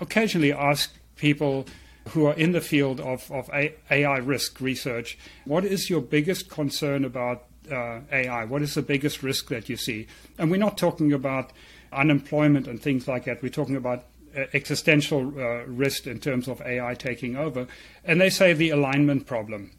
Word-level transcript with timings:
occasionally 0.00 0.52
ask 0.52 0.94
people 1.16 1.66
who 2.08 2.26
are 2.26 2.34
in 2.34 2.52
the 2.52 2.60
field 2.60 3.00
of, 3.00 3.30
of 3.30 3.50
AI 3.52 4.16
risk 4.18 4.60
research, 4.60 5.18
what 5.44 5.64
is 5.64 5.90
your 5.90 6.00
biggest 6.00 6.48
concern 6.48 7.04
about 7.04 7.44
uh, 7.70 8.00
AI? 8.10 8.44
What 8.44 8.62
is 8.62 8.74
the 8.74 8.82
biggest 8.82 9.22
risk 9.22 9.48
that 9.48 9.68
you 9.68 9.76
see? 9.76 10.06
And 10.38 10.50
we're 10.50 10.56
not 10.56 10.78
talking 10.78 11.12
about 11.12 11.52
unemployment 11.92 12.66
and 12.66 12.80
things 12.80 13.06
like 13.06 13.24
that. 13.24 13.42
We're 13.42 13.50
talking 13.50 13.76
about 13.76 14.04
uh, 14.36 14.44
existential 14.54 15.32
uh, 15.38 15.64
risk 15.66 16.06
in 16.06 16.20
terms 16.20 16.48
of 16.48 16.60
AI 16.62 16.94
taking 16.94 17.36
over. 17.36 17.66
And 18.04 18.20
they 18.20 18.30
say 18.30 18.52
the 18.52 18.70
alignment 18.70 19.26
problem. 19.26 19.72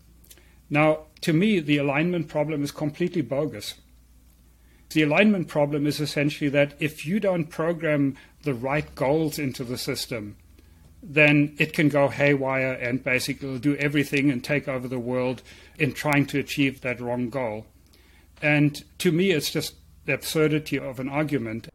Now, 0.69 1.05
to 1.21 1.33
me, 1.33 1.59
the 1.59 1.77
alignment 1.77 2.27
problem 2.27 2.63
is 2.63 2.71
completely 2.71 3.21
bogus. 3.21 3.75
The 4.93 5.03
alignment 5.03 5.47
problem 5.47 5.87
is 5.87 6.01
essentially 6.01 6.49
that 6.49 6.73
if 6.81 7.05
you 7.05 7.21
don't 7.21 7.45
program 7.45 8.17
the 8.43 8.53
right 8.53 8.93
goals 8.93 9.39
into 9.39 9.63
the 9.63 9.77
system, 9.77 10.35
then 11.01 11.55
it 11.57 11.71
can 11.71 11.87
go 11.87 12.09
haywire 12.09 12.73
and 12.73 13.01
basically 13.01 13.57
do 13.59 13.77
everything 13.77 14.29
and 14.29 14.43
take 14.43 14.67
over 14.67 14.89
the 14.89 14.99
world 14.99 15.43
in 15.79 15.93
trying 15.93 16.25
to 16.25 16.39
achieve 16.39 16.81
that 16.81 16.99
wrong 16.99 17.29
goal. 17.29 17.67
And 18.41 18.83
to 18.97 19.13
me, 19.13 19.31
it's 19.31 19.49
just 19.49 19.75
the 20.07 20.13
absurdity 20.13 20.77
of 20.77 20.99
an 20.99 21.07
argument. 21.07 21.69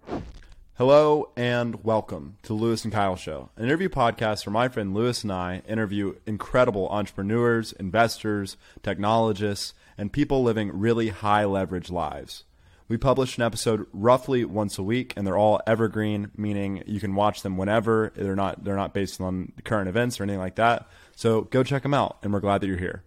Hello 0.75 1.31
and 1.37 1.83
welcome 1.83 2.37
to 2.43 2.53
Louis 2.53 2.85
and 2.85 2.93
Kyle 2.93 3.17
Show, 3.17 3.49
an 3.57 3.65
interview 3.65 3.89
podcast 3.89 4.45
where 4.45 4.53
my 4.53 4.69
friend 4.69 4.93
Louis 4.93 5.23
and 5.23 5.33
I 5.33 5.63
interview 5.67 6.17
incredible 6.27 6.87
entrepreneurs, 6.91 7.73
investors, 7.73 8.59
technologists, 8.83 9.73
and 9.97 10.13
people 10.13 10.43
living 10.43 10.79
really 10.79 11.09
high 11.09 11.47
leverage 11.47 11.89
lives. 11.89 12.45
We 12.89 12.97
publish 12.97 13.37
an 13.37 13.43
episode 13.43 13.87
roughly 13.93 14.45
once 14.45 14.79
a 14.79 14.83
week, 14.83 15.13
and 15.17 15.27
they're 15.27 15.37
all 15.37 15.61
evergreen, 15.67 16.31
meaning 16.37 16.85
you 16.87 17.01
can 17.01 17.17
watch 17.17 17.43
them 17.43 17.57
whenever. 17.57 18.13
They're 18.15 18.37
not 18.37 18.63
they're 18.63 18.77
not 18.77 18.95
based 18.95 19.21
on 19.21 19.53
current 19.65 19.89
events 19.89 20.21
or 20.21 20.23
anything 20.23 20.39
like 20.39 20.55
that. 20.57 20.89
So 21.17 21.43
go 21.43 21.65
check 21.65 21.83
them 21.83 21.95
out, 21.95 22.19
and 22.23 22.33
we're 22.33 22.41
glad 22.41 22.61
that 22.61 22.69
you're 22.69 22.77
here. 22.77 23.03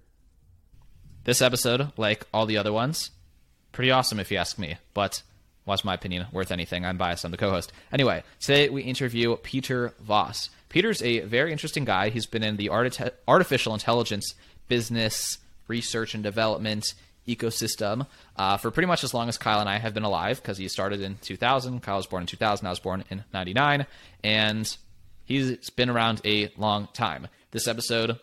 This 1.24 1.42
episode, 1.42 1.94
like 1.96 2.26
all 2.34 2.46
the 2.46 2.58
other 2.58 2.74
ones, 2.74 3.12
pretty 3.72 3.92
awesome 3.92 4.20
if 4.20 4.32
you 4.32 4.38
ask 4.38 4.58
me. 4.58 4.78
But 4.94 5.24
what's 5.64 5.86
my 5.86 5.94
opinion 5.94 6.28
worth 6.34 6.52
anything? 6.52 6.86
I'm 6.86 6.98
biased. 6.98 7.24
I'm 7.24 7.32
the 7.32 7.38
co-host. 7.38 7.72
Anyway, 7.94 8.24
today 8.42 8.68
we 8.68 8.82
interview 8.82 9.36
Peter 9.38 9.94
Voss. 10.02 10.50
Peter's 10.68 11.02
a 11.02 11.22
very 11.22 11.52
interesting 11.54 11.86
guy. 11.86 12.10
He's 12.10 12.26
been 12.26 12.44
in 12.44 12.58
the 12.58 12.70
artificial 12.70 13.74
intelligence 13.74 14.34
business, 14.68 15.38
research 15.68 16.14
and 16.16 16.24
development 16.24 16.94
ecosystem 17.36 18.08
uh, 18.36 18.58
for 18.58 18.72
pretty 18.72 18.88
much 18.88 19.04
as 19.04 19.14
long 19.14 19.30
as 19.30 19.38
Kyle 19.38 19.60
and 19.60 19.70
I 19.70 19.78
have 19.78 19.94
been 19.94 20.04
alive 20.04 20.42
because 20.42 20.58
he 20.58 20.68
started 20.68 21.02
in 21.02 21.18
2000. 21.22 21.82
Kyle 21.82 21.98
was 21.98 22.08
born 22.08 22.24
in 22.24 22.28
2000. 22.28 22.66
I 22.66 22.70
was 22.70 22.80
born 22.80 23.04
in 23.10 23.24
99. 23.34 23.86
And 24.24 24.78
he's 25.26 25.70
been 25.70 25.90
around 25.90 26.22
a 26.26 26.52
long 26.58 26.88
time. 26.94 27.28
This 27.52 27.68
episode 27.68 28.20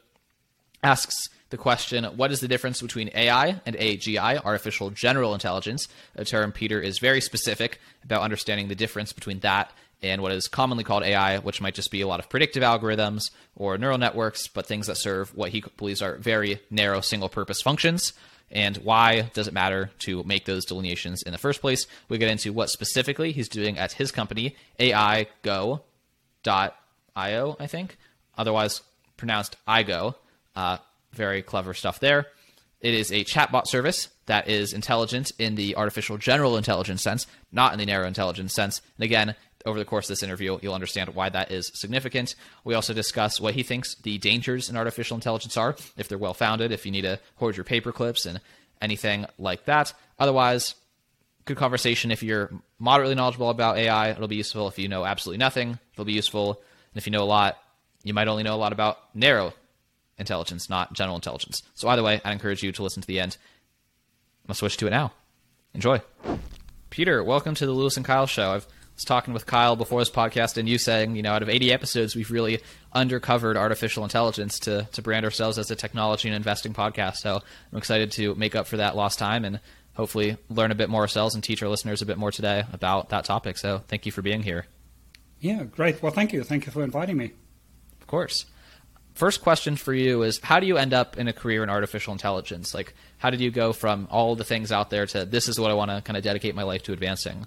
asks 0.82 1.28
the 1.50 1.56
question 1.56 2.04
what 2.04 2.32
is 2.32 2.40
the 2.40 2.48
difference 2.48 2.82
between 2.82 3.10
AI 3.14 3.60
and 3.64 3.76
AGI, 3.76 4.44
artificial 4.44 4.90
general 4.90 5.32
intelligence? 5.32 5.88
A 6.16 6.24
term 6.24 6.52
Peter 6.52 6.80
is 6.80 6.98
very 6.98 7.20
specific 7.20 7.80
about 8.04 8.22
understanding 8.22 8.68
the 8.68 8.74
difference 8.74 9.12
between 9.12 9.40
that 9.40 9.70
and 10.02 10.20
what 10.20 10.32
is 10.32 10.48
commonly 10.48 10.84
called 10.84 11.02
AI, 11.02 11.38
which 11.38 11.60
might 11.60 11.74
just 11.74 11.90
be 11.90 12.02
a 12.02 12.06
lot 12.06 12.20
of 12.20 12.28
predictive 12.28 12.62
algorithms 12.62 13.30
or 13.54 13.78
neural 13.78 13.96
networks, 13.96 14.46
but 14.46 14.66
things 14.66 14.88
that 14.88 14.96
serve 14.96 15.34
what 15.34 15.50
he 15.50 15.64
believes 15.76 16.02
are 16.02 16.16
very 16.16 16.60
narrow 16.70 17.00
single 17.00 17.28
purpose 17.28 17.62
functions 17.62 18.12
and 18.50 18.76
why 18.78 19.22
does 19.34 19.48
it 19.48 19.54
matter 19.54 19.90
to 20.00 20.22
make 20.24 20.44
those 20.44 20.64
delineations 20.64 21.22
in 21.22 21.32
the 21.32 21.38
first 21.38 21.60
place. 21.60 21.86
We 22.08 22.18
get 22.18 22.30
into 22.30 22.52
what 22.52 22.70
specifically 22.70 23.32
he's 23.32 23.48
doing 23.48 23.78
at 23.78 23.92
his 23.92 24.12
company, 24.12 24.56
AIGO.io, 24.78 25.80
I 26.44 27.66
think, 27.66 27.98
otherwise 28.38 28.82
pronounced 29.16 29.56
IGO. 29.66 30.14
Uh, 30.54 30.78
very 31.12 31.42
clever 31.42 31.74
stuff 31.74 31.98
there. 32.00 32.26
It 32.80 32.94
is 32.94 33.10
a 33.10 33.24
chatbot 33.24 33.66
service 33.66 34.08
that 34.26 34.48
is 34.48 34.72
intelligent 34.72 35.32
in 35.38 35.54
the 35.54 35.76
artificial 35.76 36.18
general 36.18 36.56
intelligence 36.56 37.02
sense, 37.02 37.26
not 37.50 37.72
in 37.72 37.78
the 37.78 37.86
narrow 37.86 38.06
intelligence 38.06 38.52
sense. 38.52 38.82
And 38.96 39.04
again, 39.04 39.34
over 39.64 39.78
the 39.78 39.84
course 39.84 40.06
of 40.06 40.10
this 40.10 40.22
interview, 40.22 40.58
you'll 40.62 40.74
understand 40.74 41.14
why 41.14 41.28
that 41.28 41.50
is 41.50 41.72
significant. 41.74 42.34
We 42.64 42.74
also 42.74 42.94
discuss 42.94 43.40
what 43.40 43.54
he 43.54 43.62
thinks 43.62 43.96
the 43.96 44.18
dangers 44.18 44.70
in 44.70 44.76
artificial 44.76 45.16
intelligence 45.16 45.56
are, 45.56 45.76
if 45.96 46.08
they're 46.08 46.18
well 46.18 46.34
founded, 46.34 46.70
if 46.70 46.86
you 46.86 46.92
need 46.92 47.02
to 47.02 47.18
hoard 47.36 47.56
your 47.56 47.64
paper 47.64 47.92
clips 47.92 48.26
and 48.26 48.40
anything 48.80 49.26
like 49.38 49.64
that. 49.64 49.92
Otherwise, 50.18 50.74
good 51.44 51.56
conversation 51.56 52.10
if 52.10 52.22
you're 52.22 52.50
moderately 52.78 53.14
knowledgeable 53.14 53.50
about 53.50 53.78
AI. 53.78 54.10
It'll 54.10 54.28
be 54.28 54.36
useful 54.36 54.68
if 54.68 54.78
you 54.78 54.88
know 54.88 55.04
absolutely 55.04 55.38
nothing. 55.38 55.78
It'll 55.94 56.04
be 56.04 56.12
useful. 56.12 56.50
And 56.50 56.98
if 56.98 57.06
you 57.06 57.10
know 57.10 57.22
a 57.22 57.24
lot, 57.24 57.58
you 58.04 58.14
might 58.14 58.28
only 58.28 58.42
know 58.42 58.54
a 58.54 58.56
lot 58.56 58.72
about 58.72 58.98
narrow 59.14 59.52
intelligence, 60.18 60.68
not 60.70 60.92
general 60.92 61.16
intelligence. 61.16 61.62
So 61.74 61.88
either 61.88 62.02
way, 62.02 62.20
I'd 62.24 62.32
encourage 62.32 62.62
you 62.62 62.72
to 62.72 62.82
listen 62.82 63.02
to 63.02 63.06
the 63.06 63.20
end. 63.20 63.36
I'm 64.44 64.48
going 64.48 64.54
to 64.54 64.58
switch 64.58 64.76
to 64.78 64.86
it 64.86 64.90
now. 64.90 65.12
Enjoy. 65.74 66.00
Peter, 66.90 67.22
welcome 67.22 67.54
to 67.54 67.66
the 67.66 67.72
Louis 67.72 67.96
and 67.96 68.06
Kyle 68.06 68.26
show. 68.26 68.52
I've 68.52 68.66
was 68.96 69.04
talking 69.04 69.34
with 69.34 69.46
Kyle 69.46 69.76
before 69.76 70.00
this 70.00 70.10
podcast, 70.10 70.56
and 70.56 70.68
you 70.68 70.78
saying, 70.78 71.16
you 71.16 71.22
know, 71.22 71.32
out 71.32 71.42
of 71.42 71.50
80 71.50 71.70
episodes, 71.72 72.16
we've 72.16 72.30
really 72.30 72.60
undercovered 72.94 73.56
artificial 73.56 74.04
intelligence 74.04 74.58
to, 74.60 74.88
to 74.92 75.02
brand 75.02 75.24
ourselves 75.24 75.58
as 75.58 75.70
a 75.70 75.76
technology 75.76 76.28
and 76.28 76.34
investing 76.34 76.72
podcast. 76.72 77.16
So 77.16 77.42
I'm 77.72 77.78
excited 77.78 78.10
to 78.12 78.34
make 78.36 78.56
up 78.56 78.66
for 78.66 78.78
that 78.78 78.96
lost 78.96 79.18
time 79.18 79.44
and 79.44 79.60
hopefully 79.94 80.38
learn 80.48 80.70
a 80.70 80.74
bit 80.74 80.88
more 80.88 81.02
ourselves 81.02 81.34
and 81.34 81.44
teach 81.44 81.62
our 81.62 81.68
listeners 81.68 82.00
a 82.00 82.06
bit 82.06 82.16
more 82.16 82.32
today 82.32 82.64
about 82.72 83.10
that 83.10 83.26
topic. 83.26 83.58
So 83.58 83.82
thank 83.86 84.06
you 84.06 84.12
for 84.12 84.22
being 84.22 84.42
here. 84.42 84.66
Yeah, 85.40 85.64
great. 85.64 86.02
Well, 86.02 86.12
thank 86.12 86.32
you. 86.32 86.42
Thank 86.42 86.64
you 86.64 86.72
for 86.72 86.82
inviting 86.82 87.18
me. 87.18 87.32
Of 88.00 88.06
course. 88.06 88.46
First 89.16 89.40
question 89.40 89.76
for 89.76 89.94
you 89.94 90.22
is 90.24 90.38
how 90.42 90.60
do 90.60 90.66
you 90.66 90.76
end 90.76 90.92
up 90.92 91.16
in 91.16 91.26
a 91.26 91.32
career 91.32 91.62
in 91.62 91.70
artificial 91.70 92.12
intelligence? 92.12 92.74
Like, 92.74 92.94
how 93.16 93.30
did 93.30 93.40
you 93.40 93.50
go 93.50 93.72
from 93.72 94.06
all 94.10 94.36
the 94.36 94.44
things 94.44 94.70
out 94.70 94.90
there 94.90 95.06
to 95.06 95.24
this 95.24 95.48
is 95.48 95.58
what 95.58 95.70
I 95.70 95.74
want 95.74 95.90
to 95.90 96.02
kind 96.02 96.18
of 96.18 96.22
dedicate 96.22 96.54
my 96.54 96.64
life 96.64 96.82
to 96.82 96.92
advancing? 96.92 97.46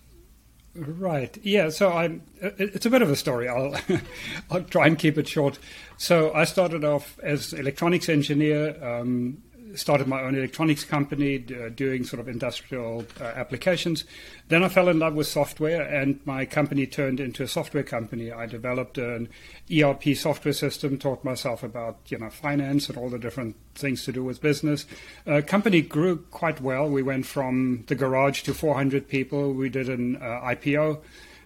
Right. 0.74 1.38
Yeah. 1.44 1.70
So 1.70 1.92
I'm. 1.92 2.24
It's 2.42 2.88
a 2.88 2.90
bit 2.90 3.04
of 3.04 3.12
a 3.12 3.16
story. 3.16 3.48
I'll 3.48 3.76
I'll 4.50 4.64
try 4.64 4.88
and 4.88 4.98
keep 4.98 5.20
it 5.20 5.28
short. 5.28 5.60
So 5.98 6.34
I 6.34 6.46
started 6.46 6.84
off 6.84 7.20
as 7.20 7.54
electronics 7.54 8.10
engineer. 8.10 8.76
Um, 8.84 9.44
started 9.76 10.08
my 10.08 10.22
own 10.22 10.36
electronics 10.36 10.84
company 10.84 11.44
uh, 11.52 11.70
doing 11.70 12.04
sort 12.04 12.20
of 12.20 12.28
industrial 12.28 13.06
uh, 13.20 13.24
applications. 13.24 14.06
Then 14.48 14.64
I 14.64 14.70
fell 14.70 14.90
in 14.90 15.00
love 15.00 15.14
with 15.14 15.28
software, 15.28 15.82
and 15.82 16.20
my 16.26 16.46
company 16.46 16.86
turned 16.88 17.20
into 17.20 17.44
a 17.44 17.48
software 17.48 17.84
company. 17.84 18.32
I 18.32 18.46
developed 18.46 18.98
an 18.98 19.30
ERP 19.72 20.16
software 20.16 20.54
system, 20.54 20.98
taught 20.98 21.24
myself 21.24 21.64
about 21.64 21.98
you 22.08 22.18
know 22.18 22.30
finance 22.30 22.90
and 22.90 22.98
all 22.98 23.10
the 23.10 23.20
different 23.20 23.56
things 23.76 24.04
to 24.06 24.12
do 24.12 24.24
with 24.24 24.42
business. 24.42 24.86
Uh, 25.28 25.42
company 25.46 25.82
grew 25.82 26.18
quite 26.32 26.62
well. 26.62 26.90
We 26.90 27.04
went 27.04 27.26
from 27.26 27.84
the 27.88 27.96
garage 27.96 28.44
to 28.44 28.54
400 28.54 29.08
people. 29.08 29.54
We 29.54 29.70
did 29.70 29.90
an 29.90 30.18
uh, 30.18 30.42
IPO. 30.44 31.02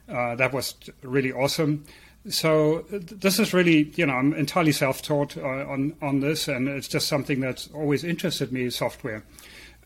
Uh, 0.10 0.36
that 0.36 0.52
was 0.52 0.76
really 1.02 1.32
awesome 1.32 1.86
so 2.30 2.86
this 2.90 3.40
is 3.40 3.54
really, 3.54 3.92
you 3.96 4.06
know, 4.06 4.14
I'm 4.14 4.34
entirely 4.34 4.72
self-taught 4.72 5.38
uh, 5.38 5.42
on 5.42 5.96
on 6.02 6.22
this, 6.22 6.48
and 6.48 6.68
it's 6.68 6.88
just 6.88 7.08
something 7.08 7.40
that's 7.40 7.70
always 7.74 8.04
interested 8.04 8.52
me, 8.52 8.70
software. 8.70 9.24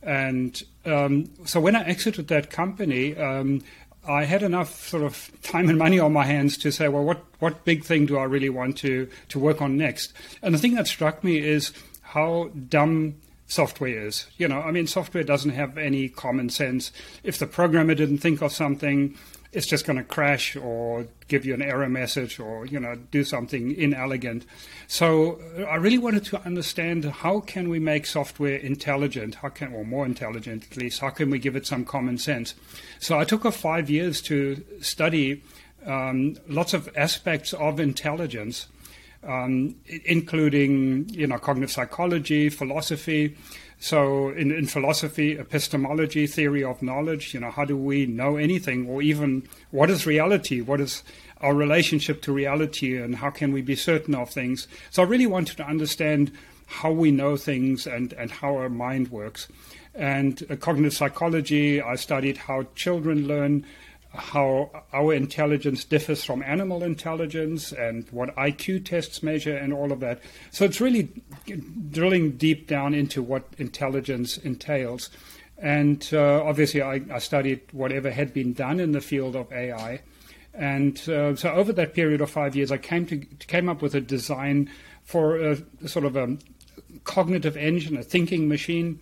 And 0.03 0.61
um, 0.85 1.29
so 1.45 1.59
when 1.59 1.75
I 1.75 1.83
exited 1.83 2.27
that 2.27 2.51
company, 2.51 3.17
um, 3.17 3.61
I 4.07 4.23
had 4.25 4.43
enough 4.43 4.87
sort 4.87 5.03
of 5.03 5.31
time 5.41 5.67
and 5.67 5.77
money 5.77 5.99
on 5.99 6.13
my 6.13 6.25
hands 6.25 6.57
to 6.59 6.71
say, 6.71 6.87
well, 6.87 7.03
what 7.03 7.23
what 7.39 7.65
big 7.65 7.83
thing 7.83 8.05
do 8.05 8.17
I 8.17 8.23
really 8.23 8.49
want 8.49 8.77
to 8.79 9.09
to 9.29 9.39
work 9.39 9.61
on 9.61 9.75
next? 9.75 10.13
And 10.41 10.53
the 10.53 10.59
thing 10.59 10.75
that 10.75 10.87
struck 10.87 11.23
me 11.23 11.39
is 11.39 11.73
how 12.01 12.51
dumb 12.69 13.15
software 13.47 14.05
is. 14.05 14.27
You 14.37 14.47
know, 14.47 14.61
I 14.61 14.71
mean, 14.71 14.87
software 14.87 15.23
doesn't 15.23 15.51
have 15.51 15.77
any 15.77 16.09
common 16.09 16.49
sense. 16.49 16.91
If 17.23 17.39
the 17.39 17.47
programmer 17.47 17.95
didn't 17.95 18.19
think 18.19 18.41
of 18.41 18.51
something, 18.51 19.17
it's 19.51 19.65
just 19.65 19.85
going 19.85 19.97
to 19.97 20.03
crash 20.03 20.55
or 20.55 21.07
give 21.27 21.45
you 21.45 21.53
an 21.53 21.61
error 21.61 21.89
message 21.89 22.39
or 22.39 22.65
you 22.65 22.79
know 22.79 22.95
do 23.11 23.23
something 23.23 23.71
inelegant. 23.71 24.45
So 24.87 25.39
uh, 25.57 25.63
i 25.63 25.75
really 25.75 25.97
wanted 25.97 26.25
to 26.25 26.41
understand 26.45 27.05
how 27.05 27.39
can 27.39 27.69
we 27.69 27.79
make 27.79 28.05
software 28.05 28.55
intelligent 28.55 29.35
how 29.35 29.49
can 29.49 29.73
or 29.73 29.85
more 29.85 30.05
intelligent 30.05 30.67
at 30.71 30.77
least 30.77 30.99
how 30.99 31.09
can 31.09 31.29
we 31.29 31.39
give 31.39 31.55
it 31.55 31.65
some 31.65 31.85
common 31.85 32.17
sense? 32.17 32.55
So 32.99 33.19
i 33.19 33.23
took 33.23 33.45
a 33.45 33.51
five 33.51 33.89
years 33.89 34.21
to 34.23 34.63
study 34.81 35.43
um, 35.85 36.37
lots 36.47 36.73
of 36.73 36.89
aspects 36.95 37.53
of 37.53 37.79
intelligence 37.79 38.67
um, 39.23 39.75
including 40.05 41.09
you 41.09 41.27
know 41.27 41.37
cognitive 41.37 41.71
psychology 41.71 42.49
philosophy 42.49 43.35
so, 43.79 44.29
in, 44.29 44.51
in 44.51 44.65
philosophy, 44.65 45.37
epistemology, 45.37 46.25
theory 46.25 46.63
of 46.63 46.81
knowledge, 46.81 47.33
you 47.33 47.39
know, 47.39 47.51
how 47.51 47.63
do 47.63 47.77
we 47.77 48.07
know 48.07 48.35
anything, 48.35 48.87
or 48.87 49.03
even 49.03 49.47
what 49.69 49.91
is 49.91 50.07
reality? 50.07 50.61
What 50.61 50.81
is 50.81 51.03
our 51.41 51.53
relationship 51.53 52.23
to 52.23 52.33
reality, 52.33 52.97
and 52.97 53.17
how 53.17 53.29
can 53.29 53.51
we 53.51 53.61
be 53.61 53.75
certain 53.75 54.15
of 54.15 54.31
things? 54.31 54.67
So, 54.89 55.03
I 55.03 55.05
really 55.05 55.27
wanted 55.27 55.57
to 55.57 55.67
understand 55.67 56.31
how 56.65 56.91
we 56.91 57.11
know 57.11 57.37
things 57.37 57.85
and, 57.85 58.13
and 58.13 58.31
how 58.31 58.55
our 58.55 58.69
mind 58.69 59.09
works. 59.09 59.47
And 59.93 60.43
uh, 60.49 60.55
cognitive 60.55 60.93
psychology, 60.93 61.81
I 61.81 61.95
studied 61.95 62.37
how 62.37 62.67
children 62.75 63.27
learn. 63.27 63.63
How 64.17 64.71
our 64.93 65.13
intelligence 65.13 65.83
differs 65.85 66.23
from 66.23 66.41
animal 66.41 66.83
intelligence 66.83 67.71
and 67.71 68.07
what 68.09 68.35
IQ 68.35 68.85
tests 68.85 69.21
measure 69.21 69.55
and 69.55 69.71
all 69.71 69.91
of 69.91 69.99
that. 69.99 70.19
So 70.51 70.65
it's 70.65 70.81
really 70.81 71.09
drilling 71.91 72.31
deep 72.31 72.67
down 72.67 72.93
into 72.93 73.21
what 73.21 73.45
intelligence 73.57 74.37
entails. 74.37 75.09
And 75.59 76.07
uh, 76.11 76.43
obviously, 76.43 76.81
I, 76.81 77.01
I, 77.11 77.19
studied 77.19 77.61
whatever 77.71 78.11
had 78.11 78.33
been 78.33 78.53
done 78.53 78.79
in 78.79 78.91
the 78.91 79.01
field 79.01 79.35
of 79.35 79.51
AI. 79.51 80.01
And 80.53 80.97
uh, 81.09 81.35
so 81.35 81.51
over 81.51 81.71
that 81.73 81.93
period 81.93 82.21
of 82.21 82.29
five 82.29 82.55
years, 82.55 82.71
I 82.71 82.77
came 82.77 83.05
to 83.07 83.17
came 83.17 83.69
up 83.69 83.81
with 83.81 83.95
a 83.95 84.01
design 84.01 84.69
for 85.03 85.37
a 85.37 85.57
sort 85.87 86.05
of 86.05 86.15
a 86.15 86.37
cognitive 87.05 87.57
engine, 87.57 87.97
a 87.97 88.03
thinking 88.03 88.47
machine 88.47 88.99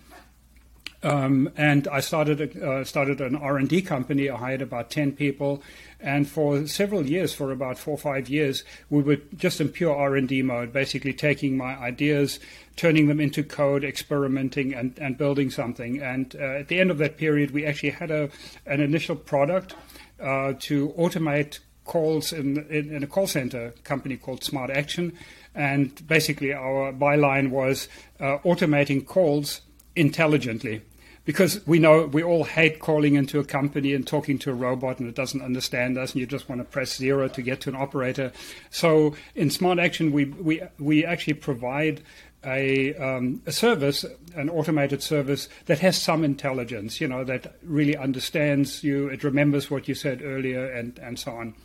um, 1.06 1.52
and 1.56 1.88
I 1.88 2.00
started 2.00 2.58
uh, 2.58 2.84
started 2.84 3.22
an 3.22 3.36
R 3.36 3.58
and 3.58 3.70
D 3.70 3.84
company. 3.84 4.28
I 4.28 4.36
hired 4.36 4.64
about 4.64 4.90
ten 4.90 5.12
people, 5.12 5.62
and 6.00 6.28
for 6.28 6.66
several 6.66 7.06
years, 7.06 7.32
for 7.32 7.52
about 7.52 7.78
four 7.78 7.94
or 7.94 7.98
five 8.00 8.28
years, 8.28 8.64
we 8.90 9.04
were 9.04 9.18
just 9.38 9.62
in 9.62 9.70
pure 9.70 9.96
R 9.96 10.16
and 10.16 10.28
D 10.28 10.42
mode, 10.42 10.74
basically 10.74 11.14
taking 11.14 11.58
my 11.58 11.76
ideas, 11.76 12.40
turning 12.76 13.08
them 13.08 13.20
into 13.20 13.44
code, 13.44 13.84
experimenting, 13.84 14.74
and, 14.74 14.98
and 14.98 15.16
building 15.16 15.52
something. 15.52 16.02
And 16.02 16.36
uh, 16.36 16.62
at 16.62 16.70
the 16.70 16.80
end 16.80 16.90
of 16.90 16.98
that 16.98 17.18
period, 17.18 17.52
we 17.52 17.68
actually 17.68 17.92
had 17.92 18.10
a 18.10 18.30
an 18.66 18.82
initial 18.82 19.16
product 19.16 19.76
uh, 20.20 20.54
to 20.62 20.90
automate 20.98 21.60
calls 21.84 22.34
in, 22.34 22.66
in, 22.72 22.92
in 22.92 23.04
a 23.04 23.08
call 23.08 23.28
center 23.28 23.76
company 23.84 24.18
called 24.18 24.44
Smart 24.44 24.72
Action. 24.72 25.14
And 25.54 26.06
basically, 26.08 26.52
our 26.52 26.92
byline 26.92 27.52
was 27.52 27.88
uh, 28.20 28.40
automating 28.44 29.06
calls 29.06 29.62
intelligently 29.96 30.82
because 31.26 31.66
we 31.68 31.80
know 31.80 32.06
we 32.06 32.24
all 32.24 32.44
hate 32.44 32.80
calling 32.80 33.16
into 33.16 33.40
a 33.40 33.44
company 33.44 33.94
and 33.94 34.08
talking 34.08 34.40
to 34.40 34.52
a 34.52 34.54
robot 34.54 35.00
and 35.00 35.10
it 35.10 35.16
doesn't 35.16 35.42
understand 35.42 35.98
us 35.98 36.14
and 36.14 36.22
you 36.22 36.28
just 36.28 36.48
want 36.48 36.62
to 36.62 36.66
press 36.66 36.96
zero 36.96 37.28
to 37.28 37.42
get 37.42 37.62
to 37.62 37.70
an 37.70 37.76
operator. 37.76 38.32
So 38.70 39.16
in 39.34 39.50
Smart 39.50 39.80
Action, 39.80 40.12
we 40.12 40.26
we 40.26 40.62
we 40.80 41.06
actually 41.06 41.34
provide 41.34 42.02
a, 42.46 42.94
um, 42.96 43.42
a 43.46 43.52
service, 43.52 44.06
an 44.36 44.50
automated 44.50 45.02
service 45.02 45.50
that 45.66 45.80
has 45.80 46.00
some 46.00 46.24
intelligence, 46.24 47.02
you 47.02 47.08
know, 47.08 47.24
that 47.24 47.56
really 47.64 47.98
understands 47.98 48.84
you, 48.84 49.08
it 49.08 49.24
remembers 49.24 49.72
what 49.72 49.88
you 49.88 49.96
said 49.96 50.22
earlier, 50.24 50.66
and, 50.72 51.00
and 51.00 51.18
so 51.18 51.32
on. 51.32 51.56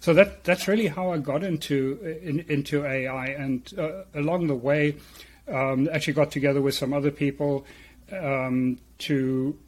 So 0.00 0.14
that 0.14 0.44
that's 0.44 0.66
really 0.66 0.86
how 0.86 1.12
I 1.12 1.18
got 1.18 1.44
into 1.44 2.18
in, 2.22 2.40
into 2.48 2.86
AI, 2.86 3.26
and 3.26 3.70
uh, 3.78 4.04
along 4.14 4.46
the 4.46 4.54
way, 4.54 4.96
um, 5.46 5.90
actually 5.92 6.14
got 6.14 6.30
together 6.30 6.62
with 6.62 6.74
some 6.74 6.94
other 6.94 7.10
people 7.10 7.66
um, 8.12 8.78
to 8.98 9.58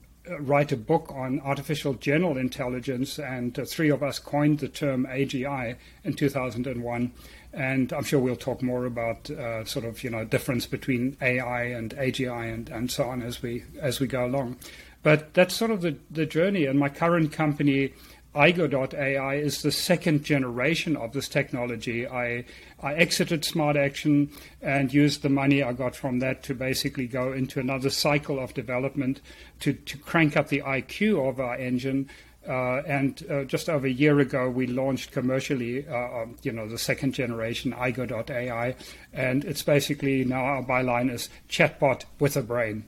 write 0.40 0.70
a 0.72 0.76
book 0.76 1.12
on 1.14 1.40
artificial 1.40 1.94
general 1.94 2.36
intelligence, 2.36 3.18
and 3.18 3.58
uh, 3.58 3.64
three 3.64 3.90
of 3.90 4.02
us 4.02 4.18
coined 4.18 4.60
the 4.60 4.68
term 4.68 5.06
AGI 5.06 5.76
in 6.04 6.14
2001. 6.14 7.12
And 7.52 7.92
I'm 7.92 8.04
sure 8.04 8.20
we'll 8.20 8.36
talk 8.36 8.62
more 8.62 8.86
about 8.86 9.30
uh, 9.30 9.64
sort 9.64 9.84
of 9.84 10.02
you 10.02 10.10
know 10.10 10.24
difference 10.24 10.66
between 10.66 11.16
AI 11.20 11.64
and 11.64 11.94
AGI 11.96 12.52
and, 12.52 12.68
and 12.68 12.90
so 12.90 13.04
on 13.04 13.22
as 13.22 13.42
we 13.42 13.64
as 13.80 14.00
we 14.00 14.06
go 14.06 14.24
along. 14.24 14.56
But 15.02 15.34
that's 15.34 15.54
sort 15.54 15.72
of 15.72 15.82
the, 15.82 15.96
the 16.10 16.26
journey. 16.26 16.66
And 16.66 16.78
my 16.78 16.88
current 16.88 17.32
company 17.32 17.92
Aigo.ai 18.34 19.34
is 19.34 19.60
the 19.60 19.70
second 19.70 20.24
generation 20.24 20.96
of 20.96 21.12
this 21.12 21.28
technology. 21.28 22.06
I, 22.08 22.44
I 22.82 22.94
exited 22.94 23.44
Smart 23.44 23.76
Action 23.76 24.30
and 24.62 24.92
used 24.92 25.20
the 25.22 25.28
money 25.28 25.62
I 25.62 25.74
got 25.74 25.94
from 25.94 26.20
that 26.20 26.42
to 26.44 26.54
basically 26.54 27.06
go 27.06 27.32
into 27.32 27.60
another 27.60 27.90
cycle 27.90 28.38
of 28.38 28.54
development 28.54 29.20
to, 29.60 29.74
to 29.74 29.98
crank 29.98 30.36
up 30.36 30.48
the 30.48 30.60
IQ 30.60 31.28
of 31.28 31.40
our 31.40 31.56
engine. 31.56 32.08
Uh, 32.48 32.82
and 32.86 33.24
uh, 33.30 33.44
just 33.44 33.68
over 33.68 33.86
a 33.86 33.90
year 33.90 34.18
ago, 34.18 34.48
we 34.48 34.66
launched 34.66 35.12
commercially, 35.12 35.86
uh, 35.86 36.22
um, 36.22 36.36
you 36.42 36.52
know, 36.52 36.66
the 36.66 36.78
second 36.78 37.12
generation 37.12 37.72
Aigo.ai, 37.72 38.74
and 39.12 39.44
it's 39.44 39.62
basically 39.62 40.24
now 40.24 40.42
our 40.42 40.62
byline 40.62 41.10
is 41.10 41.28
chatbot 41.48 42.04
with 42.18 42.36
a 42.36 42.42
brain 42.42 42.84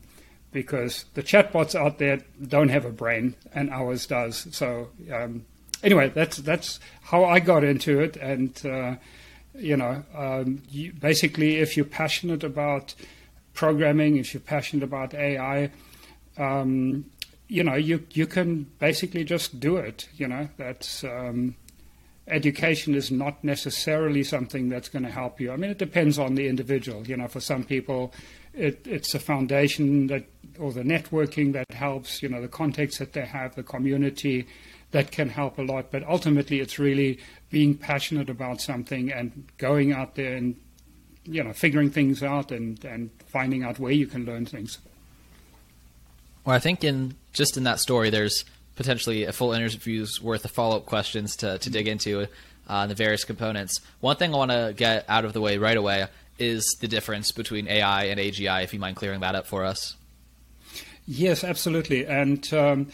because 0.55 1.05
the 1.13 1.23
chatbots 1.23 1.75
out 1.75 1.99
there 1.99 2.21
don't 2.47 2.71
have 2.71 2.87
a 2.87 2.91
brain 2.91 3.35
and 3.53 3.69
ours 3.69 4.07
does. 4.07 4.47
So 4.53 4.89
um, 5.13 5.45
anyway, 5.83 6.09
that's 6.15 6.39
that's 6.39 6.81
how 7.03 7.25
I 7.25 7.41
got 7.41 7.63
into 7.63 8.01
it, 8.01 8.17
and 8.17 8.65
uh, 8.65 8.95
you 9.55 9.77
know, 9.77 10.03
um, 10.15 10.63
you, 10.71 10.93
basically, 10.95 11.57
if 11.57 11.77
you're 11.77 11.85
passionate 11.85 12.43
about 12.43 12.95
programming, 13.53 14.17
if 14.17 14.33
you're 14.33 14.41
passionate 14.41 14.85
about 14.85 15.13
AI, 15.13 15.71
um, 16.39 17.05
you 17.49 17.63
know, 17.63 17.75
you 17.75 18.07
you 18.13 18.27
can 18.27 18.65
basically 18.79 19.25
just 19.25 19.61
do 19.61 19.77
it. 19.77 20.09
You 20.17 20.29
know, 20.29 20.49
that's 20.57 21.05
um, 21.05 21.57
education 22.29 22.95
is 22.95 23.11
not 23.11 23.43
necessarily 23.43 24.23
something 24.23 24.69
that's 24.69 24.89
going 24.89 25.03
to 25.05 25.11
help 25.11 25.41
you. 25.41 25.51
I 25.51 25.57
mean, 25.57 25.71
it 25.71 25.79
depends 25.79 26.17
on 26.17 26.37
the 26.37 26.47
individual. 26.47 27.07
You 27.07 27.17
know, 27.17 27.27
for 27.27 27.41
some 27.41 27.65
people, 27.65 28.13
it, 28.55 28.87
it's 28.87 29.15
a 29.15 29.19
foundation 29.19 30.07
that 30.09 30.25
or 30.59 30.73
the 30.73 30.83
networking 30.83 31.53
that 31.53 31.71
helps, 31.73 32.23
you 32.23 32.29
know, 32.29 32.41
the 32.41 32.49
context 32.49 32.99
that 32.99 33.13
they 33.13 33.25
have, 33.25 33.55
the 33.55 33.63
community 33.63 34.47
that 34.93 35.11
can 35.11 35.29
help 35.29 35.59
a 35.59 35.63
lot. 35.63 35.91
But 35.91 36.05
ultimately, 36.05 36.61
it's 36.61 36.79
really 36.79 37.19
being 37.51 37.77
passionate 37.77 38.31
about 38.31 38.61
something 38.61 39.13
and 39.13 39.47
going 39.59 39.93
out 39.93 40.15
there 40.15 40.37
and, 40.37 40.55
you 41.25 41.43
know, 41.43 41.53
figuring 41.53 41.91
things 41.91 42.23
out 42.23 42.53
and, 42.53 42.83
and 42.85 43.11
finding 43.27 43.65
out 43.65 43.79
where 43.79 43.93
you 43.93 44.07
can 44.07 44.25
learn 44.25 44.47
things. 44.47 44.79
Well, 46.45 46.55
I 46.55 46.61
think 46.61 46.85
in 46.85 47.17
just 47.33 47.57
in 47.57 47.65
that 47.65 47.81
story, 47.81 48.11
there's 48.11 48.45
potentially 48.77 49.25
a 49.25 49.33
full 49.33 49.53
interview's 49.53 50.21
worth 50.23 50.45
of 50.45 50.51
follow 50.51 50.77
up 50.77 50.87
questions 50.87 51.37
to, 51.37 51.59
to 51.59 51.71
dig 51.71 51.89
into 51.89 52.27
uh, 52.69 52.87
the 52.87 52.95
various 52.95 53.25
components. 53.25 53.81
One 54.01 54.17
thing 54.17 54.35
I 54.35 54.37
want 54.37 54.51
to 54.51 54.75
get 54.77 55.05
out 55.09 55.25
of 55.25 55.33
the 55.33 55.41
way 55.41 55.59
right 55.59 55.77
away 55.77 56.07
is 56.39 56.65
the 56.81 56.89
difference 56.89 57.33
between 57.33 57.69
AI 57.69 58.05
and 58.05 58.21
AGI, 58.21 58.65
if 58.65 58.73
you 58.73 58.81
mind 58.81 58.97
clearing 58.97 59.21
that 59.21 59.35
up 59.35 59.47
for 59.47 59.65
us. 59.65 59.97
Yes, 61.07 61.45
absolutely. 61.45 62.07
And, 62.07 62.53
um, 62.53 62.89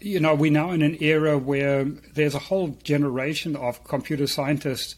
you 0.00 0.20
know, 0.20 0.34
we're 0.34 0.52
now 0.52 0.70
in 0.70 0.82
an 0.82 1.02
era 1.02 1.36
where 1.36 1.84
there's 1.84 2.34
a 2.34 2.38
whole 2.38 2.78
generation 2.82 3.56
of 3.56 3.82
computer 3.84 4.26
scientists 4.26 4.94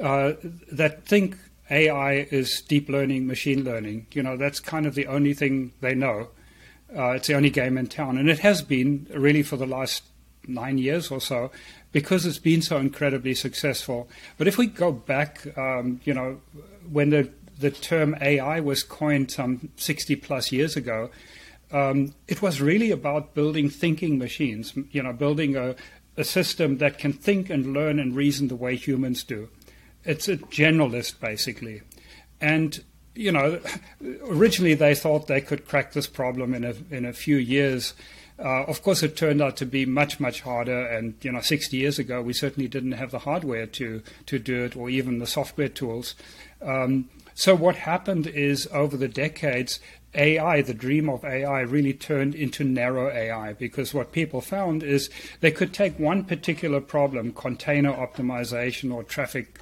uh, 0.00 0.32
that 0.70 1.04
think 1.06 1.36
AI 1.70 2.26
is 2.30 2.62
deep 2.62 2.88
learning, 2.88 3.26
machine 3.26 3.64
learning. 3.64 4.06
You 4.12 4.22
know, 4.22 4.36
that's 4.36 4.60
kind 4.60 4.86
of 4.86 4.94
the 4.94 5.06
only 5.06 5.34
thing 5.34 5.72
they 5.80 5.94
know. 5.94 6.28
Uh, 6.96 7.10
it's 7.10 7.26
the 7.26 7.34
only 7.34 7.50
game 7.50 7.76
in 7.76 7.88
town. 7.88 8.16
And 8.16 8.30
it 8.30 8.40
has 8.40 8.62
been 8.62 9.08
really 9.12 9.42
for 9.42 9.56
the 9.56 9.66
last 9.66 10.04
nine 10.46 10.78
years 10.78 11.10
or 11.10 11.20
so 11.20 11.50
because 11.94 12.26
it's 12.26 12.38
been 12.38 12.60
so 12.60 12.76
incredibly 12.78 13.34
successful. 13.34 14.08
But 14.36 14.48
if 14.48 14.58
we 14.58 14.66
go 14.66 14.90
back, 14.90 15.46
um, 15.56 16.00
you 16.02 16.12
know, 16.12 16.40
when 16.90 17.10
the, 17.10 17.30
the 17.60 17.70
term 17.70 18.16
AI 18.20 18.58
was 18.58 18.82
coined 18.82 19.30
some 19.30 19.68
60 19.76 20.16
plus 20.16 20.50
years 20.50 20.76
ago, 20.76 21.10
um, 21.70 22.12
it 22.26 22.42
was 22.42 22.60
really 22.60 22.90
about 22.90 23.32
building 23.34 23.70
thinking 23.70 24.18
machines, 24.18 24.74
you 24.90 25.04
know, 25.04 25.12
building 25.12 25.54
a, 25.56 25.76
a 26.16 26.24
system 26.24 26.78
that 26.78 26.98
can 26.98 27.12
think 27.12 27.48
and 27.48 27.72
learn 27.72 28.00
and 28.00 28.16
reason 28.16 28.48
the 28.48 28.56
way 28.56 28.74
humans 28.74 29.22
do. 29.22 29.48
It's 30.02 30.28
a 30.28 30.36
generalist, 30.36 31.20
basically. 31.20 31.82
And, 32.40 32.82
you 33.14 33.30
know, 33.30 33.60
originally 34.28 34.74
they 34.74 34.96
thought 34.96 35.28
they 35.28 35.40
could 35.40 35.68
crack 35.68 35.92
this 35.92 36.08
problem 36.08 36.54
in 36.54 36.64
a, 36.64 36.74
in 36.90 37.04
a 37.04 37.12
few 37.12 37.36
years. 37.36 37.94
Uh, 38.38 38.64
of 38.64 38.82
course, 38.82 39.02
it 39.02 39.16
turned 39.16 39.40
out 39.40 39.56
to 39.56 39.66
be 39.66 39.86
much, 39.86 40.18
much 40.18 40.40
harder. 40.40 40.86
And 40.86 41.14
you 41.22 41.30
know, 41.30 41.40
60 41.40 41.76
years 41.76 41.98
ago, 41.98 42.20
we 42.20 42.32
certainly 42.32 42.68
didn't 42.68 42.92
have 42.92 43.10
the 43.10 43.20
hardware 43.20 43.66
to 43.66 44.02
to 44.26 44.38
do 44.38 44.64
it, 44.64 44.76
or 44.76 44.90
even 44.90 45.18
the 45.18 45.26
software 45.26 45.68
tools. 45.68 46.14
Um, 46.60 47.08
so 47.34 47.54
what 47.54 47.76
happened 47.76 48.26
is, 48.28 48.68
over 48.72 48.96
the 48.96 49.08
decades, 49.08 49.80
AI, 50.14 50.62
the 50.62 50.74
dream 50.74 51.08
of 51.08 51.24
AI, 51.24 51.60
really 51.60 51.92
turned 51.92 52.34
into 52.34 52.62
narrow 52.62 53.10
AI 53.10 53.52
because 53.54 53.92
what 53.92 54.12
people 54.12 54.40
found 54.40 54.82
is 54.82 55.10
they 55.40 55.50
could 55.50 55.72
take 55.72 55.98
one 55.98 56.24
particular 56.24 56.80
problem, 56.80 57.32
container 57.32 57.92
optimization 57.92 58.94
or 58.94 59.02
traffic 59.02 59.58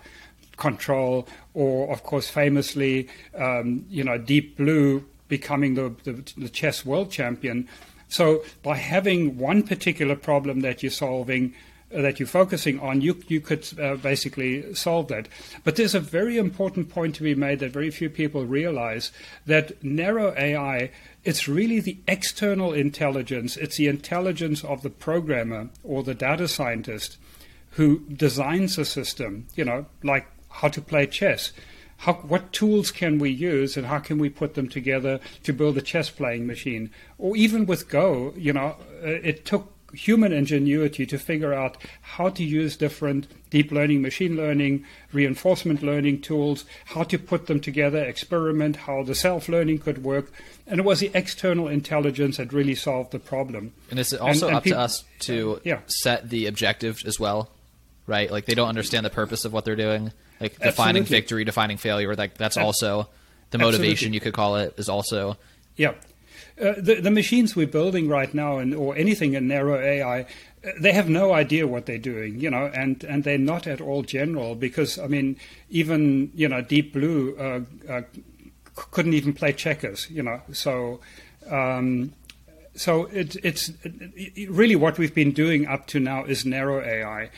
control, 0.58 1.26
or 1.54 1.90
of 1.90 2.02
course, 2.02 2.28
famously, 2.28 3.08
um, 3.34 3.86
you 3.88 4.04
know, 4.04 4.18
Deep 4.18 4.56
Blue 4.56 5.04
becoming 5.28 5.74
the, 5.74 5.94
the, 6.04 6.22
the 6.36 6.48
chess 6.48 6.84
world 6.84 7.10
champion. 7.10 7.66
So 8.12 8.44
by 8.62 8.76
having 8.76 9.38
one 9.38 9.62
particular 9.62 10.16
problem 10.16 10.60
that 10.60 10.82
you're 10.82 10.92
solving, 10.92 11.54
that 11.88 12.20
you're 12.20 12.26
focusing 12.26 12.78
on, 12.78 13.00
you, 13.00 13.18
you 13.26 13.40
could 13.40 13.66
uh, 13.80 13.96
basically 13.96 14.74
solve 14.74 15.08
that. 15.08 15.28
But 15.64 15.76
there's 15.76 15.94
a 15.94 16.00
very 16.00 16.36
important 16.36 16.90
point 16.90 17.14
to 17.14 17.22
be 17.22 17.34
made 17.34 17.60
that 17.60 17.72
very 17.72 17.90
few 17.90 18.10
people 18.10 18.44
realize 18.44 19.12
that 19.46 19.82
narrow 19.82 20.34
AI, 20.36 20.90
it's 21.24 21.48
really 21.48 21.80
the 21.80 21.96
external 22.06 22.74
intelligence, 22.74 23.56
it's 23.56 23.78
the 23.78 23.88
intelligence 23.88 24.62
of 24.62 24.82
the 24.82 24.90
programmer 24.90 25.70
or 25.82 26.02
the 26.02 26.14
data 26.14 26.48
scientist 26.48 27.16
who 27.70 28.00
designs 28.00 28.76
a 28.76 28.84
system, 28.84 29.46
you 29.54 29.64
know, 29.64 29.86
like 30.02 30.26
how 30.50 30.68
to 30.68 30.82
play 30.82 31.06
chess. 31.06 31.52
How, 32.02 32.14
what 32.14 32.52
tools 32.52 32.90
can 32.90 33.20
we 33.20 33.30
use 33.30 33.76
and 33.76 33.86
how 33.86 34.00
can 34.00 34.18
we 34.18 34.28
put 34.28 34.54
them 34.54 34.68
together 34.68 35.20
to 35.44 35.52
build 35.52 35.78
a 35.78 35.82
chess 35.82 36.10
playing 36.10 36.48
machine? 36.48 36.90
Or 37.16 37.36
even 37.36 37.64
with 37.64 37.88
Go, 37.88 38.34
you 38.36 38.52
know, 38.52 38.74
uh, 39.04 39.06
it 39.06 39.44
took 39.44 39.72
human 39.94 40.32
ingenuity 40.32 41.06
to 41.06 41.16
figure 41.16 41.54
out 41.54 41.76
how 42.00 42.28
to 42.30 42.42
use 42.42 42.76
different 42.76 43.28
deep 43.50 43.70
learning, 43.70 44.02
machine 44.02 44.36
learning, 44.36 44.84
reinforcement 45.12 45.80
learning 45.80 46.22
tools, 46.22 46.64
how 46.86 47.04
to 47.04 47.16
put 47.18 47.46
them 47.46 47.60
together, 47.60 48.02
experiment, 48.02 48.74
how 48.74 49.04
the 49.04 49.14
self 49.14 49.48
learning 49.48 49.78
could 49.78 50.02
work. 50.02 50.32
And 50.66 50.80
it 50.80 50.84
was 50.84 50.98
the 50.98 51.12
external 51.14 51.68
intelligence 51.68 52.38
that 52.38 52.52
really 52.52 52.74
solved 52.74 53.12
the 53.12 53.20
problem. 53.20 53.74
And 53.90 54.00
it's 54.00 54.12
also 54.12 54.48
And- 54.48 54.56
and 54.56 54.56
up 54.56 54.64
to 54.64 54.76
us 54.76 55.04
to 55.20 55.60
Yeah. 55.62 55.80
set 55.86 56.30
the 56.30 56.46
objective 56.46 57.02
as 57.06 57.20
well, 57.20 57.52
right? 58.08 58.28
Like 58.28 58.46
they 58.46 58.54
don't 58.56 58.68
understand 58.68 59.06
the 59.06 59.10
purpose 59.10 59.44
of 59.44 59.52
what 59.52 59.64
they're 59.64 59.76
doing. 59.76 60.10
Like 60.42 60.58
defining 60.58 61.04
victory, 61.04 61.44
defining 61.44 61.76
failure. 61.78 62.14
Like 62.14 62.36
that's 62.36 62.56
also 62.56 63.08
the 63.50 63.58
motivation. 63.58 63.90
Absolutely. 64.08 64.14
You 64.14 64.20
could 64.20 64.34
call 64.34 64.56
it 64.56 64.74
is 64.76 64.88
also 64.88 65.36
Yeah. 65.76 65.94
Uh, 66.60 66.74
the, 66.76 66.96
the 67.00 67.10
machines 67.10 67.56
we're 67.56 67.66
building 67.66 68.08
right 68.08 68.32
now, 68.34 68.58
and 68.58 68.74
or 68.74 68.94
anything 68.94 69.32
in 69.32 69.48
narrow 69.48 69.80
AI, 69.80 70.20
uh, 70.20 70.24
they 70.80 70.92
have 70.92 71.08
no 71.08 71.32
idea 71.32 71.66
what 71.66 71.86
they're 71.86 71.96
doing, 71.96 72.38
you 72.40 72.50
know, 72.50 72.66
and, 72.74 73.02
and 73.04 73.24
they're 73.24 73.38
not 73.38 73.66
at 73.66 73.80
all 73.80 74.02
general 74.02 74.54
because 74.54 74.98
I 74.98 75.06
mean, 75.06 75.36
even 75.70 76.30
you 76.34 76.48
know, 76.48 76.60
Deep 76.60 76.92
Blue 76.92 77.34
uh, 77.38 77.60
uh, 77.90 78.02
c- 78.12 78.22
couldn't 78.90 79.14
even 79.14 79.32
play 79.32 79.52
checkers, 79.54 80.06
you 80.10 80.22
know. 80.22 80.42
So, 80.52 81.00
um, 81.50 82.12
so 82.74 83.06
it, 83.06 83.36
it's 83.42 83.70
it, 83.82 83.92
it- 84.14 84.50
really 84.50 84.76
what 84.76 84.98
we've 84.98 85.14
been 85.14 85.32
doing 85.32 85.66
up 85.66 85.86
to 85.88 86.00
now 86.00 86.24
is 86.24 86.44
narrow 86.44 86.82
AI. 86.84 87.30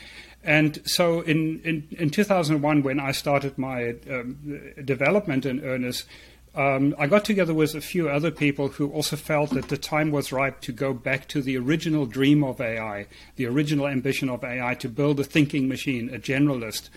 And 0.45 0.79
so 0.85 1.21
in, 1.21 1.59
in, 1.63 1.87
in 1.97 2.09
2001, 2.11 2.83
when 2.83 2.99
I 2.99 3.11
started 3.11 3.57
my 3.57 3.95
um, 4.09 4.73
development 4.85 5.45
in 5.45 5.63
earnest, 5.63 6.05
um, 6.53 6.95
I 6.97 7.07
got 7.07 7.25
together 7.25 7.53
with 7.53 7.75
a 7.75 7.81
few 7.81 8.07
other 8.07 8.31
people 8.31 8.69
who 8.69 8.89
also 8.91 9.17
felt 9.17 9.49
that 9.49 9.67
the 9.67 9.77
time 9.77 10.11
was 10.11 10.31
ripe 10.31 10.61
to 10.61 10.71
go 10.71 10.93
back 10.93 11.27
to 11.29 11.41
the 11.41 11.57
original 11.57 12.05
dream 12.05 12.43
of 12.43 12.61
AI, 12.61 13.07
the 13.35 13.47
original 13.47 13.87
ambition 13.87 14.29
of 14.29 14.43
AI 14.43 14.75
to 14.75 14.87
build 14.87 15.19
a 15.19 15.23
thinking 15.23 15.67
machine, 15.67 16.13
a 16.13 16.19
generalist. 16.19 16.89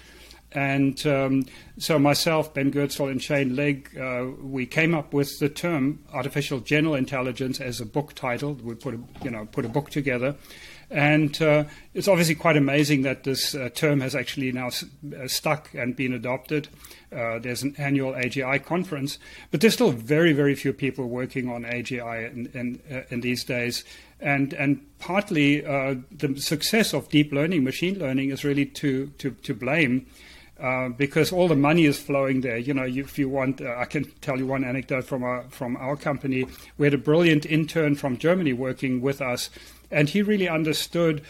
And 0.52 1.05
um, 1.07 1.47
so 1.78 1.99
myself, 1.99 2.55
Ben 2.55 2.71
Goertzel, 2.71 3.11
and 3.11 3.21
Shane 3.21 3.57
Legg, 3.57 3.99
uh, 3.99 4.26
we 4.40 4.64
came 4.64 4.95
up 4.95 5.12
with 5.12 5.38
the 5.40 5.49
term 5.49 5.99
artificial 6.12 6.61
general 6.61 6.95
intelligence 6.95 7.61
as 7.61 7.81
a 7.81 7.87
book 7.87 8.14
title. 8.14 8.55
We 8.55 8.75
put 8.75 8.95
a, 8.95 9.00
you 9.23 9.31
know 9.31 9.47
put 9.47 9.67
a 9.67 9.69
book 9.69 9.90
together, 9.90 10.37
and 10.90 11.40
uh, 11.42 11.64
it's 11.95 12.09
obviously 12.09 12.35
quite 12.35 12.57
amazing 12.57 13.02
that 13.02 13.25
this 13.25 13.54
uh, 13.54 13.68
term 13.75 14.00
has 14.00 14.14
actually 14.14 14.52
now 14.52 14.68
s- 14.68 14.85
uh, 15.16 15.28
stuck 15.28 15.73
and 15.75 15.95
been 15.95 16.12
adopted. 16.12 16.68
Uh, 17.12 17.38
there's 17.38 17.62
an 17.62 17.75
annual 17.78 18.12
AGI 18.12 18.64
conference, 18.64 19.18
but 19.50 19.61
there's 19.61 19.75
still 19.75 19.92
very 19.92 20.33
very 20.33 20.54
few 20.54 20.73
people 20.73 21.09
working 21.09 21.49
on 21.49 21.64
AGI 21.64 22.33
in 22.33 22.47
in, 22.54 22.80
uh, 22.90 23.02
in 23.11 23.21
these 23.21 23.45
days. 23.45 23.85
And 24.21 24.52
and 24.54 24.85
partly 24.99 25.64
uh, 25.64 25.97
the 26.11 26.40
success 26.40 26.92
of 26.92 27.09
deep 27.09 27.33
learning, 27.33 27.64
machine 27.64 27.99
learning, 27.99 28.30
is 28.30 28.45
really 28.45 28.66
to 28.66 29.09
to, 29.18 29.30
to 29.30 29.54
blame 29.54 30.07
uh, 30.61 30.88
because 30.88 31.33
all 31.33 31.47
the 31.47 31.54
money 31.54 31.85
is 31.85 31.99
flowing 31.99 32.40
there. 32.40 32.59
You 32.59 32.75
know, 32.75 32.85
if 32.85 33.18
you 33.18 33.28
want, 33.28 33.61
uh, 33.61 33.76
I 33.78 33.85
can 33.85 34.11
tell 34.21 34.38
you 34.38 34.47
one 34.47 34.64
anecdote 34.64 35.04
from 35.04 35.23
our 35.23 35.45
from 35.50 35.76
our 35.76 35.97
company. 35.97 36.47
We 36.78 36.87
had 36.87 36.95
a 36.95 36.99
brilliant 36.99 37.47
intern 37.47 37.95
from 37.95 38.18
Germany 38.18 38.52
working 38.52 39.00
with 39.00 39.21
us, 39.21 39.50
and 39.90 40.09
he 40.09 40.23
really 40.23 40.49
understood 40.49 41.23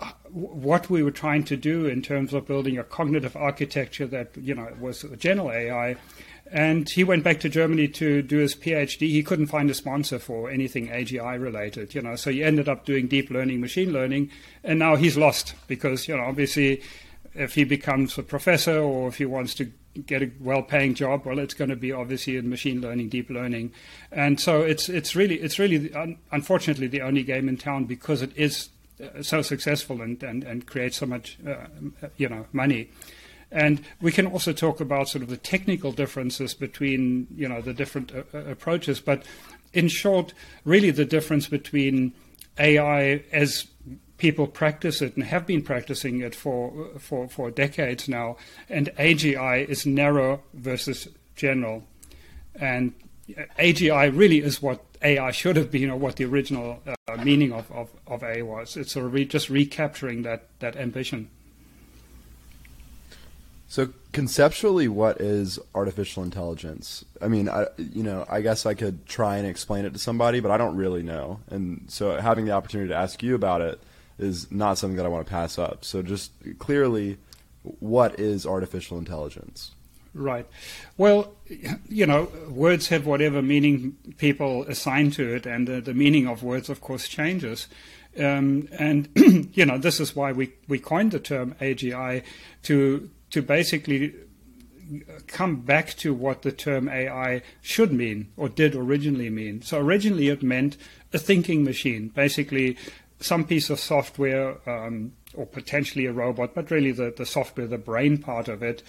uh, 0.00 0.12
what 0.30 0.88
we 0.88 1.02
were 1.02 1.10
trying 1.10 1.44
to 1.44 1.56
do 1.56 1.86
in 1.86 2.02
terms 2.02 2.32
of 2.32 2.46
building 2.46 2.78
a 2.78 2.84
cognitive 2.84 3.36
architecture 3.36 4.06
that 4.06 4.36
you 4.36 4.54
know 4.54 4.68
was 4.80 5.04
general 5.18 5.50
AI. 5.50 5.96
And 6.52 6.88
he 6.88 7.04
went 7.04 7.22
back 7.22 7.38
to 7.40 7.48
Germany 7.48 7.86
to 7.88 8.22
do 8.22 8.38
his 8.38 8.56
PhD. 8.56 9.08
He 9.08 9.22
couldn't 9.22 9.46
find 9.46 9.70
a 9.70 9.74
sponsor 9.74 10.18
for 10.18 10.50
anything 10.50 10.88
AGI 10.88 11.40
related, 11.40 11.94
you 11.94 12.02
know. 12.02 12.16
So 12.16 12.32
he 12.32 12.42
ended 12.42 12.68
up 12.68 12.84
doing 12.84 13.06
deep 13.06 13.30
learning, 13.30 13.60
machine 13.60 13.92
learning, 13.92 14.30
and 14.64 14.76
now 14.78 14.96
he's 14.96 15.16
lost 15.16 15.54
because 15.68 16.08
you 16.08 16.16
know 16.16 16.24
obviously 16.24 16.82
if 17.34 17.54
he 17.54 17.64
becomes 17.64 18.18
a 18.18 18.22
professor 18.22 18.78
or 18.78 19.08
if 19.08 19.18
he 19.18 19.26
wants 19.26 19.54
to 19.54 19.70
get 20.06 20.22
a 20.22 20.30
well-paying 20.40 20.94
job, 20.94 21.24
well, 21.24 21.38
it's 21.38 21.54
going 21.54 21.70
to 21.70 21.76
be 21.76 21.92
obviously 21.92 22.36
in 22.36 22.48
machine 22.48 22.80
learning, 22.80 23.08
deep 23.08 23.30
learning, 23.30 23.72
and 24.12 24.40
so 24.40 24.62
it's 24.62 24.88
it's 24.88 25.16
really 25.16 25.36
it's 25.40 25.58
really 25.58 25.92
unfortunately 26.30 26.86
the 26.86 27.02
only 27.02 27.22
game 27.22 27.48
in 27.48 27.56
town 27.56 27.84
because 27.84 28.22
it 28.22 28.36
is 28.36 28.68
uh, 29.02 29.22
so 29.22 29.42
successful 29.42 30.00
and 30.00 30.22
and, 30.22 30.44
and 30.44 30.66
creates 30.66 30.98
so 30.98 31.06
much 31.06 31.38
uh, 31.46 31.66
you 32.16 32.28
know 32.28 32.46
money. 32.52 32.90
And 33.52 33.82
we 34.00 34.12
can 34.12 34.26
also 34.26 34.52
talk 34.52 34.80
about 34.80 35.08
sort 35.08 35.22
of 35.22 35.28
the 35.28 35.36
technical 35.36 35.90
differences 35.90 36.54
between 36.54 37.26
you 37.34 37.48
know 37.48 37.60
the 37.60 37.74
different 37.74 38.12
uh, 38.14 38.22
uh, 38.32 38.44
approaches, 38.44 39.00
but 39.00 39.24
in 39.72 39.88
short, 39.88 40.34
really 40.64 40.90
the 40.90 41.04
difference 41.04 41.48
between 41.48 42.12
AI 42.58 43.22
as 43.32 43.66
people 44.20 44.46
practice 44.46 45.02
it 45.02 45.16
and 45.16 45.24
have 45.24 45.46
been 45.46 45.62
practicing 45.62 46.20
it 46.20 46.34
for 46.34 46.90
for 46.98 47.28
for 47.28 47.50
decades 47.50 48.08
now, 48.08 48.36
and 48.68 48.90
AGI 48.98 49.68
is 49.68 49.84
narrow 49.86 50.42
versus 50.54 51.08
general, 51.34 51.82
and 52.54 52.92
AGI 53.58 54.16
really 54.16 54.38
is 54.38 54.62
what 54.62 54.84
AI 55.02 55.30
should 55.30 55.56
have 55.56 55.70
been, 55.70 55.90
or 55.90 55.96
what 55.96 56.16
the 56.16 56.24
original 56.26 56.80
uh, 56.86 57.16
meaning 57.24 57.52
of, 57.52 57.70
of, 57.72 57.90
of 58.06 58.22
AI 58.22 58.42
was. 58.42 58.76
It's 58.76 58.92
sort 58.92 59.06
of 59.06 59.14
re- 59.14 59.24
just 59.24 59.48
recapturing 59.48 60.22
that 60.22 60.48
that 60.60 60.76
ambition. 60.76 61.30
So 63.66 63.90
conceptually, 64.12 64.88
what 64.88 65.20
is 65.20 65.58
artificial 65.76 66.24
intelligence? 66.24 67.04
I 67.22 67.28
mean, 67.28 67.48
I, 67.48 67.68
you 67.78 68.02
know, 68.02 68.26
I 68.28 68.40
guess 68.40 68.66
I 68.66 68.74
could 68.74 69.06
try 69.06 69.36
and 69.36 69.46
explain 69.46 69.84
it 69.84 69.92
to 69.92 69.98
somebody, 69.98 70.40
but 70.40 70.50
I 70.50 70.56
don't 70.56 70.76
really 70.76 71.04
know. 71.04 71.38
And 71.50 71.84
so 71.86 72.20
having 72.20 72.46
the 72.46 72.50
opportunity 72.50 72.88
to 72.88 72.96
ask 72.96 73.22
you 73.22 73.36
about 73.36 73.60
it 73.60 73.80
is 74.22 74.50
not 74.50 74.78
something 74.78 74.96
that 74.96 75.06
I 75.06 75.08
want 75.08 75.26
to 75.26 75.30
pass 75.30 75.58
up. 75.58 75.84
So 75.84 76.02
just 76.02 76.32
clearly, 76.58 77.18
what 77.62 78.18
is 78.18 78.46
artificial 78.46 78.98
intelligence? 78.98 79.72
Right. 80.12 80.46
Well, 80.96 81.34
you 81.88 82.06
know, 82.06 82.28
words 82.48 82.88
have 82.88 83.06
whatever 83.06 83.42
meaning 83.42 83.96
people 84.18 84.64
assign 84.64 85.12
to 85.12 85.34
it, 85.36 85.46
and 85.46 85.70
uh, 85.70 85.80
the 85.80 85.94
meaning 85.94 86.26
of 86.26 86.42
words, 86.42 86.68
of 86.68 86.80
course, 86.80 87.06
changes. 87.06 87.68
Um, 88.18 88.68
and 88.72 89.08
you 89.52 89.64
know, 89.64 89.78
this 89.78 90.00
is 90.00 90.16
why 90.16 90.32
we, 90.32 90.52
we 90.66 90.80
coined 90.80 91.12
the 91.12 91.20
term 91.20 91.54
AGI 91.60 92.24
to 92.64 93.08
to 93.30 93.42
basically 93.42 94.14
come 95.28 95.60
back 95.60 95.90
to 95.94 96.12
what 96.12 96.42
the 96.42 96.50
term 96.50 96.88
AI 96.88 97.42
should 97.60 97.92
mean 97.92 98.28
or 98.36 98.48
did 98.48 98.74
originally 98.74 99.30
mean. 99.30 99.62
So 99.62 99.78
originally 99.78 100.28
it 100.28 100.42
meant 100.42 100.76
a 101.12 101.18
thinking 101.18 101.64
machine, 101.64 102.08
basically 102.08 102.76
some 103.20 103.44
piece 103.44 103.70
of 103.70 103.78
software 103.78 104.56
um, 104.68 105.12
or 105.34 105.46
potentially 105.46 106.06
a 106.06 106.12
robot, 106.12 106.54
but 106.54 106.70
really 106.70 106.92
the, 106.92 107.12
the 107.16 107.26
software, 107.26 107.66
the 107.66 107.78
brain 107.78 108.18
part 108.18 108.48
of 108.48 108.62
it. 108.62 108.82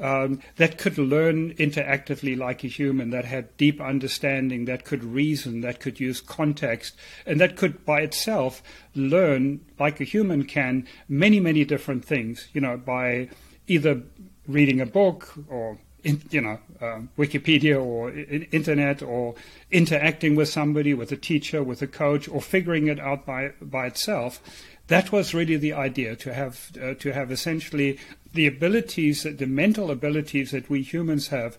Um, 0.00 0.40
that 0.56 0.78
could 0.78 0.96
learn 0.96 1.52
interactively 1.54 2.36
like 2.36 2.64
a 2.64 2.68
human, 2.68 3.10
that 3.10 3.26
had 3.26 3.54
deep 3.58 3.80
understanding, 3.80 4.64
that 4.64 4.84
could 4.84 5.04
reason, 5.04 5.60
that 5.60 5.80
could 5.80 6.00
use 6.00 6.20
context, 6.20 6.96
and 7.26 7.38
that 7.40 7.56
could 7.56 7.84
by 7.84 8.00
itself 8.00 8.62
learn, 8.94 9.60
like 9.78 10.00
a 10.00 10.04
human 10.04 10.44
can, 10.44 10.88
many, 11.08 11.40
many 11.40 11.64
different 11.64 12.04
things, 12.04 12.48
you 12.54 12.60
know, 12.60 12.78
by 12.78 13.28
either 13.66 14.02
reading 14.48 14.80
a 14.80 14.86
book 14.86 15.34
or 15.48 15.78
in, 16.04 16.22
you 16.30 16.40
know 16.40 16.58
um, 16.80 17.08
Wikipedia 17.16 17.82
or 17.82 18.10
I- 18.10 18.48
internet 18.50 19.02
or 19.02 19.34
interacting 19.70 20.34
with 20.34 20.48
somebody, 20.48 20.94
with 20.94 21.12
a 21.12 21.16
teacher, 21.16 21.62
with 21.62 21.82
a 21.82 21.86
coach, 21.86 22.28
or 22.28 22.40
figuring 22.40 22.88
it 22.88 23.00
out 23.00 23.26
by 23.26 23.52
by 23.60 23.86
itself. 23.86 24.40
That 24.88 25.12
was 25.12 25.32
really 25.32 25.56
the 25.56 25.72
idea 25.72 26.16
to 26.16 26.34
have 26.34 26.70
uh, 26.80 26.94
to 26.94 27.12
have 27.12 27.30
essentially 27.30 27.98
the 28.32 28.46
abilities, 28.46 29.22
the 29.22 29.46
mental 29.46 29.90
abilities 29.90 30.50
that 30.50 30.68
we 30.68 30.82
humans 30.82 31.28
have 31.28 31.56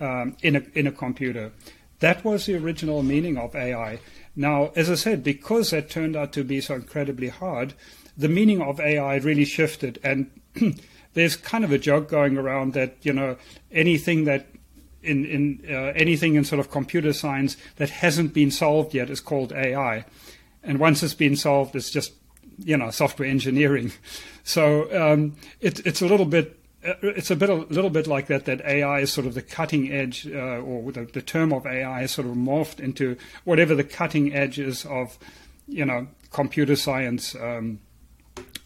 um, 0.00 0.36
in 0.42 0.56
a 0.56 0.62
in 0.74 0.86
a 0.86 0.92
computer. 0.92 1.52
That 2.00 2.24
was 2.24 2.46
the 2.46 2.56
original 2.56 3.02
meaning 3.02 3.38
of 3.38 3.54
AI. 3.56 4.00
Now, 4.34 4.70
as 4.76 4.90
I 4.90 4.96
said, 4.96 5.24
because 5.24 5.70
that 5.70 5.88
turned 5.88 6.14
out 6.14 6.32
to 6.34 6.44
be 6.44 6.60
so 6.60 6.74
incredibly 6.74 7.28
hard, 7.28 7.72
the 8.16 8.28
meaning 8.28 8.60
of 8.60 8.78
AI 8.80 9.16
really 9.16 9.46
shifted 9.46 9.98
and 10.04 10.30
there's 11.16 11.34
kind 11.34 11.64
of 11.64 11.72
a 11.72 11.78
joke 11.78 12.08
going 12.08 12.38
around 12.38 12.74
that 12.74 12.96
you 13.02 13.12
know 13.12 13.36
anything 13.72 14.24
that 14.24 14.46
in 15.02 15.24
in 15.24 15.64
uh, 15.68 15.92
anything 15.96 16.36
in 16.36 16.44
sort 16.44 16.60
of 16.60 16.70
computer 16.70 17.12
science 17.12 17.56
that 17.76 17.90
hasn't 17.90 18.32
been 18.34 18.50
solved 18.50 18.94
yet 18.94 19.10
is 19.10 19.20
called 19.20 19.52
AI, 19.52 20.04
and 20.62 20.78
once 20.78 21.02
it's 21.02 21.14
been 21.14 21.34
solved, 21.34 21.74
it's 21.74 21.90
just 21.90 22.12
you 22.58 22.76
know 22.76 22.90
software 22.90 23.28
engineering. 23.28 23.90
So 24.48 24.86
um, 24.94 25.34
it, 25.60 25.84
it's 25.84 26.00
a 26.00 26.06
little 26.06 26.24
bit. 26.24 26.56
uh, 26.86 26.94
It's 27.02 27.32
a 27.32 27.36
bit, 27.36 27.50
a 27.50 27.54
little 27.54 27.90
bit 27.90 28.06
like 28.06 28.28
that. 28.28 28.44
That 28.44 28.60
AI 28.60 29.00
is 29.00 29.12
sort 29.12 29.26
of 29.26 29.34
the 29.34 29.42
cutting 29.42 29.90
edge, 29.90 30.24
uh, 30.28 30.62
or 30.62 30.92
the, 30.92 31.04
the 31.04 31.20
term 31.20 31.52
of 31.52 31.66
AI 31.66 32.04
is 32.04 32.12
sort 32.12 32.28
of 32.28 32.34
morphed 32.36 32.78
into 32.78 33.16
whatever 33.42 33.74
the 33.74 33.82
cutting 33.82 34.32
edge 34.32 34.60
is 34.60 34.86
of, 34.86 35.18
you 35.66 35.84
know, 35.84 36.06
computer 36.30 36.76
science, 36.76 37.34
um, 37.34 37.80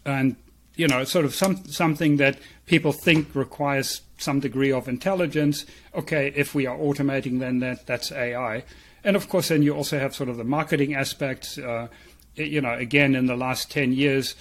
and 0.05 0.35
you 0.75 0.87
know, 0.87 1.03
sort 1.03 1.25
of 1.25 1.35
some 1.35 1.65
something 1.65 2.17
that 2.17 2.39
people 2.65 2.91
think 2.91 3.35
requires 3.35 4.01
some 4.17 4.39
degree 4.39 4.71
of 4.71 4.87
intelligence. 4.87 5.65
Okay, 5.95 6.31
if 6.35 6.55
we 6.55 6.65
are 6.65 6.77
automating, 6.77 7.39
then 7.39 7.59
that 7.59 7.87
that's 7.87 8.11
AI. 8.11 8.63
And 9.03 9.15
of 9.15 9.29
course, 9.29 9.49
then 9.49 9.63
you 9.63 9.75
also 9.75 9.99
have 9.99 10.15
sort 10.15 10.29
of 10.29 10.37
the 10.37 10.43
marketing 10.43 10.93
aspects. 10.93 11.57
Uh, 11.57 11.87
you 12.35 12.61
know, 12.61 12.73
again, 12.73 13.15
in 13.15 13.25
the 13.25 13.35
last 13.35 13.71
10 13.71 13.93
years, 13.93 14.35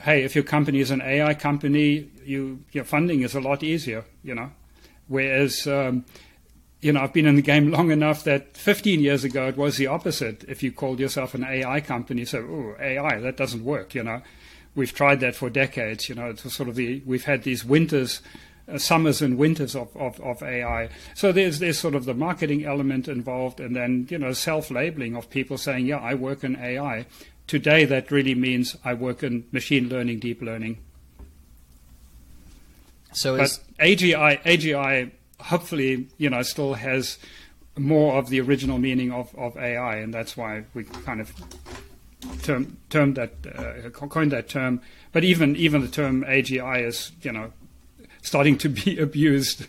hey, 0.00 0.24
if 0.24 0.34
your 0.34 0.44
company 0.44 0.80
is 0.80 0.90
an 0.90 1.02
AI 1.02 1.34
company, 1.34 2.08
you, 2.24 2.64
your 2.72 2.84
funding 2.84 3.22
is 3.22 3.34
a 3.34 3.40
lot 3.40 3.62
easier, 3.62 4.04
you 4.22 4.34
know. 4.34 4.50
Whereas, 5.06 5.66
um, 5.66 6.04
you 6.80 6.92
know, 6.92 7.00
I've 7.00 7.12
been 7.12 7.26
in 7.26 7.36
the 7.36 7.42
game 7.42 7.70
long 7.70 7.90
enough 7.90 8.24
that 8.24 8.56
15 8.56 9.00
years 9.00 9.24
ago 9.24 9.48
it 9.48 9.56
was 9.56 9.76
the 9.76 9.86
opposite. 9.86 10.44
If 10.48 10.62
you 10.62 10.72
called 10.72 11.00
yourself 11.00 11.34
an 11.34 11.44
AI 11.44 11.80
company, 11.80 12.24
so 12.24 12.38
oh, 12.38 12.82
AI, 12.82 13.18
that 13.20 13.36
doesn't 13.36 13.64
work, 13.64 13.94
you 13.94 14.02
know. 14.02 14.22
We've 14.78 14.94
tried 14.94 15.18
that 15.20 15.34
for 15.34 15.50
decades, 15.50 16.08
you 16.08 16.14
know. 16.14 16.30
It's 16.30 16.54
sort 16.54 16.68
of 16.68 16.76
the 16.76 17.02
we've 17.04 17.24
had 17.24 17.42
these 17.42 17.64
winters, 17.64 18.22
uh, 18.68 18.78
summers 18.78 19.20
and 19.20 19.36
winters 19.36 19.74
of, 19.74 19.88
of, 19.96 20.20
of 20.20 20.40
AI. 20.40 20.88
So 21.16 21.32
there's 21.32 21.58
there's 21.58 21.80
sort 21.80 21.96
of 21.96 22.04
the 22.04 22.14
marketing 22.14 22.64
element 22.64 23.08
involved, 23.08 23.58
and 23.58 23.74
then 23.74 24.06
you 24.08 24.18
know 24.18 24.32
self-labeling 24.32 25.16
of 25.16 25.28
people 25.30 25.58
saying, 25.58 25.86
yeah, 25.86 25.98
I 25.98 26.14
work 26.14 26.44
in 26.44 26.54
AI. 26.54 27.06
Today, 27.48 27.86
that 27.86 28.12
really 28.12 28.36
means 28.36 28.76
I 28.84 28.94
work 28.94 29.24
in 29.24 29.48
machine 29.50 29.88
learning, 29.88 30.20
deep 30.20 30.40
learning. 30.40 30.78
So 33.12 33.36
But 33.36 33.46
is 33.46 33.60
AGI, 33.80 34.40
AGI, 34.44 35.10
hopefully, 35.40 36.06
you 36.18 36.30
know, 36.30 36.42
still 36.42 36.74
has 36.74 37.18
more 37.76 38.14
of 38.14 38.28
the 38.28 38.40
original 38.40 38.78
meaning 38.78 39.10
of, 39.10 39.34
of 39.34 39.56
AI, 39.56 39.96
and 39.96 40.14
that's 40.14 40.36
why 40.36 40.66
we 40.72 40.84
kind 40.84 41.20
of 41.20 41.32
term, 42.42 42.76
termed 42.90 43.16
that, 43.16 43.32
uh, 43.46 43.88
coined 43.90 44.32
that 44.32 44.48
term. 44.48 44.80
But 45.12 45.24
even 45.24 45.56
even 45.56 45.80
the 45.82 45.88
term 45.88 46.24
AGI 46.24 46.84
is, 46.86 47.12
you 47.22 47.32
know, 47.32 47.52
starting 48.22 48.58
to 48.58 48.68
be 48.68 48.98
abused. 49.06 49.66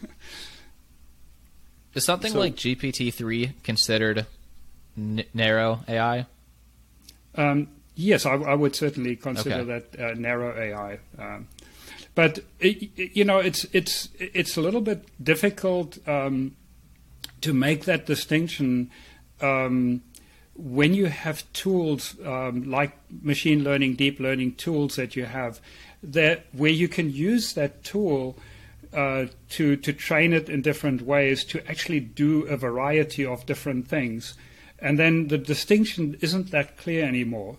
is 1.93 2.03
something 2.05 2.31
so- 2.33 2.39
like 2.39 2.55
GPT 2.55 3.13
three 3.13 3.53
considered 3.63 4.25
n- 4.97 5.23
narrow 5.33 5.81
AI? 5.87 6.25
Um, 7.35 7.67
yes, 7.95 8.25
I, 8.25 8.33
I 8.33 8.53
would 8.55 8.75
certainly 8.75 9.15
consider 9.15 9.55
Okay. 9.61 9.81
that 9.95 9.99
uh, 9.99 10.13
narrow 10.15 10.57
AI. 10.57 10.99
Um, 11.17 11.47
but 12.15 12.39
it, 12.59 12.89
it- 12.97 13.15
you 13.15 13.23
know, 13.23 13.39
it's 13.39 13.65
it's 13.71 14.09
it's 14.19 14.57
a 14.57 14.61
little 14.61 14.81
bit 14.81 15.05
difficult 15.23 15.97
um, 16.07 16.55
to 17.41 17.53
make 17.53 17.85
that 17.85 18.05
distinction 18.05 18.91
um, 19.41 20.01
when 20.59 20.93
you 20.93 21.05
have 21.05 21.51
tools 21.53 22.15
um, 22.25 22.69
like 22.69 22.97
machine 23.21 23.63
learning, 23.63 23.95
deep 23.95 24.19
learning 24.19 24.55
tools 24.55 24.97
that 24.97 25.15
you 25.15 25.25
have, 25.25 25.59
that 26.03 26.45
where 26.51 26.71
you 26.71 26.87
can 26.87 27.11
use 27.11 27.53
that 27.53 27.83
tool 27.83 28.37
uh, 28.93 29.25
to 29.49 29.75
to 29.77 29.93
train 29.93 30.33
it 30.33 30.49
in 30.49 30.61
different 30.61 31.01
ways 31.01 31.43
to 31.45 31.65
actually 31.69 31.99
do 31.99 32.43
a 32.47 32.57
variety 32.57 33.25
of 33.25 33.45
different 33.45 33.87
things, 33.87 34.35
and 34.79 34.97
then 34.99 35.27
the 35.27 35.37
distinction 35.37 36.17
isn't 36.21 36.51
that 36.51 36.77
clear 36.77 37.05
anymore. 37.05 37.57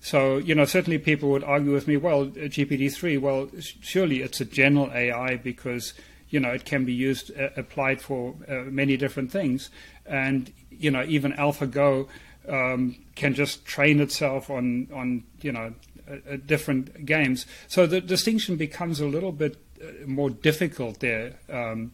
So, 0.00 0.38
you 0.38 0.54
know, 0.54 0.64
certainly 0.64 0.98
people 0.98 1.28
would 1.30 1.44
argue 1.44 1.72
with 1.72 1.86
me, 1.86 1.98
well, 1.98 2.26
GPT-3, 2.26 3.20
well, 3.20 3.50
s- 3.54 3.74
surely 3.82 4.22
it's 4.22 4.40
a 4.40 4.46
general 4.46 4.90
AI 4.94 5.36
because, 5.36 5.92
you 6.30 6.40
know, 6.40 6.48
it 6.50 6.64
can 6.64 6.86
be 6.86 6.94
used, 6.94 7.30
uh, 7.38 7.50
applied 7.54 8.00
for 8.00 8.34
uh, 8.48 8.62
many 8.70 8.96
different 8.96 9.30
things. 9.30 9.68
And, 10.06 10.50
you 10.70 10.90
know, 10.90 11.04
even 11.06 11.34
AlphaGo 11.34 12.08
um, 12.48 12.96
can 13.14 13.34
just 13.34 13.64
train 13.64 14.00
itself 14.00 14.50
on, 14.50 14.88
on 14.92 15.24
you 15.40 15.52
know, 15.52 15.72
uh, 16.08 16.14
uh, 16.32 16.36
different 16.46 17.04
games. 17.06 17.46
So 17.68 17.86
the 17.86 18.00
distinction 18.00 18.56
becomes 18.56 19.00
a 19.00 19.06
little 19.06 19.32
bit 19.32 19.56
uh, 19.82 20.06
more 20.06 20.30
difficult 20.30 21.00
there. 21.00 21.34
Um, 21.48 21.92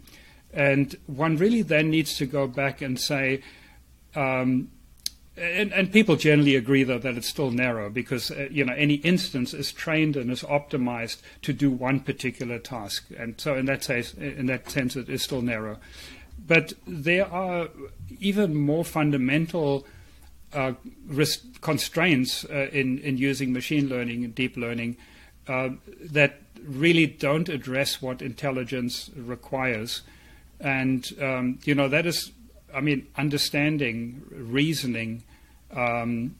and 0.52 0.96
one 1.06 1.36
really 1.36 1.62
then 1.62 1.90
needs 1.90 2.16
to 2.16 2.26
go 2.26 2.46
back 2.46 2.80
and 2.80 2.98
say, 2.98 3.42
um, 4.14 4.70
and, 5.36 5.72
and 5.72 5.92
people 5.92 6.16
generally 6.16 6.56
agree 6.56 6.82
though 6.82 6.98
that 6.98 7.16
it's 7.16 7.28
still 7.28 7.50
narrow 7.50 7.90
because 7.90 8.30
uh, 8.30 8.48
you 8.50 8.64
know 8.64 8.72
any 8.72 8.94
instance 8.94 9.52
is 9.52 9.70
trained 9.70 10.16
and 10.16 10.30
is 10.30 10.42
optimized 10.42 11.20
to 11.42 11.52
do 11.52 11.70
one 11.70 12.00
particular 12.00 12.58
task, 12.58 13.04
and 13.18 13.38
so 13.38 13.54
in 13.54 13.66
that 13.66 13.84
sense, 13.84 14.14
in 14.14 14.46
that 14.46 14.70
sense, 14.70 14.96
it 14.96 15.10
is 15.10 15.22
still 15.22 15.42
narrow. 15.42 15.76
But 16.46 16.72
there 16.86 17.30
are 17.30 17.68
even 18.18 18.54
more 18.54 18.84
fundamental 18.84 19.86
uh, 20.56 20.72
risk 21.06 21.60
constraints 21.60 22.44
uh, 22.46 22.68
in 22.72 22.98
in 22.98 23.18
using 23.18 23.52
machine 23.52 23.88
learning 23.88 24.24
and 24.24 24.34
deep 24.34 24.56
learning 24.56 24.96
uh, 25.46 25.68
that 26.00 26.40
really 26.64 27.06
don't 27.06 27.48
address 27.48 28.02
what 28.02 28.22
intelligence 28.22 29.10
requires, 29.14 30.02
and 30.58 31.06
um, 31.20 31.58
you 31.64 31.74
know 31.74 31.88
that 31.88 32.06
is 32.06 32.32
I 32.76 32.80
mean, 32.80 33.06
understanding, 33.16 34.22
reasoning, 34.30 35.22
um, 35.74 36.36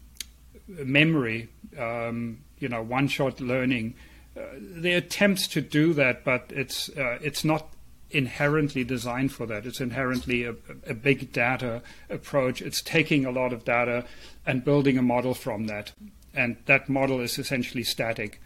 memory, 0.68 1.48
um, 1.78 2.38
you 2.58 2.68
know, 2.68 2.82
one-shot 2.82 3.40
learning. 3.40 3.94
Uh, 4.36 4.40
are 4.84 4.96
attempts 4.96 5.46
to 5.48 5.62
do 5.62 5.94
that, 5.94 6.24
but 6.24 6.52
it's 6.54 6.90
uh, 6.90 7.18
it's 7.22 7.42
not 7.42 7.68
inherently 8.10 8.84
designed 8.84 9.32
for 9.32 9.46
that. 9.46 9.66
It's 9.66 9.80
inherently 9.80 10.44
a, 10.44 10.54
a 10.86 10.94
big 10.94 11.32
data 11.32 11.82
approach. 12.08 12.62
It's 12.62 12.80
taking 12.80 13.24
a 13.24 13.30
lot 13.30 13.52
of 13.52 13.64
data 13.64 14.04
and 14.46 14.64
building 14.64 14.96
a 14.98 15.02
model 15.02 15.34
from 15.34 15.66
that, 15.66 15.92
and 16.34 16.56
that 16.66 16.88
model 16.88 17.20
is 17.20 17.38
essentially 17.38 17.84
static. 17.84 18.40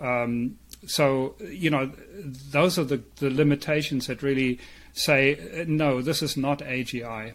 Um, 0.00 0.58
so 0.86 1.34
you 1.40 1.70
know, 1.70 1.92
those 2.16 2.78
are 2.78 2.84
the, 2.84 3.02
the 3.16 3.30
limitations 3.30 4.06
that 4.06 4.22
really 4.22 4.58
say 4.92 5.60
uh, 5.60 5.64
no. 5.66 6.02
This 6.02 6.22
is 6.22 6.36
not 6.36 6.60
AGI. 6.60 7.34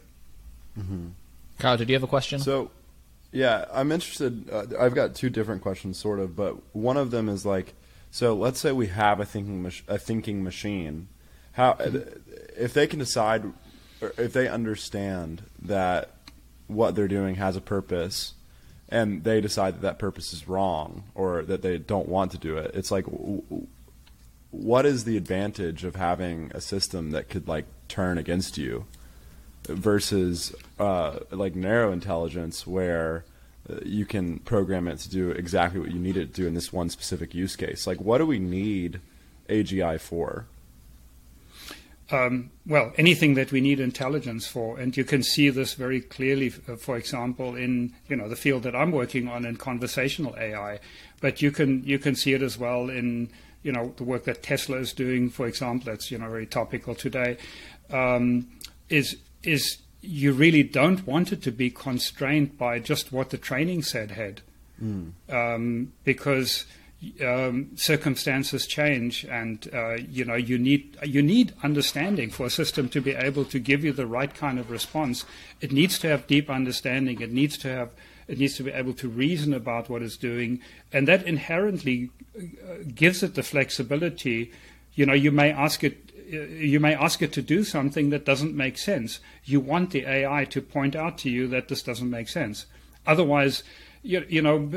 Kyle, 1.59 1.77
did 1.77 1.89
you 1.89 1.95
have 1.95 2.03
a 2.03 2.07
question? 2.07 2.39
So, 2.39 2.69
yeah, 3.31 3.65
I'm 3.71 3.91
interested. 3.91 4.49
Uh, 4.49 4.65
I've 4.79 4.93
got 4.93 5.15
two 5.15 5.29
different 5.29 5.61
questions, 5.61 5.97
sort 5.97 6.19
of, 6.19 6.35
but 6.35 6.55
one 6.75 6.97
of 6.97 7.11
them 7.11 7.29
is 7.29 7.45
like, 7.45 7.73
so 8.11 8.35
let's 8.35 8.59
say 8.59 8.71
we 8.71 8.87
have 8.87 9.19
a 9.19 9.25
thinking 9.25 9.63
mach- 9.63 9.83
a 9.87 9.97
thinking 9.97 10.43
machine. 10.43 11.07
How 11.57 11.77
if 12.57 12.73
they 12.73 12.87
can 12.87 12.99
decide, 12.99 13.51
if 14.01 14.31
they 14.31 14.47
understand 14.47 15.43
that 15.61 16.11
what 16.67 16.95
they're 16.95 17.07
doing 17.07 17.35
has 17.35 17.55
a 17.55 17.61
purpose, 17.61 18.33
and 18.89 19.23
they 19.23 19.41
decide 19.41 19.75
that 19.75 19.81
that 19.81 19.99
purpose 19.99 20.31
is 20.31 20.47
wrong 20.47 21.03
or 21.13 21.41
that 21.43 21.61
they 21.61 21.77
don't 21.77 22.07
want 22.07 22.31
to 22.31 22.37
do 22.37 22.57
it, 22.57 22.71
it's 22.73 22.91
like. 22.91 23.05
What 24.49 24.85
is 24.85 25.03
the 25.03 25.17
advantage 25.17 25.83
of 25.83 25.97
having 25.97 26.51
a 26.55 26.61
system 26.61 27.11
that 27.11 27.27
could 27.27 27.49
like 27.49 27.65
turn 27.89 28.17
against 28.17 28.57
you? 28.57 28.85
versus 29.67 30.55
uh, 30.79 31.19
like 31.31 31.55
narrow 31.55 31.91
intelligence 31.91 32.65
where 32.65 33.25
uh, 33.69 33.75
you 33.83 34.05
can 34.05 34.39
program 34.39 34.87
it 34.87 34.99
to 34.99 35.09
do 35.09 35.31
exactly 35.31 35.79
what 35.79 35.91
you 35.91 35.99
need 35.99 36.17
it 36.17 36.33
to 36.33 36.41
do 36.41 36.47
in 36.47 36.53
this 36.53 36.71
one 36.71 36.89
specific 36.89 37.33
use 37.35 37.55
case. 37.55 37.85
Like, 37.87 37.99
what 37.99 38.19
do 38.19 38.25
we 38.25 38.39
need 38.39 38.99
AGI 39.49 39.99
for? 39.99 40.45
Um, 42.09 42.51
well, 42.65 42.93
anything 42.97 43.33
that 43.33 43.51
we 43.51 43.59
need 43.59 43.81
intelligence 43.81 44.47
for, 44.47 44.79
and 44.79 44.95
you 44.95 45.03
can 45.03 45.23
see 45.23 45.49
this 45.49 45.73
very 45.73 45.99
clearly, 45.99 46.53
uh, 46.67 46.77
for 46.77 46.95
example, 46.95 47.55
in 47.55 47.93
you 48.07 48.15
know 48.15 48.29
the 48.29 48.35
field 48.35 48.63
that 48.63 48.75
I'm 48.75 48.91
working 48.91 49.27
on 49.27 49.45
in 49.45 49.57
conversational 49.57 50.33
AI, 50.37 50.79
but 51.19 51.41
you 51.41 51.51
can 51.51 51.83
you 51.83 51.99
can 51.99 52.15
see 52.15 52.33
it 52.33 52.41
as 52.41 52.57
well 52.57 52.89
in 52.89 53.29
you 53.61 53.73
know 53.73 53.93
the 53.97 54.05
work 54.05 54.23
that 54.23 54.41
Tesla 54.41 54.77
is 54.77 54.93
doing, 54.93 55.29
for 55.29 55.47
example. 55.47 55.91
That's 55.91 56.09
you 56.09 56.17
know 56.17 56.29
very 56.29 56.45
topical 56.45 56.95
today. 56.95 57.37
Um, 57.91 58.47
is 58.87 59.17
is 59.43 59.79
you 60.01 60.31
really 60.31 60.63
don't 60.63 61.05
want 61.05 61.33
it 61.33 61.41
to 61.41 61.51
be 61.51 61.69
constrained 61.69 62.57
by 62.57 62.79
just 62.79 63.11
what 63.11 63.31
the 63.31 63.37
training 63.37 63.83
set 63.83 64.11
had, 64.11 64.41
um, 65.29 65.91
because 66.05 66.65
um, 67.23 67.69
circumstances 67.75 68.65
change, 68.65 69.23
and 69.25 69.69
uh, 69.73 69.95
you 69.95 70.25
know 70.25 70.35
you 70.35 70.57
need 70.57 70.97
you 71.03 71.21
need 71.21 71.53
understanding 71.63 72.31
for 72.31 72.47
a 72.47 72.49
system 72.49 72.89
to 72.89 73.01
be 73.01 73.11
able 73.11 73.45
to 73.45 73.59
give 73.59 73.83
you 73.83 73.93
the 73.93 74.07
right 74.07 74.33
kind 74.33 74.57
of 74.57 74.71
response. 74.71 75.25
It 75.61 75.71
needs 75.71 75.99
to 75.99 76.07
have 76.07 76.27
deep 76.27 76.49
understanding. 76.49 77.21
It 77.21 77.31
needs 77.31 77.57
to 77.59 77.69
have 77.69 77.89
it 78.27 78.39
needs 78.39 78.55
to 78.55 78.63
be 78.63 78.71
able 78.71 78.93
to 78.95 79.07
reason 79.07 79.53
about 79.53 79.89
what 79.89 80.01
it's 80.01 80.17
doing, 80.17 80.59
and 80.91 81.07
that 81.07 81.25
inherently 81.25 82.09
uh, 82.35 82.41
gives 82.93 83.21
it 83.21 83.35
the 83.35 83.43
flexibility. 83.43 84.51
You 84.95 85.05
know, 85.05 85.13
you 85.13 85.31
may 85.31 85.51
ask 85.51 85.83
it 85.83 86.07
you 86.29 86.79
may 86.79 86.93
ask 86.93 87.21
it 87.21 87.31
to 87.33 87.41
do 87.41 87.63
something 87.63 88.09
that 88.09 88.25
doesn't 88.25 88.55
make 88.55 88.77
sense. 88.77 89.19
You 89.45 89.59
want 89.59 89.91
the 89.91 90.05
AI 90.05 90.45
to 90.45 90.61
point 90.61 90.95
out 90.95 91.17
to 91.19 91.29
you 91.29 91.47
that 91.47 91.67
this 91.67 91.83
doesn't 91.83 92.09
make 92.09 92.27
sense. 92.27 92.65
Otherwise, 93.05 93.63
you, 94.03 94.25
you 94.27 94.41
know, 94.41 94.69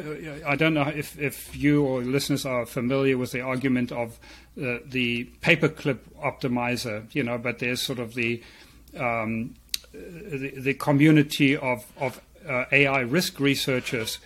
I 0.46 0.56
don't 0.56 0.74
know 0.74 0.88
if, 0.88 1.18
if 1.18 1.56
you 1.56 1.85
or 1.85 2.02
listeners 2.02 2.44
are 2.44 2.66
familiar 2.66 3.16
with 3.16 3.33
the 3.33 3.40
argument 3.40 3.92
of 3.92 4.18
uh, 4.61 4.78
the 4.85 5.30
paperclip 5.42 5.98
optimizer, 6.22 7.12
you 7.14 7.22
know, 7.22 7.38
but 7.38 7.59
there's 7.59 7.80
sort 7.80 7.98
of 7.98 8.14
the 8.14 8.42
um, 8.96 9.54
the, 9.92 10.52
the 10.56 10.74
community 10.74 11.56
of, 11.56 11.85
of 11.98 12.20
uh, 12.48 12.64
AI 12.72 13.00
risk 13.00 13.40
researchers 13.40 14.18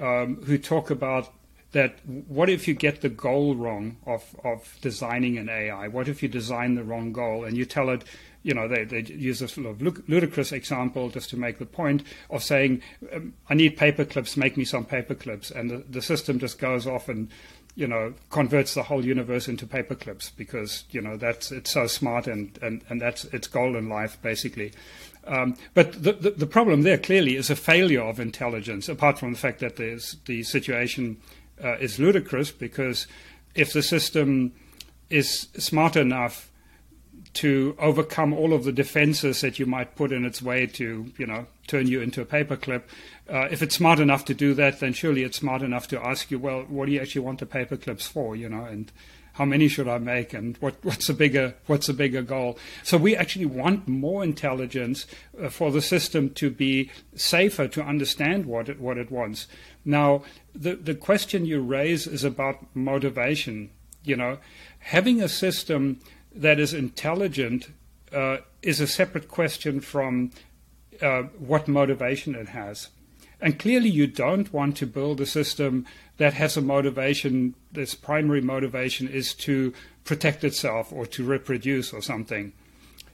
um, 0.00 0.42
who 0.44 0.58
talk 0.58 0.90
about 0.90 1.32
that 1.72 1.98
what 2.04 2.50
if 2.50 2.66
you 2.66 2.74
get 2.74 3.00
the 3.00 3.08
goal 3.08 3.54
wrong 3.54 3.96
of, 4.04 4.34
of 4.42 4.76
designing 4.80 5.38
an 5.38 5.48
AI? 5.48 5.86
What 5.88 6.08
if 6.08 6.22
you 6.22 6.28
design 6.28 6.74
the 6.74 6.82
wrong 6.82 7.12
goal 7.12 7.44
and 7.44 7.56
you 7.56 7.64
tell 7.64 7.90
it, 7.90 8.02
you 8.42 8.54
know, 8.54 8.66
they, 8.66 8.84
they 8.84 9.02
use 9.02 9.42
a 9.42 9.48
sort 9.48 9.66
of 9.66 9.82
ludicrous 10.08 10.52
example 10.52 11.10
just 11.10 11.30
to 11.30 11.36
make 11.36 11.58
the 11.58 11.66
point 11.66 12.02
of 12.30 12.42
saying, 12.42 12.82
um, 13.12 13.34
I 13.48 13.54
need 13.54 13.76
paper 13.76 14.04
clips, 14.04 14.36
make 14.36 14.56
me 14.56 14.64
some 14.64 14.84
paper 14.84 15.14
clips. 15.14 15.50
And 15.50 15.70
the, 15.70 15.84
the 15.88 16.02
system 16.02 16.38
just 16.38 16.58
goes 16.58 16.86
off 16.86 17.08
and, 17.08 17.28
you 17.74 17.86
know, 17.86 18.14
converts 18.30 18.74
the 18.74 18.84
whole 18.84 19.04
universe 19.04 19.46
into 19.46 19.66
paper 19.66 19.94
clips 19.94 20.30
because, 20.30 20.84
you 20.90 21.02
know, 21.02 21.16
that's, 21.16 21.52
it's 21.52 21.70
so 21.70 21.86
smart 21.86 22.26
and, 22.26 22.58
and, 22.62 22.82
and 22.88 23.00
that's 23.00 23.24
its 23.24 23.46
goal 23.46 23.76
in 23.76 23.88
life, 23.88 24.20
basically. 24.22 24.72
Um, 25.26 25.56
but 25.74 26.02
the, 26.02 26.12
the, 26.12 26.30
the, 26.30 26.46
problem 26.46 26.80
there 26.80 26.96
clearly 26.96 27.36
is 27.36 27.50
a 27.50 27.56
failure 27.56 28.02
of 28.02 28.18
intelligence, 28.18 28.88
apart 28.88 29.18
from 29.18 29.32
the 29.32 29.38
fact 29.38 29.60
that 29.60 29.76
the 29.76 30.42
situation 30.42 31.18
uh, 31.62 31.76
is 31.76 31.98
ludicrous 31.98 32.50
because 32.50 33.06
if 33.54 33.74
the 33.74 33.82
system 33.82 34.52
is 35.10 35.48
smart 35.58 35.94
enough 35.96 36.49
to 37.32 37.76
overcome 37.78 38.32
all 38.32 38.52
of 38.52 38.64
the 38.64 38.72
defenses 38.72 39.40
that 39.40 39.58
you 39.58 39.66
might 39.66 39.94
put 39.94 40.12
in 40.12 40.24
its 40.24 40.42
way 40.42 40.66
to, 40.66 41.12
you 41.16 41.26
know, 41.26 41.46
turn 41.66 41.86
you 41.86 42.00
into 42.00 42.20
a 42.20 42.24
paperclip. 42.24 42.82
Uh, 43.28 43.46
if 43.50 43.62
it's 43.62 43.76
smart 43.76 44.00
enough 44.00 44.24
to 44.24 44.34
do 44.34 44.52
that, 44.54 44.80
then 44.80 44.92
surely 44.92 45.22
it's 45.22 45.38
smart 45.38 45.62
enough 45.62 45.86
to 45.88 46.04
ask 46.04 46.30
you, 46.30 46.38
well, 46.38 46.62
what 46.62 46.86
do 46.86 46.92
you 46.92 47.00
actually 47.00 47.20
want 47.20 47.38
the 47.38 47.46
paperclips 47.46 48.02
for, 48.02 48.34
you 48.34 48.48
know, 48.48 48.64
and 48.64 48.90
how 49.34 49.44
many 49.44 49.68
should 49.68 49.86
I 49.86 49.98
make, 49.98 50.34
and 50.34 50.56
what, 50.58 50.74
what's 50.82 51.08
a 51.08 51.14
bigger 51.14 51.54
what's 51.66 51.88
a 51.88 51.94
bigger 51.94 52.20
goal? 52.20 52.58
So 52.82 52.98
we 52.98 53.14
actually 53.14 53.46
want 53.46 53.86
more 53.86 54.24
intelligence 54.24 55.06
uh, 55.40 55.48
for 55.48 55.70
the 55.70 55.80
system 55.80 56.30
to 56.30 56.50
be 56.50 56.90
safer 57.14 57.68
to 57.68 57.82
understand 57.82 58.46
what 58.46 58.68
it 58.68 58.80
what 58.80 58.98
it 58.98 59.10
wants. 59.10 59.46
Now, 59.84 60.24
the 60.52 60.74
the 60.74 60.96
question 60.96 61.46
you 61.46 61.62
raise 61.62 62.08
is 62.08 62.24
about 62.24 62.66
motivation. 62.74 63.70
You 64.02 64.16
know, 64.16 64.38
having 64.80 65.22
a 65.22 65.28
system 65.28 66.00
that 66.34 66.58
is 66.58 66.72
intelligent 66.72 67.68
uh, 68.12 68.38
is 68.62 68.80
a 68.80 68.86
separate 68.86 69.28
question 69.28 69.80
from 69.80 70.30
uh, 71.00 71.22
what 71.38 71.68
motivation 71.68 72.34
it 72.34 72.48
has. 72.48 72.88
And 73.40 73.58
clearly, 73.58 73.88
you 73.88 74.06
don't 74.06 74.52
want 74.52 74.76
to 74.78 74.86
build 74.86 75.20
a 75.20 75.26
system 75.26 75.86
that 76.18 76.34
has 76.34 76.56
a 76.56 76.60
motivation, 76.60 77.54
its 77.74 77.94
primary 77.94 78.42
motivation 78.42 79.08
is 79.08 79.32
to 79.34 79.72
protect 80.04 80.44
itself 80.44 80.92
or 80.92 81.06
to 81.06 81.24
reproduce 81.24 81.92
or 81.92 82.02
something. 82.02 82.52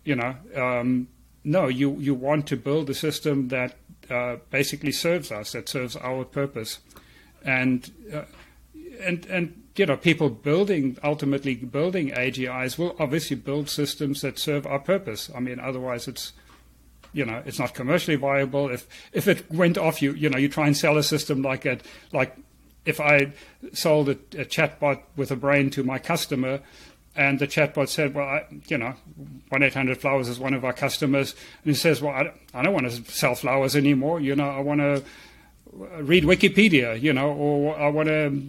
You 0.04 0.16
know, 0.16 0.36
um, 0.56 1.08
no, 1.44 1.68
you, 1.68 1.96
you 2.00 2.14
want 2.14 2.48
to 2.48 2.56
build 2.56 2.90
a 2.90 2.94
system 2.94 3.48
that 3.48 3.76
uh, 4.10 4.36
basically 4.50 4.92
serves 4.92 5.30
us, 5.30 5.52
that 5.52 5.68
serves 5.68 5.94
our 5.96 6.24
purpose. 6.24 6.80
And, 7.44 7.88
uh, 8.12 8.22
and, 9.00 9.24
and 9.26 9.62
you 9.76 9.86
know, 9.86 9.96
people 9.96 10.30
building, 10.30 10.98
ultimately 11.02 11.54
building 11.54 12.10
AGIs 12.10 12.78
will 12.78 12.96
obviously 12.98 13.36
build 13.36 13.68
systems 13.68 14.22
that 14.22 14.38
serve 14.38 14.66
our 14.66 14.78
purpose. 14.78 15.30
I 15.34 15.40
mean, 15.40 15.60
otherwise 15.60 16.08
it's, 16.08 16.32
you 17.12 17.24
know, 17.24 17.42
it's 17.46 17.58
not 17.58 17.74
commercially 17.74 18.16
viable. 18.16 18.70
If, 18.70 18.86
if 19.12 19.28
it 19.28 19.50
went 19.50 19.78
off, 19.78 20.02
you, 20.02 20.12
you 20.12 20.28
know, 20.28 20.38
you 20.38 20.48
try 20.48 20.66
and 20.66 20.76
sell 20.76 20.96
a 20.96 21.02
system 21.02 21.42
like 21.42 21.66
it, 21.66 21.82
like 22.12 22.36
if 22.84 23.00
I 23.00 23.32
sold 23.72 24.08
a, 24.08 24.12
a 24.12 24.44
chatbot 24.44 25.02
with 25.16 25.30
a 25.30 25.36
brain 25.36 25.70
to 25.70 25.82
my 25.82 25.98
customer, 25.98 26.60
and 27.16 27.38
the 27.38 27.46
chatbot 27.46 27.88
said, 27.88 28.14
"Well, 28.14 28.26
I, 28.26 28.44
you 28.68 28.76
know, 28.76 28.94
one 29.48 29.62
eight 29.62 29.74
hundred 29.74 29.98
flowers 29.98 30.28
is 30.28 30.38
one 30.38 30.52
of 30.52 30.64
our 30.64 30.74
customers," 30.74 31.32
and 31.64 31.72
he 31.72 31.74
says, 31.74 32.02
"Well, 32.02 32.12
I, 32.12 32.32
I 32.52 32.62
don't 32.62 32.74
want 32.74 32.90
to 32.90 33.10
sell 33.10 33.34
flowers 33.34 33.74
anymore. 33.74 34.20
You 34.20 34.36
know, 34.36 34.48
I 34.48 34.60
want 34.60 34.80
to 34.80 35.02
read 35.72 36.24
Wikipedia. 36.24 37.00
You 37.00 37.14
know, 37.14 37.32
or 37.32 37.78
I 37.78 37.88
want 37.88 38.08
to 38.08 38.42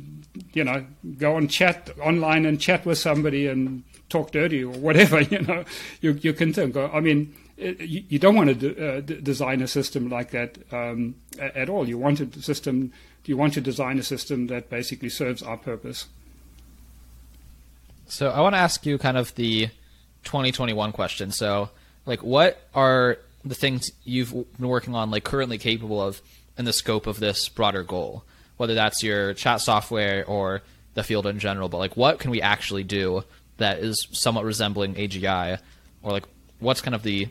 you 0.54 0.64
know, 0.64 0.86
go 1.18 1.38
and 1.38 1.50
chat 1.50 1.90
online 2.02 2.46
and 2.46 2.60
chat 2.60 2.86
with 2.86 2.98
somebody 2.98 3.48
and 3.48 3.84
talk 4.10 4.32
dirty 4.32 4.64
or 4.64 4.72
whatever, 4.72 5.22
you 5.34 5.42
know, 5.42 5.64
you, 6.02 6.14
you 6.22 6.34
can 6.34 6.54
think. 6.54 6.76
I 6.78 7.00
mean, 7.00 7.36
you, 7.58 8.04
you, 8.08 8.20
don't 8.20 8.36
want 8.36 8.60
to 8.60 8.88
uh, 8.88 9.02
d- 9.02 9.20
design 9.22 9.62
a 9.62 9.68
system 9.68 10.10
like 10.10 10.32
that 10.32 10.58
um, 10.72 11.16
at 11.40 11.70
all. 11.70 11.88
You 11.88 11.98
want 11.98 12.20
a 12.20 12.42
system. 12.42 12.92
You 13.26 13.36
want 13.36 13.54
to 13.56 13.62
design 13.62 14.00
a 14.00 14.04
system 14.04 14.48
that 14.48 14.70
basically 14.70 15.10
serves 15.10 15.44
our 15.44 15.58
purpose. 15.58 16.06
So 18.06 18.30
I 18.30 18.40
want 18.40 18.56
to 18.56 18.60
ask 18.60 18.86
you 18.86 18.98
kind 18.98 19.18
of 19.18 19.36
the 19.36 19.68
2021 20.24 20.94
question. 20.94 21.32
So, 21.32 21.70
like, 22.06 22.24
what 22.24 22.62
are 22.74 23.18
the 23.44 23.56
things 23.56 23.92
you've 24.06 24.32
been 24.32 24.68
working 24.68 24.96
on, 24.96 25.12
like, 25.12 25.26
currently 25.26 25.58
capable 25.58 26.02
of 26.02 26.22
in 26.58 26.64
the 26.64 26.72
scope 26.72 27.06
of 27.06 27.20
this 27.20 27.50
broader 27.50 27.84
goal? 27.84 28.24
Whether 28.58 28.74
that's 28.74 29.02
your 29.04 29.34
chat 29.34 29.62
software 29.62 30.26
or 30.26 30.62
the 30.94 31.04
field 31.04 31.26
in 31.28 31.40
general. 31.40 31.70
But 31.70 31.78
like, 31.78 31.96
what 31.96 32.20
can 32.20 32.32
we 32.32 32.42
actually 32.42 32.84
do 32.84 33.24
that 33.58 33.80
is 33.80 34.08
somewhat 34.12 34.46
resembling 34.46 34.96
AGI, 34.96 35.60
or 36.04 36.12
like, 36.12 36.26
what's 36.60 36.82
kind 36.82 36.96
of 36.96 37.04
the 37.04 37.30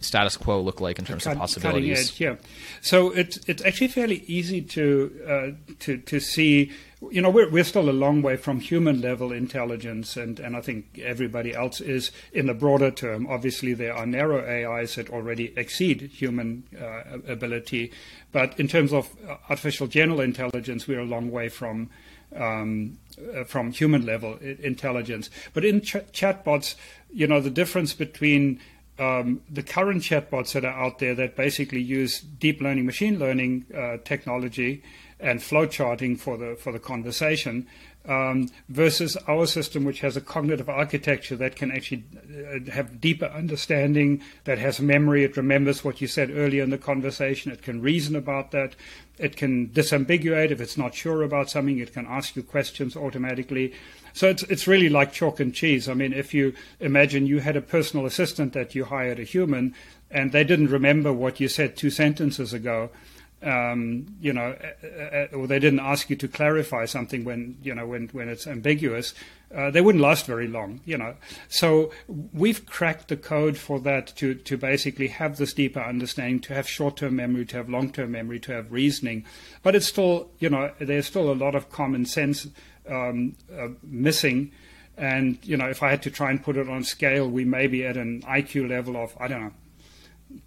status 0.00 0.36
quo 0.36 0.60
look 0.60 0.80
like 0.80 0.98
in 0.98 1.04
terms 1.04 1.24
cut, 1.24 1.32
of 1.32 1.38
possibilities? 1.38 2.10
Edge, 2.10 2.20
yeah. 2.20 2.36
So 2.80 3.10
it's 3.10 3.38
it's 3.46 3.64
actually 3.64 3.88
fairly 3.88 4.24
easy 4.26 4.62
to 4.62 5.20
uh, 5.28 5.74
to 5.80 5.98
to 5.98 6.20
see. 6.20 6.72
You 7.10 7.20
know, 7.20 7.30
we're 7.30 7.50
we're 7.50 7.64
still 7.64 7.90
a 7.90 7.92
long 7.92 8.22
way 8.22 8.36
from 8.36 8.60
human 8.60 9.00
level 9.00 9.32
intelligence, 9.32 10.16
and, 10.16 10.40
and 10.40 10.56
I 10.56 10.60
think 10.60 10.98
everybody 11.02 11.54
else 11.54 11.80
is 11.80 12.10
in 12.32 12.46
the 12.46 12.54
broader 12.54 12.90
term. 12.90 13.26
Obviously, 13.26 13.74
there 13.74 13.94
are 13.94 14.06
narrow 14.06 14.40
AIs 14.40 14.94
that 14.94 15.10
already 15.10 15.52
exceed 15.56 16.00
human 16.02 16.64
uh, 16.80 17.18
ability, 17.30 17.92
but 18.32 18.58
in 18.58 18.66
terms 18.66 18.92
of 18.92 19.10
artificial 19.50 19.86
general 19.86 20.20
intelligence, 20.20 20.88
we're 20.88 21.00
a 21.00 21.04
long 21.04 21.30
way 21.30 21.48
from. 21.48 21.90
Um, 22.34 22.98
uh, 23.34 23.44
from 23.44 23.70
human 23.70 24.04
level 24.04 24.36
intelligence, 24.42 25.30
but 25.54 25.64
in 25.64 25.80
ch- 25.80 26.04
chatbots, 26.12 26.74
you 27.10 27.26
know, 27.26 27.40
the 27.40 27.48
difference 27.48 27.94
between 27.94 28.60
um, 28.98 29.42
the 29.50 29.62
current 29.62 30.02
chatbots 30.02 30.52
that 30.52 30.64
are 30.64 30.72
out 30.72 30.98
there 30.98 31.14
that 31.14 31.36
basically 31.36 31.82
use 31.82 32.20
deep 32.20 32.60
learning, 32.60 32.86
machine 32.86 33.18
learning 33.18 33.66
uh, 33.76 33.98
technology 34.04 34.82
and 35.20 35.40
flowcharting 35.40 36.18
for 36.18 36.36
the 36.36 36.56
for 36.56 36.72
the 36.72 36.78
conversation, 36.78 37.66
um, 38.08 38.48
versus 38.68 39.16
our 39.26 39.46
system, 39.46 39.84
which 39.84 40.00
has 40.00 40.16
a 40.16 40.20
cognitive 40.20 40.68
architecture 40.68 41.36
that 41.36 41.56
can 41.56 41.70
actually 41.70 42.04
uh, 42.14 42.70
have 42.70 43.00
deeper 43.00 43.26
understanding, 43.26 44.22
that 44.44 44.58
has 44.58 44.80
memory, 44.80 45.24
it 45.24 45.36
remembers 45.36 45.84
what 45.84 46.00
you 46.00 46.06
said 46.06 46.30
earlier 46.30 46.62
in 46.62 46.70
the 46.70 46.78
conversation, 46.78 47.52
it 47.52 47.62
can 47.62 47.80
reason 47.80 48.16
about 48.16 48.50
that, 48.52 48.74
it 49.18 49.36
can 49.36 49.68
disambiguate 49.68 50.50
if 50.50 50.60
it's 50.60 50.76
not 50.76 50.94
sure 50.94 51.22
about 51.22 51.50
something, 51.50 51.78
it 51.78 51.92
can 51.92 52.06
ask 52.06 52.36
you 52.36 52.42
questions 52.42 52.96
automatically. 52.96 53.72
So 54.16 54.30
it's 54.30 54.42
it's 54.44 54.66
really 54.66 54.88
like 54.88 55.12
chalk 55.12 55.40
and 55.40 55.54
cheese. 55.54 55.90
I 55.90 55.94
mean, 55.94 56.14
if 56.14 56.32
you 56.32 56.54
imagine 56.80 57.26
you 57.26 57.40
had 57.40 57.54
a 57.54 57.60
personal 57.60 58.06
assistant 58.06 58.54
that 58.54 58.74
you 58.74 58.86
hired 58.86 59.18
a 59.18 59.24
human, 59.24 59.74
and 60.10 60.32
they 60.32 60.42
didn't 60.42 60.68
remember 60.68 61.12
what 61.12 61.38
you 61.38 61.48
said 61.48 61.76
two 61.76 61.90
sentences 61.90 62.54
ago, 62.54 62.88
um, 63.42 64.06
you 64.18 64.32
know, 64.32 64.56
or 65.34 65.46
they 65.46 65.58
didn't 65.58 65.80
ask 65.80 66.08
you 66.08 66.16
to 66.16 66.28
clarify 66.28 66.86
something 66.86 67.24
when 67.24 67.58
you 67.62 67.74
know 67.74 67.86
when 67.86 68.08
when 68.08 68.30
it's 68.30 68.46
ambiguous, 68.46 69.12
uh, 69.54 69.70
they 69.70 69.82
wouldn't 69.82 70.02
last 70.02 70.24
very 70.24 70.48
long. 70.48 70.80
You 70.86 70.96
know, 70.96 71.16
so 71.48 71.92
we've 72.32 72.64
cracked 72.64 73.08
the 73.08 73.18
code 73.18 73.58
for 73.58 73.78
that 73.80 74.16
to 74.16 74.34
to 74.34 74.56
basically 74.56 75.08
have 75.08 75.36
this 75.36 75.52
deeper 75.52 75.80
understanding, 75.80 76.40
to 76.40 76.54
have 76.54 76.66
short-term 76.66 77.16
memory, 77.16 77.44
to 77.44 77.58
have 77.58 77.68
long-term 77.68 78.12
memory, 78.12 78.40
to 78.40 78.52
have 78.52 78.72
reasoning, 78.72 79.26
but 79.62 79.74
it's 79.74 79.86
still 79.86 80.30
you 80.38 80.48
know 80.48 80.72
there's 80.78 81.04
still 81.04 81.30
a 81.30 81.34
lot 81.34 81.54
of 81.54 81.68
common 81.68 82.06
sense 82.06 82.46
um, 82.88 83.36
uh, 83.56 83.68
missing. 83.82 84.52
And 84.96 85.38
you 85.42 85.56
know, 85.56 85.68
if 85.68 85.82
I 85.82 85.90
had 85.90 86.02
to 86.02 86.10
try 86.10 86.30
and 86.30 86.42
put 86.42 86.56
it 86.56 86.68
on 86.68 86.84
scale, 86.84 87.28
we 87.28 87.44
may 87.44 87.66
be 87.66 87.84
at 87.84 87.96
an 87.96 88.22
IQ 88.22 88.68
level 88.68 88.96
of 88.96 89.14
I 89.20 89.28
don't 89.28 89.42
know, 89.42 89.52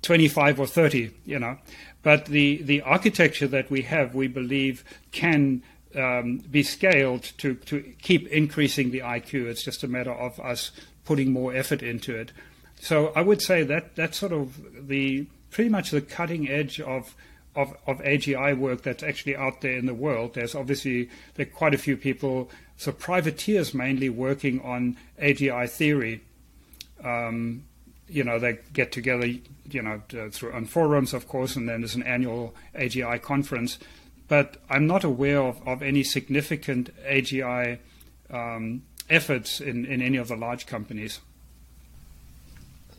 25 0.02 0.60
or 0.60 0.67
30. 0.67 1.12
You 1.25 1.39
know, 1.39 1.58
but 2.02 2.25
the 2.25 2.62
the 2.63 2.82
architecture 2.82 3.47
that 3.47 3.69
we 3.69 3.84
have, 3.84 4.15
we 4.15 4.28
believe, 4.28 4.84
can 5.12 5.62
um, 5.95 6.38
be 6.49 6.63
scaled 6.63 7.23
to 7.38 7.56
to 7.56 7.82
keep 8.02 8.28
increasing 8.28 8.91
the 8.91 8.99
IQ. 8.99 9.45
It's 9.45 9.63
just 9.63 9.84
a 9.84 9.88
matter 9.88 10.13
of 10.13 10.39
us 10.39 10.71
putting 11.06 11.32
more 11.32 11.56
effort 11.56 11.82
into 11.82 12.15
it. 12.15 12.32
So 12.80 13.12
I 13.15 13.21
would 13.21 13.41
say 13.41 13.63
that 13.63 13.95
that's 13.95 14.17
sort 14.17 14.32
of 14.32 14.88
the 14.88 15.28
pretty 15.52 15.69
much 15.69 15.91
the 15.91 16.02
cutting 16.02 16.47
edge 16.47 16.80
of 16.80 17.15
of, 17.60 17.76
of 17.86 18.00
AGI 18.00 18.58
work 18.58 18.84
that's 18.84 19.04
actually 19.04 19.36
out 19.36 19.60
there 19.60 19.78
in 19.78 19.86
the 19.86 19.93
world. 19.93 20.34
There's 20.34 20.56
obviously 20.56 21.10
there 21.36 21.45
are 21.45 21.50
quite 21.50 21.74
a 21.74 21.78
few 21.78 21.98
people, 21.98 22.50
so 22.78 22.93
privateers 22.93 23.74
mainly 23.74 24.08
working 24.08 24.62
on 24.62 24.95
AGI 25.22 25.69
theory. 25.69 26.22
Um, 27.04 27.65
you 28.08 28.24
know, 28.24 28.39
they 28.39 28.60
get 28.74 28.91
together, 28.93 29.28
you 29.28 29.82
know, 29.82 30.02
through 30.32 30.54
on 30.54 30.65
forums, 30.65 31.13
of 31.13 31.28
course, 31.28 31.56
and 31.56 31.67
then 31.67 31.82
there's 31.82 31.95
an 31.95 32.04
annual 32.04 32.56
AGI 32.76 33.22
conference. 33.22 33.78
But 34.30 34.58
I'm 34.69 34.88
not 34.88 35.04
aware 35.04 35.41
of, 35.41 35.67
of 35.67 35.84
any 35.84 36.04
significant 36.04 36.95
AGI 37.04 37.80
um, 38.32 38.84
efforts 39.10 39.60
in, 39.60 39.86
in 39.86 40.02
any 40.02 40.17
of 40.17 40.30
the 40.30 40.36
large 40.36 40.65
companies. 40.65 41.19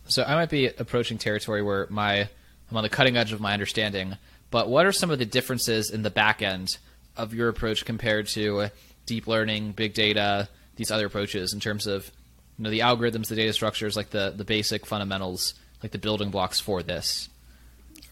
So 0.07 0.23
I 0.25 0.35
might 0.35 0.51
be 0.51 0.67
approaching 0.67 1.19
territory 1.19 1.63
where 1.63 1.87
my 1.89 2.29
I'm 2.71 2.77
on 2.77 2.83
the 2.83 2.89
cutting 2.89 3.17
edge 3.17 3.33
of 3.33 3.41
my 3.41 3.53
understanding 3.53 4.17
but 4.51 4.69
what 4.69 4.87
are 4.87 4.93
some 4.93 5.11
of 5.11 5.19
the 5.19 5.27
differences 5.27 5.91
in 5.91 6.03
the 6.03 6.11
back 6.11 6.43
end 6.43 6.79
of 7.17 7.35
your 7.35 7.49
approach 7.49 7.85
compared 7.85 8.27
to 8.29 8.69
deep 9.07 9.27
learning, 9.27 9.73
big 9.73 9.95
data, 9.95 10.49
these 10.77 10.91
other 10.91 11.07
approaches 11.07 11.53
in 11.53 11.61
terms 11.61 11.87
of 11.87 12.11
you 12.59 12.65
know 12.65 12.71
the 12.71 12.81
algorithms, 12.81 13.29
the 13.29 13.37
data 13.37 13.53
structures, 13.53 13.97
like 13.97 14.11
the 14.11 14.33
the 14.37 14.45
basic 14.45 14.87
fundamentals, 14.87 15.55
like 15.83 15.93
the 15.93 15.99
building 15.99 16.31
blocks 16.31 16.61
for 16.61 16.83
this? 16.83 17.29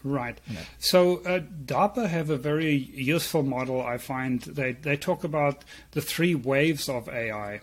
Right. 0.03 0.39
So 0.79 1.17
uh, 1.17 1.41
DARPA 1.65 2.07
have 2.07 2.29
a 2.29 2.37
very 2.37 2.73
useful 2.73 3.43
model. 3.43 3.81
I 3.81 3.97
find 3.97 4.41
they 4.41 4.73
they 4.73 4.95
talk 4.95 5.23
about 5.23 5.63
the 5.91 6.01
three 6.01 6.35
waves 6.35 6.87
of 6.87 7.09
AI. 7.09 7.61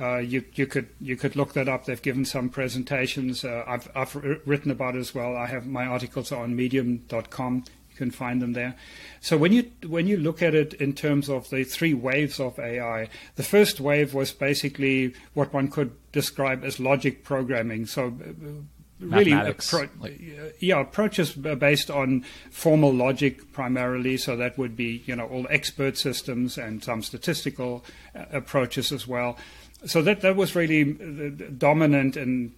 Uh, 0.00 0.18
you 0.18 0.44
you 0.54 0.66
could 0.66 0.88
you 1.00 1.16
could 1.16 1.36
look 1.36 1.52
that 1.52 1.68
up. 1.68 1.84
They've 1.84 2.00
given 2.00 2.24
some 2.24 2.48
presentations. 2.48 3.44
Uh, 3.44 3.64
I've 3.66 3.90
I've 3.94 4.14
written 4.46 4.70
about 4.70 4.94
it 4.94 5.00
as 5.00 5.14
well. 5.14 5.36
I 5.36 5.46
have 5.46 5.66
my 5.66 5.84
articles 5.84 6.32
on 6.32 6.56
Medium.com. 6.56 7.64
Can 7.98 8.10
find 8.12 8.40
them 8.40 8.52
there. 8.52 8.76
So 9.20 9.36
when 9.36 9.52
you 9.52 9.70
when 9.86 10.06
you 10.06 10.16
look 10.16 10.40
at 10.40 10.54
it 10.54 10.74
in 10.74 10.92
terms 10.92 11.28
of 11.28 11.50
the 11.50 11.64
three 11.64 11.94
waves 11.94 12.38
of 12.38 12.58
AI, 12.58 13.08
the 13.34 13.42
first 13.42 13.80
wave 13.80 14.14
was 14.14 14.30
basically 14.30 15.14
what 15.34 15.52
one 15.52 15.68
could 15.68 15.90
describe 16.12 16.62
as 16.64 16.78
logic 16.78 17.24
programming. 17.24 17.86
So 17.86 18.06
uh, 18.06 18.62
really 19.00 19.32
appro- 19.32 20.52
yeah 20.60 20.80
approaches 20.80 21.32
based 21.32 21.90
on 21.90 22.24
formal 22.50 22.92
logic 22.92 23.52
primarily 23.52 24.16
so 24.16 24.36
that 24.36 24.58
would 24.58 24.74
be 24.74 25.02
you 25.06 25.14
know 25.14 25.26
all 25.26 25.46
expert 25.50 25.96
systems 25.96 26.58
and 26.58 26.82
some 26.82 27.00
statistical 27.00 27.84
uh, 28.16 28.24
approaches 28.32 28.90
as 28.90 29.06
well 29.06 29.38
so 29.84 30.02
that 30.02 30.20
that 30.22 30.34
was 30.34 30.56
really 30.56 30.82
uh, 30.82 31.44
dominant 31.56 32.16
and 32.16 32.52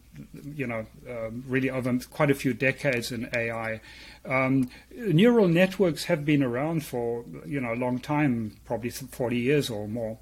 you 0.55 0.66
know 0.66 0.87
um, 1.09 1.44
really 1.46 1.70
over 1.70 1.99
quite 2.11 2.31
a 2.31 2.35
few 2.35 2.55
decades 2.55 3.12
in 3.12 3.29
AI. 3.35 3.81
Um, 4.25 4.70
neural 4.90 5.49
networks 5.49 6.05
have 6.05 6.25
been 6.25 6.42
around 6.42 6.85
for 6.85 7.25
you 7.46 7.61
know 7.61 7.73
a 7.73 7.77
long 7.77 7.99
time, 7.99 8.57
probably 8.64 8.90
40 8.90 9.38
years 9.38 9.70
or 9.70 9.88
more. 9.88 10.18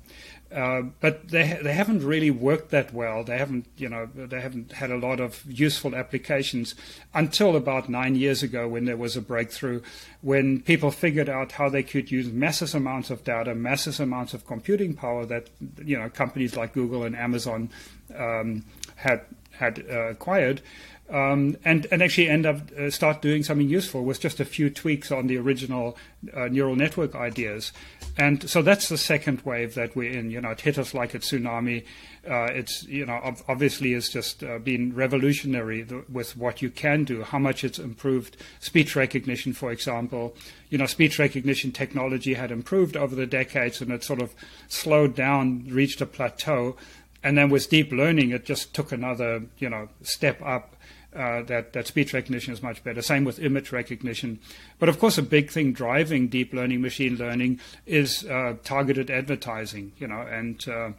Uh, 0.55 0.81
but 1.01 1.29
they 1.29 1.59
they 1.63 1.75
haven't 1.75 2.03
really 2.03 2.31
worked 2.31 2.71
that 2.71 2.95
well. 2.95 3.23
They 3.23 3.37
haven't 3.37 3.67
you 3.77 3.89
know 3.89 4.09
they 4.15 4.41
haven't 4.41 4.73
had 4.73 4.91
a 4.91 4.97
lot 4.97 5.21
of 5.21 5.43
useful 5.47 5.95
applications 5.95 6.75
until 7.13 7.55
about 7.55 7.91
nine 7.91 8.15
years 8.15 8.43
ago 8.43 8.67
when 8.67 8.87
there 8.87 8.97
was 8.97 9.15
a 9.15 9.21
breakthrough 9.21 9.83
when 10.23 10.63
people 10.63 10.91
figured 10.91 11.29
out 11.29 11.53
how 11.53 11.69
they 11.69 11.83
could 11.83 12.11
use 12.11 12.33
massive 12.33 12.75
amounts 12.75 13.11
of 13.11 13.25
data, 13.25 13.55
massive 13.55 14.01
amounts 14.01 14.33
of 14.33 14.47
computing 14.47 14.95
power 14.95 15.27
that 15.27 15.51
you 15.85 15.99
know 15.99 16.09
companies 16.09 16.57
like 16.57 16.73
Google 16.73 17.03
and 17.03 17.15
Amazon 17.15 17.69
um, 18.17 18.65
had 18.97 19.21
had 19.59 19.85
uh, 19.91 20.09
acquired 20.09 20.63
um, 21.11 21.57
and, 21.65 21.87
and 21.91 22.03
actually 22.03 22.29
end 22.29 22.45
up 22.45 22.71
uh, 22.79 22.91
start 22.91 23.23
doing 23.23 23.43
something 23.43 23.69
useful 23.69 24.05
with 24.05 24.21
just 24.21 24.41
a 24.41 24.45
few 24.45 24.69
tweaks 24.69 25.11
on 25.11 25.27
the 25.27 25.39
original 25.39 25.97
uh, 26.35 26.49
neural 26.49 26.77
network 26.77 27.15
ideas. 27.15 27.73
And 28.19 28.49
so 28.49 28.63
that's 28.63 28.89
the 28.89 28.99
second 28.99 29.41
wave 29.43 29.75
that 29.75 29.97
we're 29.97 30.13
in. 30.13 30.31
You 30.31 30.41
know, 30.41 30.51
it 30.51 30.61
hit 30.61 30.77
us 30.77 30.93
like 30.93 31.15
a 31.15 31.21
tsunami. 31.21 31.85
Uh, 32.29 32.49
it's 32.53 32.83
you 32.85 33.07
know 33.07 33.37
obviously 33.49 33.95
it's 33.95 34.11
just 34.11 34.43
uh, 34.43 34.59
been 34.59 34.95
revolutionary 34.95 35.87
with 36.11 36.37
what 36.37 36.61
you 36.61 36.69
can 36.69 37.05
do, 37.05 37.23
how 37.23 37.39
much 37.39 37.65
it's 37.65 37.79
improved 37.79 38.37
speech 38.59 38.95
recognition, 38.95 39.53
for 39.53 39.71
example. 39.71 40.35
You 40.69 40.77
know, 40.77 40.87
speech 40.87 41.19
recognition 41.19 41.73
technology 41.73 42.35
had 42.35 42.51
improved 42.51 42.97
over 42.97 43.15
the 43.15 43.27
decades, 43.27 43.81
and 43.81 43.91
it 43.93 44.05
sort 44.05 44.21
of 44.21 44.35
slowed 44.67 45.15
down, 45.15 45.67
reached 45.71 46.03
a 46.03 46.07
plateau, 46.07 46.77
and 47.23 47.37
then 47.37 47.51
with 47.51 47.69
deep 47.69 47.93
learning, 47.93 48.31
it 48.31 48.45
just 48.45 48.75
took 48.75 48.93
another 48.93 49.43
you 49.59 49.69
know 49.69 49.89
step 50.03 50.41
up 50.43 50.77
uh, 51.15 51.43
that, 51.43 51.73
that 51.73 51.87
speech 51.87 52.13
recognition 52.13 52.53
is 52.53 52.63
much 52.63 52.85
better. 52.85 53.01
Same 53.03 53.25
with 53.25 53.39
image 53.39 53.73
recognition. 53.73 54.39
But 54.79 54.89
of 54.89 54.99
course, 54.99 55.19
a 55.19 55.23
big 55.23 55.51
thing 55.51 55.73
driving 55.73 56.29
deep 56.29 56.53
learning, 56.53 56.81
machine 56.81 57.17
learning 57.17 57.61
is 57.87 58.25
uh, 58.27 58.57
targeted 58.63 59.11
advertising, 59.11 59.93
you 59.99 60.07
know, 60.07 60.21
and 60.21 60.67
uh, 60.69 60.91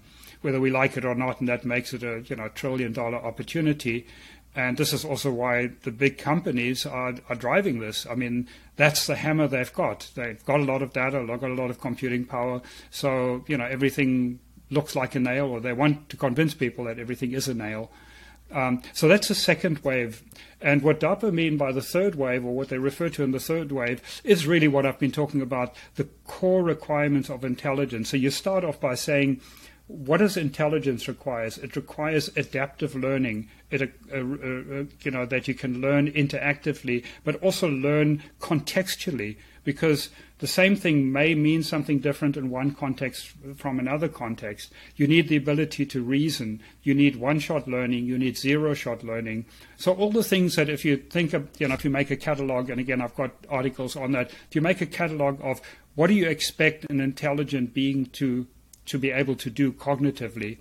whether 0.42 0.60
we 0.60 0.72
like 0.72 0.98
it 0.98 1.06
or 1.06 1.16
not, 1.16 1.40
and 1.40 1.48
that 1.48 1.64
makes 1.64 1.94
it 1.94 2.04
a, 2.04 2.24
you 2.28 2.36
know, 2.36 2.50
trillion 2.50 2.92
dollar 2.92 3.18
opportunity. 3.18 4.08
And 4.56 4.78
this 4.78 4.94
is 4.94 5.06
also 5.06 5.32
why 5.32 5.72
the 5.84 5.92
big 5.92 6.18
companies 6.18 6.86
are, 6.86 7.16
are 7.30 7.36
driving 7.36 7.80
this. 7.80 8.08
I 8.10 8.16
mean, 8.16 8.48
that's 8.78 9.06
the 9.06 9.16
hammer 9.16 9.48
they've 9.48 9.72
got. 9.72 10.10
They've 10.16 10.44
got 10.44 10.60
a 10.60 10.64
lot 10.64 10.82
of 10.82 10.92
data, 10.92 11.24
they've 11.26 11.40
got 11.40 11.52
a 11.52 11.54
lot 11.54 11.70
of 11.70 11.80
computing 11.80 12.26
power. 12.26 12.62
So, 12.90 13.46
you 13.48 13.58
know, 13.58 13.66
everything 13.66 14.40
looks 14.70 14.96
like 14.96 15.16
a 15.16 15.20
nail, 15.20 15.48
or 15.48 15.60
they 15.60 15.74
want 15.74 16.10
to 16.10 16.18
convince 16.18 16.54
people 16.54 16.86
that 16.86 17.00
everything 17.00 17.34
is 17.34 17.48
a 17.48 17.54
nail. 17.54 17.92
Um, 18.52 18.82
so 18.94 19.08
that's 19.08 19.28
the 19.28 19.36
second 19.36 19.80
wave. 19.80 20.24
And 20.60 20.82
what 20.82 21.00
DARPA 21.00 21.32
mean 21.32 21.56
by 21.58 21.72
the 21.72 21.82
third 21.82 22.16
wave, 22.16 22.44
or 22.44 22.56
what 22.56 22.70
they 22.70 22.80
refer 22.80 23.10
to 23.10 23.24
in 23.24 23.32
the 23.32 23.40
third 23.40 23.72
wave, 23.72 24.02
is 24.24 24.48
really 24.48 24.68
what 24.68 24.86
I've 24.86 25.00
been 25.00 25.12
talking 25.12 25.42
about 25.42 25.76
the 25.96 26.08
core 26.26 26.64
requirements 26.64 27.30
of 27.30 27.44
intelligence. 27.44 28.10
So 28.10 28.18
you 28.18 28.32
start 28.32 28.64
off 28.64 28.80
by 28.80 28.96
saying, 28.96 29.42
what 29.86 30.18
does 30.18 30.38
intelligence 30.38 31.08
requires? 31.08 31.58
It 31.58 31.76
requires 31.76 32.30
adaptive 32.36 32.96
learning. 32.96 33.50
It, 33.72 33.82
uh, 33.82 33.86
uh, 34.14 34.18
uh, 34.18 34.84
you 35.02 35.12
know, 35.12 35.26
that 35.26 35.48
you 35.48 35.54
can 35.54 35.82
learn 35.82 36.12
interactively, 36.12 37.04
but 37.24 37.42
also 37.44 37.68
learn 37.68 38.24
contextually, 38.40 39.38
because 39.64 40.10
the 40.40 40.48
same 40.48 40.78
thing 40.78 41.12
may 41.12 41.36
mean 41.36 41.64
something 41.64 42.00
different 42.00 42.38
in 42.38 42.50
one 42.50 42.74
context 42.74 43.34
from 43.58 43.78
another 43.78 44.08
context. 44.08 44.72
You 44.96 45.06
need 45.06 45.28
the 45.28 45.36
ability 45.36 45.86
to 45.88 46.02
reason. 46.02 46.62
You 46.82 46.94
need 46.94 47.18
one 47.18 47.40
shot 47.40 47.68
learning. 47.68 48.06
You 48.06 48.18
need 48.18 48.38
zero 48.38 48.74
shot 48.74 49.04
learning. 49.04 49.46
So, 49.76 49.94
all 49.94 50.12
the 50.12 50.24
things 50.24 50.56
that 50.56 50.70
if 50.70 50.86
you 50.86 50.96
think 50.96 51.34
of, 51.34 51.50
you 51.60 51.68
know, 51.68 51.74
if 51.74 51.84
you 51.84 51.92
make 51.92 52.10
a 52.10 52.16
catalog, 52.16 52.70
and 52.70 52.80
again, 52.80 53.02
I've 53.02 53.16
got 53.16 53.32
articles 53.50 53.98
on 53.98 54.14
that, 54.14 54.32
if 54.32 54.56
you 54.56 54.62
make 54.62 54.80
a 54.80 54.86
catalog 54.86 55.40
of 55.44 55.60
what 55.96 56.08
do 56.08 56.14
you 56.14 56.28
expect 56.30 56.90
an 56.90 57.02
intelligent 57.02 57.74
being 57.74 58.06
to, 58.06 58.48
to 58.86 58.98
be 58.98 59.12
able 59.12 59.36
to 59.36 59.50
do 59.50 59.74
cognitively, 59.74 60.60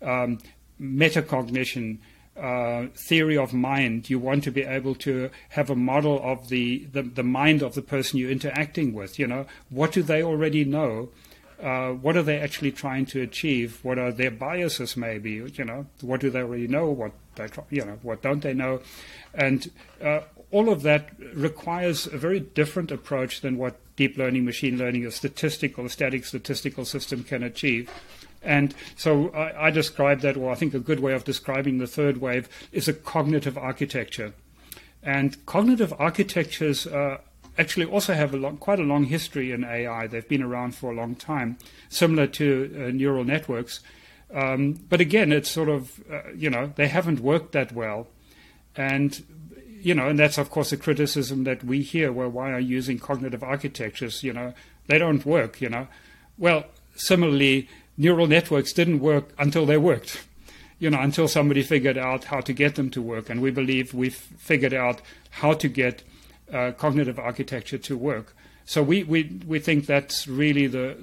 um, 0.00 0.38
metacognition, 0.80 1.98
uh, 2.38 2.86
theory 2.94 3.36
of 3.36 3.52
mind. 3.52 4.08
You 4.08 4.18
want 4.18 4.44
to 4.44 4.50
be 4.50 4.62
able 4.62 4.94
to 4.96 5.30
have 5.50 5.70
a 5.70 5.76
model 5.76 6.20
of 6.22 6.48
the, 6.48 6.86
the, 6.92 7.02
the, 7.02 7.22
mind 7.22 7.62
of 7.62 7.74
the 7.74 7.82
person 7.82 8.18
you're 8.18 8.30
interacting 8.30 8.92
with. 8.92 9.18
You 9.18 9.26
know, 9.26 9.46
what 9.70 9.92
do 9.92 10.02
they 10.02 10.22
already 10.22 10.64
know? 10.64 11.10
Uh, 11.60 11.90
what 11.90 12.16
are 12.16 12.22
they 12.22 12.38
actually 12.38 12.70
trying 12.70 13.04
to 13.06 13.20
achieve? 13.20 13.80
What 13.82 13.98
are 13.98 14.12
their 14.12 14.30
biases? 14.30 14.96
Maybe 14.96 15.32
you 15.32 15.64
know, 15.64 15.86
what 16.00 16.20
do 16.20 16.30
they 16.30 16.40
already 16.40 16.68
know? 16.68 16.86
What 16.90 17.12
they 17.34 17.48
you 17.70 17.84
know, 17.84 17.98
what 18.02 18.22
don't 18.22 18.42
they 18.42 18.54
know? 18.54 18.80
And 19.34 19.68
uh, 20.02 20.20
all 20.52 20.70
of 20.70 20.82
that 20.82 21.10
requires 21.34 22.06
a 22.06 22.16
very 22.16 22.40
different 22.40 22.92
approach 22.92 23.40
than 23.40 23.56
what 23.56 23.76
deep 23.96 24.16
learning, 24.16 24.44
machine 24.44 24.78
learning, 24.78 25.04
or 25.04 25.10
statistical, 25.10 25.88
static 25.88 26.24
statistical 26.24 26.84
system 26.84 27.24
can 27.24 27.42
achieve. 27.42 27.90
And 28.42 28.74
so 28.96 29.30
I, 29.30 29.66
I 29.66 29.70
describe 29.70 30.20
that, 30.20 30.36
or 30.36 30.50
I 30.50 30.54
think 30.54 30.74
a 30.74 30.78
good 30.78 31.00
way 31.00 31.12
of 31.12 31.24
describing 31.24 31.78
the 31.78 31.86
third 31.86 32.18
wave 32.18 32.48
is 32.72 32.88
a 32.88 32.92
cognitive 32.92 33.58
architecture. 33.58 34.32
And 35.02 35.44
cognitive 35.46 35.92
architectures 35.98 36.86
uh, 36.86 37.18
actually 37.56 37.86
also 37.86 38.14
have 38.14 38.32
a 38.32 38.36
long, 38.36 38.56
quite 38.56 38.78
a 38.78 38.84
long 38.84 39.04
history 39.04 39.52
in 39.52 39.64
AI. 39.64 40.06
They've 40.06 40.28
been 40.28 40.42
around 40.42 40.74
for 40.74 40.92
a 40.92 40.94
long 40.94 41.14
time, 41.14 41.58
similar 41.88 42.26
to 42.28 42.74
uh, 42.74 42.90
neural 42.92 43.24
networks. 43.24 43.80
Um, 44.32 44.74
but 44.88 45.00
again, 45.00 45.32
it's 45.32 45.50
sort 45.50 45.68
of, 45.68 46.00
uh, 46.10 46.30
you 46.34 46.50
know, 46.50 46.72
they 46.76 46.88
haven't 46.88 47.20
worked 47.20 47.52
that 47.52 47.72
well. 47.72 48.08
And, 48.76 49.24
you 49.80 49.94
know, 49.94 50.08
and 50.08 50.18
that's, 50.18 50.38
of 50.38 50.50
course, 50.50 50.72
a 50.72 50.76
criticism 50.76 51.44
that 51.44 51.64
we 51.64 51.82
hear. 51.82 52.12
Well, 52.12 52.28
why 52.28 52.52
are 52.52 52.60
you 52.60 52.76
using 52.76 52.98
cognitive 52.98 53.42
architectures? 53.42 54.22
You 54.22 54.32
know, 54.32 54.54
they 54.86 54.98
don't 54.98 55.24
work, 55.24 55.60
you 55.60 55.68
know. 55.68 55.88
Well, 56.36 56.64
similarly, 56.94 57.68
neural 57.98 58.26
networks 58.26 58.72
didn't 58.72 59.00
work 59.00 59.28
until 59.38 59.66
they 59.66 59.76
worked. 59.76 60.24
You 60.78 60.90
know, 60.90 61.00
until 61.00 61.26
somebody 61.26 61.62
figured 61.64 61.98
out 61.98 62.24
how 62.24 62.40
to 62.40 62.52
get 62.52 62.76
them 62.76 62.88
to 62.90 63.02
work. 63.02 63.28
And 63.28 63.42
we 63.42 63.50
believe 63.50 63.92
we've 63.92 64.14
figured 64.14 64.72
out 64.72 65.02
how 65.30 65.52
to 65.54 65.68
get 65.68 66.04
uh, 66.52 66.70
cognitive 66.78 67.18
architecture 67.18 67.78
to 67.78 67.96
work. 67.96 68.34
So 68.64 68.82
we, 68.82 69.02
we, 69.02 69.40
we 69.46 69.58
think 69.58 69.86
that's 69.86 70.28
really 70.28 70.66
the, 70.68 70.96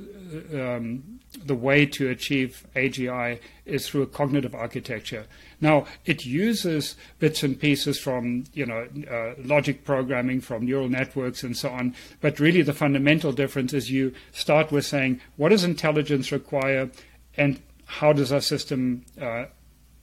um, 0.54 1.20
the 1.44 1.56
way 1.56 1.86
to 1.88 2.10
achieve 2.10 2.66
AGI 2.76 3.40
is 3.66 3.90
through 3.90 4.04
a 4.04 4.08
cognitive 4.08 4.56
architecture. 4.56 5.26
Now, 5.62 5.86
it 6.06 6.26
uses 6.26 6.96
bits 7.20 7.44
and 7.44 7.60
pieces 7.60 8.00
from, 8.00 8.46
you 8.54 8.66
know, 8.66 8.88
uh, 9.10 9.42
logic 9.44 9.84
programming, 9.84 10.42
from 10.42 10.66
neural 10.66 10.90
networks 10.90 11.44
and 11.44 11.56
so 11.56 11.70
on, 11.70 11.96
but 12.22 12.40
really 12.40 12.62
the 12.62 12.74
fundamental 12.74 13.32
difference 13.32 13.74
is 13.74 13.92
you 13.92 14.14
start 14.32 14.72
with 14.72 14.86
saying, 14.86 15.22
what 15.38 15.50
does 15.50 15.64
intelligence 15.64 16.32
require 16.32 16.90
and 17.38 17.62
how 17.86 18.14
does 18.14 18.32
our 18.32 18.42
system 18.42 19.06
uh, 19.22 19.46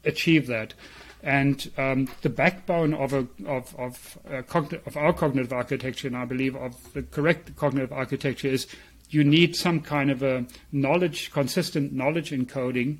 achieve 0.05 0.47
that? 0.47 0.75
And 1.23 1.71
um, 1.79 2.09
the 2.23 2.29
backbone 2.29 2.95
of, 2.95 3.13
a, 3.13 3.29
of, 3.47 3.75
of, 3.79 4.19
uh, 4.27 4.43
cogn- 4.43 4.85
of 4.87 4.97
our 4.97 5.13
cognitive 5.13 5.53
architecture, 5.53 6.09
and 6.09 6.17
I 6.17 6.25
believe 6.25 6.57
of 6.57 6.93
the 6.95 7.03
correct 7.03 7.55
cognitive 7.55 7.93
architecture, 7.93 8.49
is 8.49 8.67
you 9.09 9.23
need 9.23 9.55
some 9.55 9.81
kind 9.81 10.11
of 10.11 10.23
a 10.23 10.47
knowledge, 10.73 11.31
consistent 11.31 11.93
knowledge 11.93 12.31
encoding, 12.31 12.99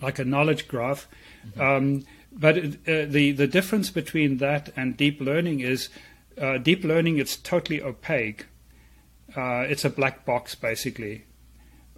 like 0.00 0.18
a 0.18 0.24
knowledge 0.24 0.66
graph. 0.66 1.06
Um, 1.58 2.04
but 2.32 2.56
uh, 2.58 3.04
the 3.06 3.32
the 3.32 3.46
difference 3.46 3.90
between 3.90 4.38
that 4.38 4.70
and 4.76 4.96
deep 4.96 5.20
learning 5.20 5.60
is 5.60 5.88
uh, 6.40 6.58
deep 6.58 6.84
learning 6.84 7.18
it's 7.18 7.36
totally 7.36 7.82
opaque. 7.82 8.46
uh, 9.36 9.64
it's 9.68 9.84
a 9.84 9.90
black 9.90 10.24
box 10.24 10.54
basically. 10.54 11.24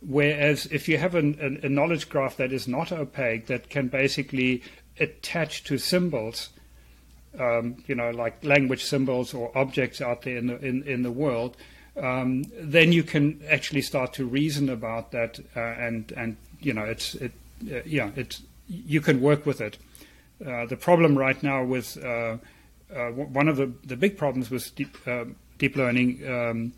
Whereas 0.07 0.67
if 0.67 0.89
you 0.89 0.99
have 0.99 1.15
an, 1.15 1.61
a 1.63 1.69
knowledge 1.69 2.09
graph 2.11 2.37
that 2.37 2.53
is 2.53 2.69
not 2.69 2.93
opaque, 2.93 3.47
that 3.47 3.71
can 3.71 3.89
basically 3.89 4.63
attach 5.01 5.65
to 5.65 5.79
symbols, 5.79 6.51
um, 7.39 7.83
you 7.87 7.95
know, 7.95 8.11
like 8.11 8.45
language 8.45 8.85
symbols 8.85 9.33
or 9.33 9.51
objects 9.57 10.03
out 10.03 10.23
there 10.23 10.37
in 10.37 10.49
the, 10.49 10.59
in, 10.59 10.83
in 10.83 11.03
the 11.03 11.11
world, 11.11 11.57
um, 11.97 12.45
then 12.61 12.93
you 12.93 13.03
can 13.03 13.41
actually 13.49 13.81
start 13.81 14.13
to 14.15 14.27
reason 14.27 14.69
about 14.69 15.13
that, 15.13 15.39
uh, 15.57 15.61
and 15.61 16.13
and 16.17 16.37
you 16.61 16.75
know, 16.75 16.85
it's 16.85 17.15
it, 17.15 17.33
uh, 17.73 17.81
yeah, 17.87 18.11
it's 18.15 18.43
you 18.69 19.01
can 19.01 19.21
work 19.21 19.47
with 19.47 19.61
it. 19.61 19.79
Uh, 20.45 20.67
the 20.67 20.77
problem 20.77 21.17
right 21.17 21.43
now 21.43 21.65
with 21.65 22.03
uh, 22.05 22.37
uh, 22.95 23.11
one 23.11 23.49
of 23.49 23.57
the, 23.57 23.73
the 23.85 23.97
big 23.97 24.17
problems 24.17 24.51
with 24.51 24.75
deep, 24.75 24.97
uh, 25.07 25.25
deep 25.59 25.77
learning 25.77 26.27
um, 26.29 26.73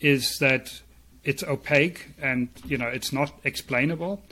is 0.00 0.38
that 0.38 0.80
it's 1.24 1.42
opaque 1.42 2.10
and 2.20 2.48
you 2.64 2.78
know 2.78 2.88
it's 2.88 3.12
not 3.12 3.32
explainable. 3.44 4.22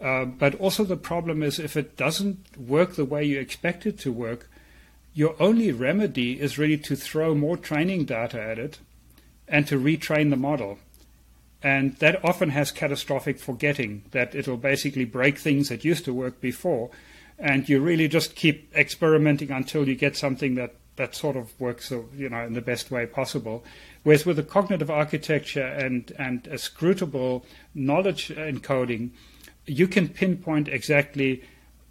Uh, 0.00 0.24
but 0.24 0.54
also 0.56 0.84
the 0.84 0.96
problem 0.96 1.42
is 1.42 1.58
if 1.58 1.76
it 1.76 1.96
doesn't 1.96 2.58
work 2.58 2.94
the 2.94 3.04
way 3.04 3.24
you 3.24 3.38
expect 3.38 3.86
it 3.86 3.98
to 4.00 4.10
work, 4.10 4.50
your 5.14 5.36
only 5.40 5.70
remedy 5.70 6.40
is 6.40 6.58
really 6.58 6.78
to 6.78 6.96
throw 6.96 7.34
more 7.34 7.56
training 7.56 8.04
data 8.04 8.42
at 8.42 8.58
it 8.58 8.78
and 9.46 9.66
to 9.68 9.78
retrain 9.78 10.30
the 10.30 10.36
model. 10.36 10.78
And 11.62 11.96
that 11.98 12.24
often 12.24 12.50
has 12.50 12.72
catastrophic 12.72 13.38
forgetting, 13.38 14.02
that 14.10 14.34
it'll 14.34 14.56
basically 14.56 15.04
break 15.04 15.38
things 15.38 15.68
that 15.68 15.84
used 15.84 16.04
to 16.06 16.14
work 16.14 16.40
before. 16.40 16.90
And 17.38 17.68
you 17.68 17.80
really 17.80 18.08
just 18.08 18.34
keep 18.34 18.74
experimenting 18.74 19.50
until 19.50 19.88
you 19.88 19.94
get 19.94 20.16
something 20.16 20.56
that, 20.56 20.74
that 20.96 21.14
sort 21.14 21.36
of 21.36 21.58
works 21.60 21.92
uh, 21.92 22.02
you 22.16 22.28
know, 22.28 22.44
in 22.44 22.54
the 22.54 22.60
best 22.60 22.90
way 22.90 23.06
possible. 23.06 23.64
Whereas 24.02 24.26
with 24.26 24.38
a 24.38 24.42
cognitive 24.42 24.90
architecture 24.90 25.66
and, 25.66 26.12
and 26.18 26.46
a 26.48 26.54
scrutable 26.54 27.44
knowledge 27.74 28.28
encoding, 28.28 29.10
you 29.66 29.86
can 29.86 30.08
pinpoint 30.08 30.68
exactly 30.68 31.42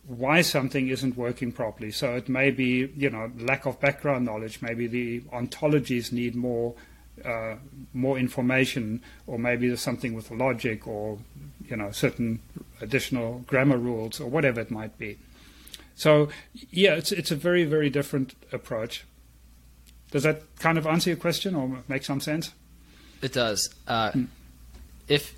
why 0.07 0.41
something 0.41 0.89
isn't 0.89 1.15
working 1.15 1.51
properly. 1.51 1.91
So 1.91 2.15
it 2.15 2.27
may 2.27 2.51
be, 2.51 2.91
you 2.97 3.09
know, 3.09 3.31
lack 3.37 3.65
of 3.65 3.79
background 3.79 4.25
knowledge. 4.25 4.61
Maybe 4.61 4.87
the 4.87 5.21
ontologies 5.33 6.11
need 6.11 6.35
more, 6.35 6.75
uh, 7.23 7.55
more 7.93 8.17
information, 8.17 9.01
or 9.27 9.37
maybe 9.37 9.67
there's 9.67 9.81
something 9.81 10.13
with 10.13 10.31
logic, 10.31 10.87
or 10.87 11.19
you 11.67 11.75
know, 11.75 11.91
certain 11.91 12.39
additional 12.81 13.39
grammar 13.47 13.77
rules, 13.77 14.19
or 14.19 14.29
whatever 14.29 14.61
it 14.61 14.71
might 14.71 14.97
be. 14.97 15.17
So 15.95 16.29
yeah, 16.69 16.95
it's 16.95 17.11
it's 17.11 17.31
a 17.31 17.35
very 17.35 17.63
very 17.63 17.89
different 17.89 18.35
approach. 18.51 19.05
Does 20.11 20.23
that 20.23 20.41
kind 20.57 20.77
of 20.77 20.85
answer 20.85 21.09
your 21.09 21.17
question 21.17 21.55
or 21.55 21.83
make 21.87 22.03
some 22.03 22.19
sense? 22.19 22.51
It 23.21 23.33
does. 23.33 23.73
Uh, 23.87 24.11
hmm. 24.11 24.25
If 25.07 25.35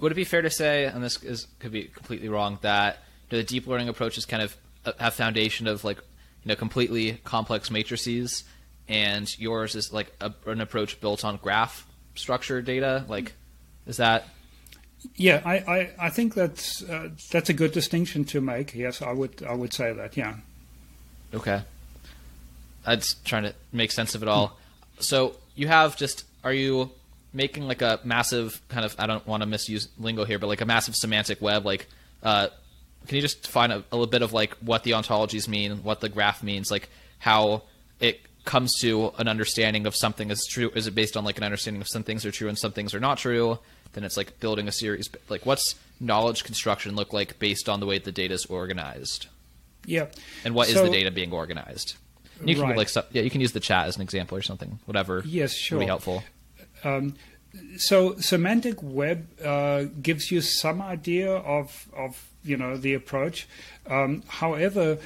would 0.00 0.10
it 0.10 0.16
be 0.16 0.24
fair 0.24 0.42
to 0.42 0.50
say, 0.50 0.84
and 0.84 1.02
this 1.02 1.22
is, 1.22 1.46
could 1.60 1.70
be 1.70 1.84
completely 1.84 2.28
wrong, 2.28 2.58
that 2.62 2.98
you 3.30 3.36
know, 3.36 3.42
the 3.42 3.46
deep 3.46 3.68
learning 3.68 3.88
approaches 3.88 4.26
kind 4.26 4.42
of 4.42 4.56
uh, 4.84 4.92
have 4.98 5.14
foundation 5.14 5.68
of 5.68 5.84
like 5.84 5.98
you 5.98 6.48
know 6.48 6.56
completely 6.56 7.20
complex 7.24 7.70
matrices, 7.70 8.42
and 8.88 9.38
yours 9.38 9.74
is 9.74 9.92
like 9.92 10.12
a, 10.20 10.32
an 10.46 10.60
approach 10.60 11.00
built 11.00 11.24
on 11.24 11.36
graph 11.36 11.86
structure 12.14 12.62
data. 12.62 13.04
Like, 13.08 13.32
is 13.86 13.96
that? 13.98 14.28
Yeah, 15.16 15.42
I, 15.44 15.54
I, 15.56 15.90
I 15.98 16.10
think 16.10 16.34
that's 16.34 16.82
uh, 16.84 17.10
that's 17.30 17.48
a 17.48 17.52
good 17.52 17.72
distinction 17.72 18.24
to 18.26 18.40
make. 18.40 18.74
Yes, 18.74 19.02
I 19.02 19.12
would 19.12 19.42
I 19.42 19.54
would 19.54 19.72
say 19.72 19.92
that. 19.92 20.16
Yeah. 20.16 20.36
Okay. 21.34 21.62
I'm 22.84 23.00
trying 23.24 23.44
to 23.44 23.54
make 23.72 23.92
sense 23.92 24.14
of 24.14 24.22
it 24.22 24.28
all. 24.28 24.58
So 24.98 25.36
you 25.54 25.68
have 25.68 25.96
just 25.96 26.24
are 26.44 26.52
you 26.52 26.90
making 27.32 27.66
like 27.66 27.82
a 27.82 28.00
massive 28.04 28.60
kind 28.68 28.84
of 28.84 28.94
I 28.98 29.06
don't 29.06 29.26
want 29.26 29.42
to 29.42 29.46
misuse 29.46 29.88
lingo 29.98 30.24
here, 30.24 30.38
but 30.38 30.46
like 30.48 30.60
a 30.60 30.66
massive 30.66 30.94
semantic 30.94 31.40
web. 31.40 31.64
Like, 31.64 31.88
uh, 32.22 32.48
can 33.06 33.16
you 33.16 33.22
just 33.22 33.42
define 33.42 33.70
a, 33.70 33.78
a 33.78 33.96
little 33.96 34.06
bit 34.06 34.22
of 34.22 34.32
like 34.32 34.54
what 34.58 34.84
the 34.84 34.92
ontologies 34.92 35.48
mean, 35.48 35.82
what 35.82 36.00
the 36.00 36.08
graph 36.08 36.42
means, 36.42 36.70
like 36.70 36.88
how 37.18 37.62
it 38.00 38.20
comes 38.44 38.72
to 38.80 39.12
an 39.18 39.28
understanding 39.28 39.86
of 39.86 39.94
something 39.94 40.30
is 40.30 40.46
true? 40.48 40.70
Is 40.74 40.86
it 40.86 40.94
based 40.94 41.16
on 41.16 41.24
like 41.24 41.38
an 41.38 41.44
understanding 41.44 41.80
of 41.80 41.88
some 41.88 42.02
things 42.02 42.24
are 42.24 42.30
true 42.30 42.48
and 42.48 42.58
some 42.58 42.72
things 42.72 42.94
are 42.94 43.00
not 43.00 43.18
true? 43.18 43.58
Then 43.92 44.04
it's 44.04 44.16
like 44.16 44.40
building 44.40 44.68
a 44.68 44.72
series. 44.72 45.10
Like, 45.28 45.44
what's 45.44 45.74
knowledge 46.00 46.44
construction 46.44 46.96
look 46.96 47.12
like 47.12 47.38
based 47.38 47.68
on 47.68 47.80
the 47.80 47.86
way 47.86 47.98
the 47.98 48.12
data 48.12 48.34
is 48.34 48.46
organized? 48.46 49.26
Yeah. 49.84 50.06
And 50.44 50.54
what 50.54 50.68
so, 50.68 50.84
is 50.84 50.90
the 50.90 50.96
data 50.96 51.10
being 51.10 51.32
organized? 51.32 51.96
You 52.44 52.54
can 52.54 52.64
right. 52.64 52.76
like 52.76 52.90
yeah, 53.12 53.22
you 53.22 53.30
can 53.30 53.40
use 53.40 53.52
the 53.52 53.60
chat 53.60 53.86
as 53.86 53.96
an 53.96 54.02
example 54.02 54.36
or 54.36 54.42
something. 54.42 54.78
Whatever. 54.86 55.22
Yes, 55.24 55.54
sure. 55.54 55.78
Would 55.78 55.84
be 55.84 55.86
helpful. 55.86 56.24
Um, 56.82 57.14
so 57.76 58.16
semantic 58.16 58.82
web 58.82 59.28
uh, 59.40 59.84
gives 60.00 60.30
you 60.30 60.40
some 60.40 60.82
idea 60.82 61.32
of 61.32 61.88
of 61.96 62.28
you 62.42 62.56
know 62.56 62.76
the 62.76 62.94
approach. 62.94 63.46
Um, 63.88 64.22
however, 64.26 64.98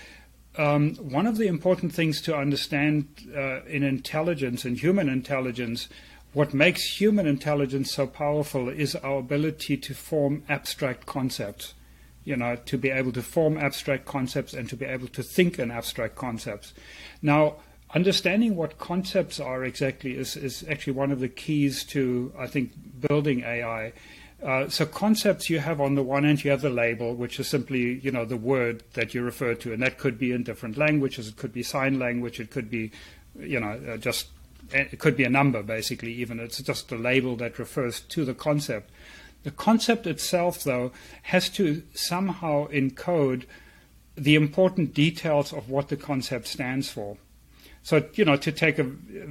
um, 0.59 0.95
one 0.97 1.27
of 1.27 1.37
the 1.37 1.47
important 1.47 1.93
things 1.93 2.21
to 2.23 2.37
understand 2.37 3.09
uh, 3.35 3.63
in 3.65 3.83
intelligence 3.83 4.65
and 4.65 4.79
human 4.79 5.09
intelligence, 5.09 5.89
what 6.33 6.55
makes 6.55 7.01
human 7.01 7.27
intelligence 7.27 7.93
so 7.93 8.07
powerful 8.07 8.69
is 8.69 8.95
our 8.97 9.19
ability 9.19 9.77
to 9.79 9.95
form 9.95 10.43
abstract 10.49 11.07
concepts. 11.07 11.75
You 12.25 12.37
know, 12.37 12.57
to 12.57 12.77
be 12.77 12.91
able 12.91 13.13
to 13.13 13.23
form 13.23 13.57
abstract 13.57 14.05
concepts 14.05 14.53
and 14.53 14.69
to 14.69 14.77
be 14.77 14.85
able 14.85 15.07
to 15.09 15.23
think 15.23 15.61
in 15.61 15.71
abstract 15.71 16.17
concepts. 16.17 16.75
Now, 17.23 17.57
understanding 17.95 18.57
what 18.57 18.79
concepts 18.79 19.39
are 19.39 19.65
exactly 19.65 20.17
is, 20.17 20.37
is 20.37 20.65
actually 20.69 20.95
one 20.95 21.13
of 21.13 21.21
the 21.21 21.29
keys 21.29 21.85
to, 21.85 22.33
I 22.37 22.49
think, 22.49 22.73
building 23.01 23.45
AI. 23.45 23.93
Uh, 24.43 24.69
so 24.69 24.85
concepts 24.85 25.49
you 25.49 25.59
have 25.59 25.81
on 25.81 25.95
the 25.95 26.03
one 26.03 26.25
end, 26.25 26.45
you 26.45 26.51
have 26.51 26.61
the 26.61 26.71
label, 26.71 27.15
which 27.15 27.41
is 27.41 27.49
simply, 27.49 27.99
you 28.01 28.11
know, 28.11 28.25
the 28.25 28.37
word 28.37 28.83
that 28.93 29.15
you 29.15 29.23
refer 29.23 29.55
to, 29.55 29.73
and 29.73 29.83
that 29.83 29.99
could 29.99 30.19
be 30.19 30.31
in 30.31 30.43
different 30.43 30.77
languages. 30.77 31.29
It 31.29 31.37
could 31.37 31.53
be 31.53 31.63
sign 31.63 31.99
language. 31.99 32.39
It 32.39 32.51
could 32.51 32.71
be, 32.71 32.91
you 33.39 33.59
know, 33.59 33.81
uh, 33.89 33.97
just 33.97 34.29
it 34.73 34.99
could 34.99 35.17
be 35.17 35.25
a 35.25 35.31
number, 35.31 35.63
basically. 35.63 36.13
Even 36.13 36.39
it's 36.39 36.61
just 36.61 36.93
a 36.93 36.97
label 36.97 37.37
that 37.37 37.59
refers 37.59 38.01
to 38.01 38.25
the 38.25 38.35
concept. 38.35 38.91
The 39.43 39.51
concept 39.51 40.07
itself, 40.07 40.65
though, 40.65 40.93
has 41.23 41.49
to 41.51 41.83
somehow 41.95 42.69
encode 42.69 43.45
the 44.17 44.35
important 44.35 44.93
details 44.93 45.53
of 45.53 45.71
what 45.71 45.89
the 45.89 45.97
concept 45.97 46.47
stands 46.47 46.91
for. 46.91 47.17
So, 47.83 48.05
you 48.15 48.25
know, 48.25 48.37
to 48.37 48.51
take 48.51 48.81
a, 48.81 48.91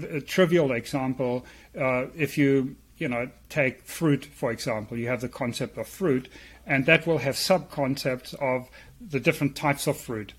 a 0.09 0.21
trivial 0.21 0.71
example, 0.71 1.45
uh, 1.77 2.05
if 2.15 2.37
you, 2.37 2.77
you 2.97 3.08
know, 3.08 3.29
take 3.49 3.84
fruit, 3.84 4.25
for 4.25 4.51
example, 4.51 4.97
you 4.97 5.08
have 5.08 5.21
the 5.21 5.29
concept 5.29 5.77
of 5.77 5.88
fruit, 5.88 6.29
and 6.65 6.86
that 6.86 7.05
will 7.05 7.19
have 7.19 7.38
sub-concepts 7.38 8.34
of 8.36 8.69
the 9.01 9.19
different 9.19 9.55
types 9.55 9.88
of 9.88 9.97
fruit. 9.97 10.34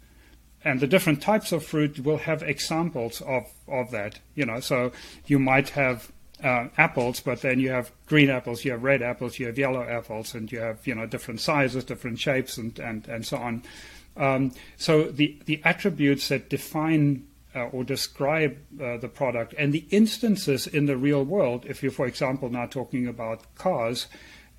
And 0.64 0.80
the 0.80 0.86
different 0.86 1.22
types 1.22 1.52
of 1.52 1.64
fruit 1.64 2.00
will 2.00 2.16
have 2.18 2.42
examples 2.42 3.20
of, 3.20 3.44
of 3.68 3.90
that, 3.92 4.18
you 4.34 4.44
know. 4.44 4.58
So 4.60 4.90
you 5.26 5.38
might 5.38 5.70
have 5.70 6.10
uh, 6.42 6.68
apples, 6.76 7.20
but 7.20 7.42
then 7.42 7.60
you 7.60 7.70
have 7.70 7.92
green 8.06 8.30
apples, 8.30 8.64
you 8.64 8.72
have 8.72 8.82
red 8.82 9.02
apples, 9.02 9.38
you 9.38 9.46
have 9.46 9.58
yellow 9.58 9.82
apples, 9.82 10.34
and 10.34 10.50
you 10.50 10.58
have, 10.58 10.84
you 10.86 10.94
know, 10.94 11.06
different 11.06 11.40
sizes, 11.40 11.84
different 11.84 12.18
shapes, 12.18 12.58
and, 12.58 12.78
and, 12.78 13.06
and 13.06 13.24
so 13.24 13.36
on. 13.36 13.62
Um, 14.16 14.52
so 14.76 15.04
the, 15.04 15.38
the 15.44 15.60
attributes 15.64 16.28
that 16.28 16.48
define 16.48 17.26
or 17.64 17.84
describe 17.84 18.56
uh, 18.80 18.96
the 18.98 19.08
product. 19.08 19.54
And 19.58 19.72
the 19.72 19.86
instances 19.90 20.66
in 20.66 20.86
the 20.86 20.96
real 20.96 21.24
world, 21.24 21.64
if 21.66 21.82
you're, 21.82 21.92
for 21.92 22.06
example, 22.06 22.48
now 22.48 22.66
talking 22.66 23.06
about 23.06 23.42
cars, 23.54 24.06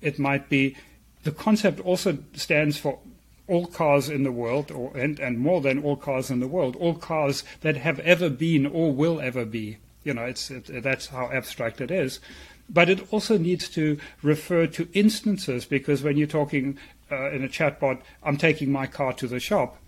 it 0.00 0.18
might 0.18 0.48
be 0.48 0.76
the 1.24 1.32
concept 1.32 1.80
also 1.80 2.18
stands 2.34 2.78
for 2.78 2.98
all 3.46 3.66
cars 3.66 4.08
in 4.08 4.22
the 4.24 4.32
world, 4.32 4.70
or, 4.70 4.96
and, 4.96 5.18
and 5.18 5.38
more 5.38 5.60
than 5.60 5.82
all 5.82 5.96
cars 5.96 6.30
in 6.30 6.40
the 6.40 6.48
world, 6.48 6.76
all 6.76 6.94
cars 6.94 7.42
that 7.62 7.76
have 7.76 7.98
ever 8.00 8.28
been 8.28 8.66
or 8.66 8.92
will 8.92 9.20
ever 9.20 9.44
be. 9.44 9.78
You 10.04 10.14
know, 10.14 10.24
it's, 10.24 10.50
it, 10.50 10.82
that's 10.82 11.06
how 11.06 11.30
abstract 11.32 11.80
it 11.80 11.90
is. 11.90 12.20
But 12.68 12.90
it 12.90 13.10
also 13.12 13.38
needs 13.38 13.68
to 13.70 13.98
refer 14.22 14.66
to 14.68 14.88
instances 14.92 15.64
because 15.64 16.02
when 16.02 16.18
you're 16.18 16.26
talking 16.26 16.78
uh, 17.10 17.30
in 17.30 17.42
a 17.42 17.48
chatbot, 17.48 18.00
I'm 18.22 18.36
taking 18.36 18.70
my 18.70 18.86
car 18.86 19.14
to 19.14 19.26
the 19.26 19.40
shop, 19.40 19.78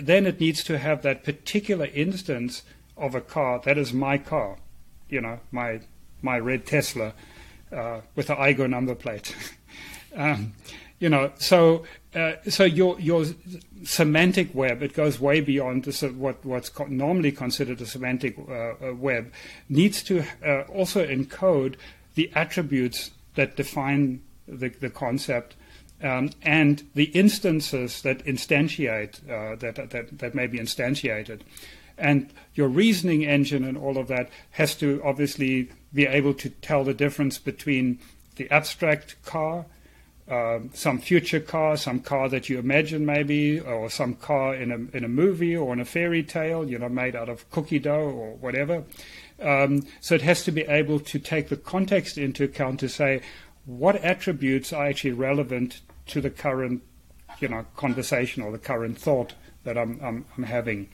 then 0.00 0.26
it 0.26 0.40
needs 0.40 0.64
to 0.64 0.78
have 0.78 1.02
that 1.02 1.24
particular 1.24 1.86
instance 1.86 2.62
of 2.96 3.14
a 3.14 3.20
car 3.20 3.60
that 3.64 3.78
is 3.78 3.92
my 3.92 4.18
car, 4.18 4.56
you 5.08 5.20
know, 5.20 5.40
my 5.50 5.80
my 6.22 6.38
red 6.38 6.66
Tesla 6.66 7.12
uh, 7.72 8.00
with 8.14 8.28
the 8.28 8.34
Aigo 8.34 8.68
number 8.68 8.94
plate. 8.94 9.34
um, 10.16 10.54
you 11.00 11.08
know, 11.08 11.32
so 11.36 11.84
uh, 12.14 12.34
so 12.48 12.64
your 12.64 12.98
your 13.00 13.26
semantic 13.82 14.54
web 14.54 14.82
it 14.82 14.94
goes 14.94 15.20
way 15.20 15.40
beyond 15.40 15.84
this, 15.84 16.02
what 16.02 16.44
what's 16.44 16.70
normally 16.88 17.32
considered 17.32 17.80
a 17.80 17.86
semantic 17.86 18.36
uh, 18.38 18.94
web 18.94 19.32
needs 19.68 20.02
to 20.04 20.24
uh, 20.46 20.62
also 20.62 21.06
encode 21.06 21.74
the 22.14 22.30
attributes 22.34 23.10
that 23.34 23.56
define 23.56 24.22
the, 24.46 24.68
the 24.68 24.90
concept 24.90 25.56
um, 26.02 26.30
and 26.42 26.82
the 26.94 27.04
instances 27.04 28.02
that 28.02 28.24
instantiate 28.24 29.20
uh, 29.28 29.56
that, 29.56 29.90
that 29.90 30.18
that 30.18 30.34
may 30.34 30.46
be 30.46 30.58
instantiated, 30.58 31.40
and 31.96 32.30
your 32.54 32.68
reasoning 32.68 33.24
engine 33.24 33.64
and 33.64 33.78
all 33.78 33.98
of 33.98 34.08
that 34.08 34.30
has 34.52 34.74
to 34.76 35.00
obviously 35.04 35.70
be 35.92 36.06
able 36.06 36.34
to 36.34 36.50
tell 36.50 36.84
the 36.84 36.94
difference 36.94 37.38
between 37.38 37.98
the 38.36 38.50
abstract 38.50 39.14
car, 39.24 39.64
uh, 40.28 40.58
some 40.72 40.98
future 40.98 41.40
car, 41.40 41.76
some 41.76 42.00
car 42.00 42.28
that 42.28 42.48
you 42.48 42.58
imagine 42.58 43.06
maybe, 43.06 43.60
or 43.60 43.88
some 43.90 44.14
car 44.14 44.54
in 44.54 44.72
a 44.72 44.96
in 44.96 45.04
a 45.04 45.08
movie 45.08 45.56
or 45.56 45.72
in 45.72 45.80
a 45.80 45.84
fairy 45.84 46.22
tale, 46.22 46.68
you 46.68 46.78
know, 46.78 46.88
made 46.88 47.14
out 47.14 47.28
of 47.28 47.48
cookie 47.50 47.78
dough 47.78 48.10
or 48.10 48.34
whatever. 48.36 48.84
Um, 49.40 49.86
so 50.00 50.14
it 50.14 50.22
has 50.22 50.44
to 50.44 50.52
be 50.52 50.62
able 50.62 51.00
to 51.00 51.18
take 51.18 51.48
the 51.48 51.56
context 51.56 52.16
into 52.18 52.44
account 52.44 52.80
to 52.80 52.88
say 52.88 53.20
what 53.66 53.96
attributes 53.96 54.72
are 54.72 54.86
actually 54.86 55.12
relevant 55.12 55.80
to 56.06 56.20
the 56.20 56.30
current, 56.30 56.82
you 57.40 57.48
know, 57.48 57.64
conversation 57.76 58.42
or 58.42 58.52
the 58.52 58.58
current 58.58 58.98
thought 58.98 59.34
that 59.64 59.78
I'm 59.78 59.98
I'm, 60.02 60.24
I'm 60.36 60.44
having. 60.44 60.88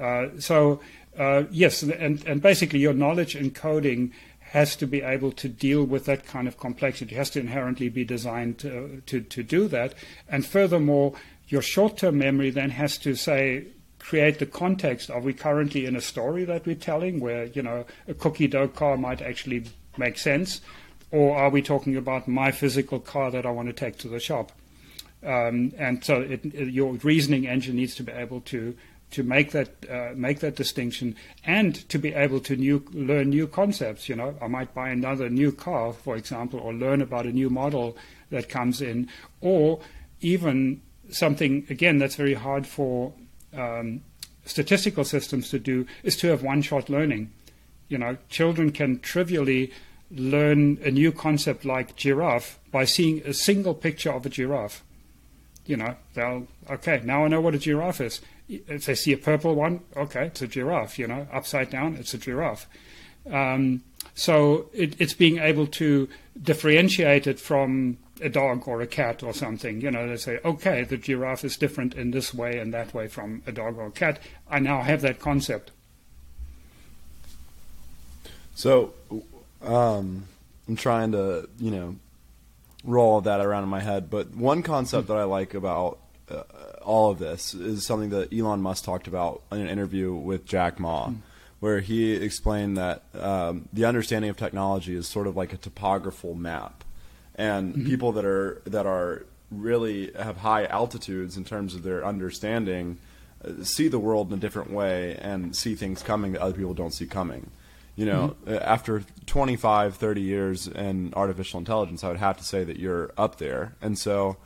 Uh, 0.00 0.28
so 0.38 0.80
uh, 1.18 1.44
yes, 1.50 1.82
and 1.82 2.24
and 2.26 2.40
basically 2.42 2.78
your 2.78 2.94
knowledge 2.94 3.34
encoding 3.34 4.12
has 4.50 4.76
to 4.76 4.86
be 4.86 5.02
able 5.02 5.32
to 5.32 5.48
deal 5.48 5.84
with 5.84 6.04
that 6.04 6.24
kind 6.24 6.46
of 6.46 6.56
complexity. 6.58 7.14
It 7.14 7.18
has 7.18 7.30
to 7.30 7.40
inherently 7.40 7.88
be 7.88 8.04
designed 8.04 8.58
to, 8.58 9.02
to, 9.06 9.20
to 9.20 9.42
do 9.42 9.66
that. 9.68 9.94
And 10.28 10.46
furthermore, 10.46 11.14
your 11.48 11.62
short 11.62 11.98
term 11.98 12.18
memory 12.18 12.50
then 12.50 12.70
has 12.70 12.96
to 12.98 13.16
say, 13.16 13.66
create 13.98 14.38
the 14.38 14.46
context. 14.46 15.10
Are 15.10 15.20
we 15.20 15.32
currently 15.32 15.84
in 15.84 15.96
a 15.96 16.00
story 16.00 16.44
that 16.44 16.64
we're 16.64 16.76
telling 16.76 17.18
where, 17.18 17.46
you 17.46 17.62
know, 17.62 17.84
a 18.06 18.14
cookie 18.14 18.46
dough 18.46 18.68
car 18.68 18.96
might 18.96 19.20
actually 19.20 19.64
make 19.98 20.16
sense? 20.16 20.60
Or 21.16 21.34
are 21.34 21.48
we 21.48 21.62
talking 21.62 21.96
about 21.96 22.28
my 22.28 22.50
physical 22.52 23.00
car 23.00 23.30
that 23.30 23.46
I 23.46 23.50
want 23.50 23.68
to 23.68 23.72
take 23.72 23.96
to 24.00 24.08
the 24.08 24.20
shop? 24.20 24.52
Um, 25.24 25.72
and 25.78 26.04
so 26.04 26.20
it, 26.20 26.44
it, 26.44 26.68
your 26.68 26.92
reasoning 26.92 27.46
engine 27.46 27.76
needs 27.76 27.94
to 27.94 28.02
be 28.02 28.12
able 28.12 28.42
to 28.52 28.76
to 29.12 29.22
make 29.22 29.52
that 29.52 29.70
uh, 29.90 30.10
make 30.14 30.40
that 30.40 30.56
distinction 30.56 31.16
and 31.42 31.88
to 31.88 31.98
be 31.98 32.12
able 32.12 32.40
to 32.40 32.54
new, 32.54 32.84
learn 32.92 33.30
new 33.30 33.46
concepts. 33.46 34.10
You 34.10 34.16
know, 34.16 34.34
I 34.42 34.46
might 34.48 34.74
buy 34.74 34.90
another 34.90 35.30
new 35.30 35.52
car, 35.52 35.94
for 35.94 36.16
example, 36.16 36.60
or 36.60 36.74
learn 36.74 37.00
about 37.00 37.24
a 37.24 37.32
new 37.32 37.48
model 37.48 37.96
that 38.28 38.50
comes 38.50 38.82
in, 38.82 39.08
or 39.40 39.80
even 40.20 40.82
something 41.08 41.66
again 41.70 41.96
that's 41.96 42.16
very 42.16 42.34
hard 42.34 42.66
for 42.66 43.14
um, 43.54 44.02
statistical 44.44 45.04
systems 45.04 45.48
to 45.48 45.58
do 45.58 45.86
is 46.02 46.14
to 46.18 46.28
have 46.28 46.42
one-shot 46.42 46.90
learning. 46.90 47.32
You 47.88 47.96
know, 47.96 48.18
children 48.28 48.70
can 48.70 48.98
trivially 48.98 49.72
learn 50.10 50.78
a 50.82 50.90
new 50.90 51.12
concept 51.12 51.64
like 51.64 51.96
giraffe 51.96 52.58
by 52.70 52.84
seeing 52.84 53.22
a 53.22 53.32
single 53.32 53.74
picture 53.74 54.12
of 54.12 54.26
a 54.26 54.28
giraffe. 54.28 54.82
You 55.64 55.76
know, 55.76 55.96
they'll 56.14 56.46
okay, 56.70 57.00
now 57.04 57.24
I 57.24 57.28
know 57.28 57.40
what 57.40 57.54
a 57.54 57.58
giraffe 57.58 58.00
is 58.00 58.20
if 58.48 58.86
they 58.86 58.94
see 58.94 59.12
a 59.12 59.18
purple 59.18 59.54
one, 59.54 59.80
okay, 59.96 60.26
it's 60.26 60.42
a 60.42 60.46
giraffe. 60.46 60.98
You 60.98 61.06
know, 61.06 61.26
upside 61.32 61.70
down, 61.70 61.96
it's 61.96 62.14
a 62.14 62.18
giraffe. 62.18 62.68
Um, 63.30 63.82
so 64.14 64.70
it, 64.72 65.00
it's 65.00 65.14
being 65.14 65.38
able 65.38 65.66
to 65.66 66.08
differentiate 66.40 67.26
it 67.26 67.40
from 67.40 67.98
a 68.20 68.28
dog 68.28 68.66
or 68.66 68.80
a 68.80 68.86
cat 68.86 69.22
or 69.22 69.34
something. 69.34 69.80
You 69.80 69.90
know, 69.90 70.08
they 70.08 70.16
say, 70.16 70.38
okay, 70.44 70.84
the 70.84 70.96
giraffe 70.96 71.44
is 71.44 71.56
different 71.56 71.94
in 71.94 72.12
this 72.12 72.32
way 72.32 72.58
and 72.58 72.72
that 72.72 72.94
way 72.94 73.08
from 73.08 73.42
a 73.46 73.52
dog 73.52 73.76
or 73.78 73.86
a 73.86 73.90
cat. 73.90 74.20
I 74.48 74.58
now 74.60 74.82
have 74.82 75.02
that 75.02 75.18
concept. 75.18 75.72
So, 78.54 78.94
um, 79.62 80.26
I'm 80.68 80.76
trying 80.76 81.12
to, 81.12 81.48
you 81.58 81.70
know, 81.70 81.96
roll 82.84 83.20
that 83.20 83.40
around 83.40 83.64
in 83.64 83.68
my 83.68 83.80
head. 83.80 84.10
But 84.10 84.34
one 84.34 84.62
concept 84.62 85.08
that 85.08 85.16
I 85.16 85.24
like 85.24 85.54
about 85.54 85.98
uh, 86.30 86.42
all 86.82 87.10
of 87.10 87.18
this 87.18 87.54
is 87.54 87.86
something 87.86 88.10
that 88.10 88.32
Elon 88.32 88.60
Musk 88.60 88.84
talked 88.84 89.06
about 89.06 89.42
in 89.52 89.60
an 89.60 89.68
interview 89.68 90.14
with 90.14 90.46
Jack 90.46 90.78
Ma, 90.78 91.08
mm. 91.08 91.16
where 91.60 91.80
he 91.80 92.12
explained 92.12 92.76
that 92.76 93.02
um, 93.18 93.68
the 93.72 93.84
understanding 93.84 94.30
of 94.30 94.36
technology 94.36 94.94
is 94.94 95.06
sort 95.06 95.26
of 95.26 95.36
like 95.36 95.52
a 95.52 95.56
topographical 95.56 96.34
map, 96.34 96.84
and 97.34 97.74
mm-hmm. 97.74 97.86
people 97.86 98.12
that 98.12 98.24
are 98.24 98.62
that 98.64 98.86
are 98.86 99.26
really 99.50 100.12
have 100.18 100.38
high 100.38 100.66
altitudes 100.66 101.36
in 101.36 101.44
terms 101.44 101.74
of 101.74 101.82
their 101.84 102.04
understanding 102.04 102.98
uh, 103.44 103.62
see 103.62 103.86
the 103.86 103.98
world 103.98 104.32
in 104.32 104.38
a 104.38 104.40
different 104.40 104.70
way 104.70 105.16
and 105.20 105.54
see 105.54 105.76
things 105.76 106.02
coming 106.02 106.32
that 106.32 106.40
other 106.40 106.56
people 106.56 106.74
don't 106.74 106.94
see 106.94 107.06
coming. 107.06 107.50
You 107.96 108.04
know, 108.06 108.36
mm-hmm. 108.44 108.58
after 108.62 109.02
25, 109.24 109.96
30 109.96 110.20
years 110.20 110.68
in 110.68 111.14
artificial 111.14 111.58
intelligence, 111.58 112.04
I 112.04 112.08
would 112.08 112.18
have 112.18 112.36
to 112.36 112.44
say 112.44 112.62
that 112.62 112.78
you're 112.78 113.10
up 113.16 113.38
there. 113.38 113.74
And 113.80 113.98
so 113.98 114.36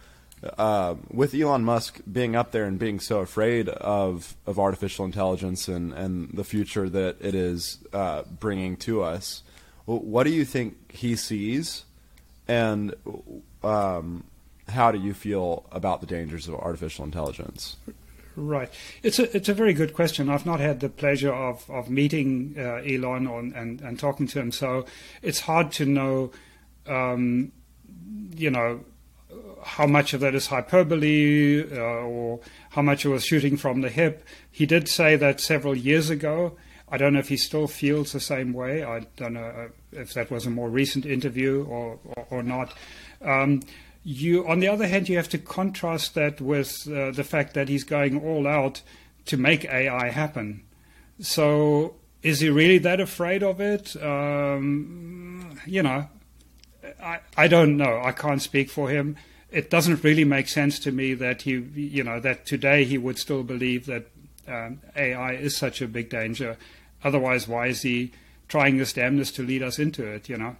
uh, 0.57 0.95
with 1.11 1.35
Elon 1.35 1.65
Musk 1.65 2.01
being 2.11 2.35
up 2.35 2.53
there 2.53 2.65
and 2.65 2.79
being 2.79 2.99
so 2.99 3.21
afraid 3.21 3.69
of 3.69 4.37
of 4.47 4.59
artificial 4.59 5.05
intelligence 5.05 5.69
and 5.69 5.93
and 5.93 6.31
the 6.33 6.45
future 6.45 6.89
that 6.89 7.17
it 7.21 7.35
is 7.35 7.79
uh, 7.93 8.23
bringing 8.39 8.77
to 8.79 9.03
us, 9.03 9.43
what 9.85 10.25
do 10.25 10.31
you 10.31 10.45
think 10.45 10.93
he 10.93 11.15
sees, 11.15 11.85
and 12.49 12.95
um, 13.63 14.25
how 14.69 14.91
do 14.91 14.99
you 14.99 15.13
feel 15.13 15.67
about 15.73 16.01
the 16.01 16.07
dangers 16.07 16.49
of 16.49 16.55
artificial 16.55 17.05
intelligence? 17.05 17.77
Right. 18.41 18.71
It's 19.03 19.19
a 19.19 19.37
it's 19.37 19.51
a 19.51 19.55
very 19.55 19.75
good 19.75 19.93
question. 19.93 20.31
I've 20.31 20.47
not 20.47 20.61
had 20.61 20.81
the 20.81 20.89
pleasure 20.89 21.33
of 21.33 21.69
of 21.71 21.91
meeting 21.91 22.55
uh, 22.57 22.77
Elon 22.77 23.27
on, 23.27 23.53
and 23.55 23.83
and 23.83 23.99
talking 23.99 24.27
to 24.29 24.41
him, 24.41 24.51
so 24.51 24.87
it's 25.21 25.41
hard 25.41 25.73
to 25.73 25.85
know. 25.85 26.33
Um, 26.87 27.53
you 28.35 28.51
know 28.51 28.81
how 29.63 29.87
much 29.87 30.15
of 30.15 30.21
that 30.21 30.35
is 30.35 30.47
hyperbole 30.47 31.65
uh, 31.71 31.79
or 31.79 32.41
how 32.71 32.81
much 32.81 33.05
it 33.05 33.11
was 33.11 33.25
shooting 33.27 33.59
from 33.59 33.83
the 33.83 33.91
hip. 33.91 34.25
He 34.51 34.65
did 34.65 34.89
say 34.89 35.17
that 35.17 35.39
several 35.41 35.77
years 35.77 36.09
ago. 36.09 36.57
I 36.89 36.97
don't 36.97 37.13
know 37.13 37.21
if 37.21 37.29
he 37.29 37.37
still 37.37 37.69
feels 37.69 38.13
the 38.13 38.21
same 38.21 38.55
way. 38.55 38.83
I 38.83 39.01
don't 39.17 39.35
know 39.35 39.45
uh, 39.45 39.69
if 39.93 40.15
that 40.15 40.31
was 40.31 40.47
a 40.47 40.51
more 40.51 40.71
recent 40.71 41.05
interview 41.05 41.65
or, 41.65 42.01
or, 42.05 42.27
or 42.31 42.43
not. 42.43 42.73
Um, 43.21 43.61
you, 44.03 44.47
on 44.49 44.61
the 44.61 44.69
other 44.69 44.87
hand, 44.87 45.09
you 45.09 45.17
have 45.17 45.29
to 45.31 45.39
contrast 45.39 46.15
that 46.15 46.41
with 46.41 46.89
uh, 46.89 47.11
the 47.11 47.25
fact 47.25 47.55
that 47.55 47.69
he's 47.69 47.85
going 47.85 48.21
all 48.21 48.47
out 48.47 48.83
to 49.27 49.37
make 49.37 49.65
AI 49.65 50.11
happen. 50.11 50.63
So, 51.21 51.95
is 52.23 52.41
he 52.41 52.51
really 52.51 52.79
that 52.79 53.01
afraid 53.01 53.43
of 53.43 53.61
it? 53.61 53.95
Um, 54.03 55.59
you 55.67 55.83
know, 55.83 56.09
I, 57.03 57.21
I 57.37 57.49
don't 57.49 57.77
know. 57.77 58.01
I 58.03 58.13
can't 58.13 58.41
speak 58.41 58.71
for 58.71 58.89
him 58.89 59.17
it 59.51 59.71
doesn't 59.71 60.05
really 60.05 60.25
make 60.25 60.49
sense 60.49 60.79
to 60.81 60.93
me 60.93 61.15
that 61.15 61.43
he, 61.43 61.53
you 61.75 62.05
know, 62.05 62.21
that 62.21 62.47
today 62.47 62.85
he 62.85 62.99
would 62.99 63.19
still 63.19 63.43
believe 63.43 63.87
that 63.87 64.07
um, 64.47 64.81
AI 64.97 65.33
is 65.35 65.57
such 65.57 65.83
a 65.83 65.89
big 65.89 66.09
danger. 66.09 66.57
Otherwise, 67.03 67.49
why 67.49 67.67
is 67.67 67.83
he 67.83 68.13
trying 68.49 68.77
this 68.77 68.93
damnness 68.93 69.33
to 69.33 69.43
lead 69.43 69.63
us 69.63 69.79
into 69.79 70.07
it? 70.07 70.29
You 70.29 70.37
know, 70.37 70.57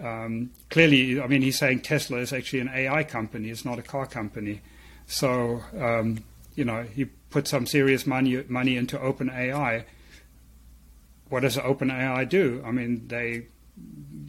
um, 0.00 0.50
clearly, 0.70 1.20
I 1.20 1.26
mean, 1.26 1.42
he's 1.42 1.58
saying 1.58 1.80
Tesla 1.80 2.18
is 2.18 2.32
actually 2.32 2.60
an 2.60 2.70
AI 2.74 3.04
company; 3.04 3.50
it's 3.50 3.64
not 3.64 3.78
a 3.78 3.82
car 3.82 4.06
company. 4.06 4.60
So, 5.06 5.62
um, 5.78 6.24
you 6.54 6.64
know, 6.64 6.82
he 6.82 7.06
put 7.30 7.48
some 7.48 7.66
serious 7.66 8.06
money 8.06 8.44
money 8.48 8.76
into 8.76 8.98
OpenAI. 8.98 9.84
What 11.28 11.40
does 11.40 11.56
OpenAI 11.56 12.28
do? 12.28 12.62
I 12.64 12.72
mean, 12.72 13.08
they, 13.08 13.46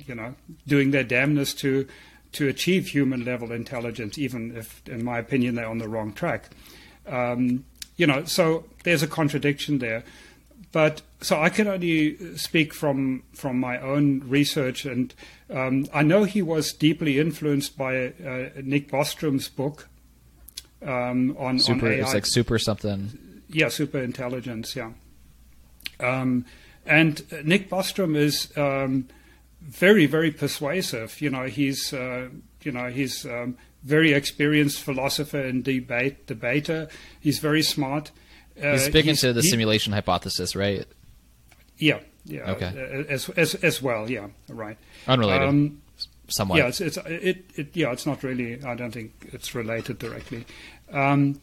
you 0.05 0.15
know, 0.15 0.35
doing 0.67 0.91
their 0.91 1.03
damnness 1.03 1.55
to 1.59 1.87
to 2.33 2.47
achieve 2.47 2.87
human 2.87 3.23
level 3.23 3.51
intelligence, 3.51 4.17
even 4.17 4.55
if, 4.57 4.81
in 4.87 5.03
my 5.03 5.19
opinion, 5.19 5.55
they're 5.55 5.67
on 5.67 5.77
the 5.77 5.87
wrong 5.87 6.13
track. 6.13 6.49
Um, 7.07 7.65
you 7.95 8.07
know, 8.07 8.25
so 8.25 8.65
there's 8.83 9.03
a 9.03 9.07
contradiction 9.07 9.77
there. 9.77 10.03
But 10.73 11.03
so 11.21 11.39
I 11.39 11.49
can 11.49 11.67
only 11.67 12.35
speak 12.35 12.73
from 12.73 13.23
from 13.31 13.59
my 13.59 13.77
own 13.77 14.23
research, 14.27 14.85
and 14.85 15.13
um, 15.49 15.85
I 15.93 16.01
know 16.01 16.23
he 16.23 16.41
was 16.41 16.73
deeply 16.73 17.19
influenced 17.19 17.77
by 17.77 18.07
uh, 18.07 18.49
Nick 18.61 18.89
Bostrom's 18.89 19.47
book 19.49 19.87
um, 20.81 21.37
on 21.37 21.59
super. 21.59 21.85
On. 21.85 21.93
It's 21.93 22.15
like 22.15 22.25
super 22.25 22.57
something. 22.57 23.11
Yeah, 23.47 23.69
super 23.69 23.99
intelligence. 23.99 24.75
Yeah, 24.75 24.93
um, 25.99 26.43
and 26.87 27.21
Nick 27.45 27.69
Bostrom 27.69 28.15
is 28.15 28.51
um, 28.57 29.07
very, 29.61 30.07
very 30.07 30.31
persuasive. 30.31 31.21
You 31.21 31.29
know, 31.29 31.43
he's 31.43 31.93
uh, 31.93 32.29
you 32.63 32.71
know 32.71 32.89
he's 32.89 33.27
um, 33.27 33.57
very 33.83 34.13
experienced 34.13 34.79
philosopher 34.79 35.39
and 35.39 35.63
debate 35.63 36.25
debater. 36.25 36.87
He's 37.19 37.37
very 37.37 37.61
smart. 37.61 38.09
Uh, 38.61 38.73
he's 38.73 38.83
speaking 38.83 39.09
he's, 39.09 39.21
to 39.21 39.33
the 39.33 39.41
he, 39.41 39.49
simulation 39.49 39.93
hypothesis, 39.93 40.55
right? 40.55 40.85
Yeah, 41.77 41.99
yeah. 42.25 42.51
Okay. 42.51 42.67
Uh, 42.67 43.11
as 43.11 43.29
as 43.29 43.55
as 43.55 43.81
well, 43.81 44.09
yeah. 44.09 44.27
Right. 44.47 44.77
Unrelated. 45.07 45.47
Um, 45.47 45.81
somewhat. 46.27 46.57
Yeah, 46.57 46.67
it's, 46.67 46.81
it's 46.81 46.97
it, 46.97 47.45
it 47.55 47.67
yeah, 47.73 47.91
it's 47.91 48.05
not 48.05 48.23
really. 48.23 48.63
I 48.63 48.75
don't 48.75 48.91
think 48.91 49.29
it's 49.31 49.55
related 49.55 49.99
directly. 49.99 50.45
Um, 50.91 51.41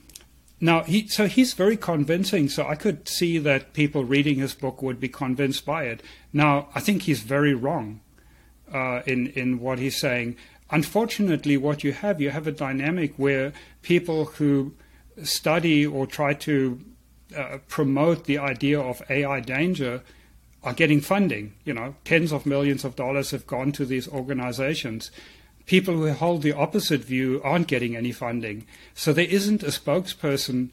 now 0.61 0.83
he 0.83 1.09
so 1.09 1.27
he's 1.27 1.55
very 1.55 1.77
convincing. 1.77 2.49
So 2.49 2.67
I 2.67 2.75
could 2.75 3.09
see 3.09 3.39
that 3.39 3.73
people 3.73 4.05
reading 4.05 4.37
his 4.37 4.55
book 4.55 4.83
would 4.83 5.01
be 5.01 5.09
convinced 5.09 5.65
by 5.65 5.85
it. 5.85 6.03
Now 6.33 6.69
I 6.75 6.81
think 6.81 7.03
he's 7.03 7.21
very 7.21 7.55
wrong 7.55 8.01
uh, 8.73 9.03
in 9.07 9.29
in 9.29 9.61
what 9.61 9.79
he's 9.79 9.99
saying. 9.99 10.37
unfortunately, 10.71 11.57
what 11.57 11.85
you 11.85 11.93
have, 11.93 12.21
you 12.21 12.31
have 12.31 12.47
a 12.47 12.53
dynamic 12.53 13.15
where 13.17 13.53
people 13.83 14.27
who 14.27 14.73
study 15.23 15.87
or 15.87 16.07
try 16.07 16.33
to 16.35 16.81
uh, 17.37 17.59
promote 17.69 18.25
the 18.25 18.39
idea 18.39 18.81
of 18.81 19.03
AI 19.11 19.41
danger 19.41 20.03
are 20.63 20.75
getting 20.75 21.01
funding. 21.01 21.55
You 21.65 21.75
know, 21.75 21.95
tens 22.05 22.33
of 22.33 22.47
millions 22.47 22.85
of 22.85 22.97
dollars 22.97 23.31
have 23.31 23.47
gone 23.47 23.73
to 23.73 23.85
these 23.85 24.09
organizations. 24.09 25.11
People 25.67 25.95
who 25.95 26.13
hold 26.13 26.43
the 26.43 26.53
opposite 26.53 27.05
view 27.05 27.41
aren't 27.45 27.69
getting 27.69 27.97
any 27.97 28.13
funding. 28.13 28.67
So 28.95 29.13
there 29.13 29.27
isn't 29.27 29.63
a 29.63 29.67
spokesperson 29.67 30.71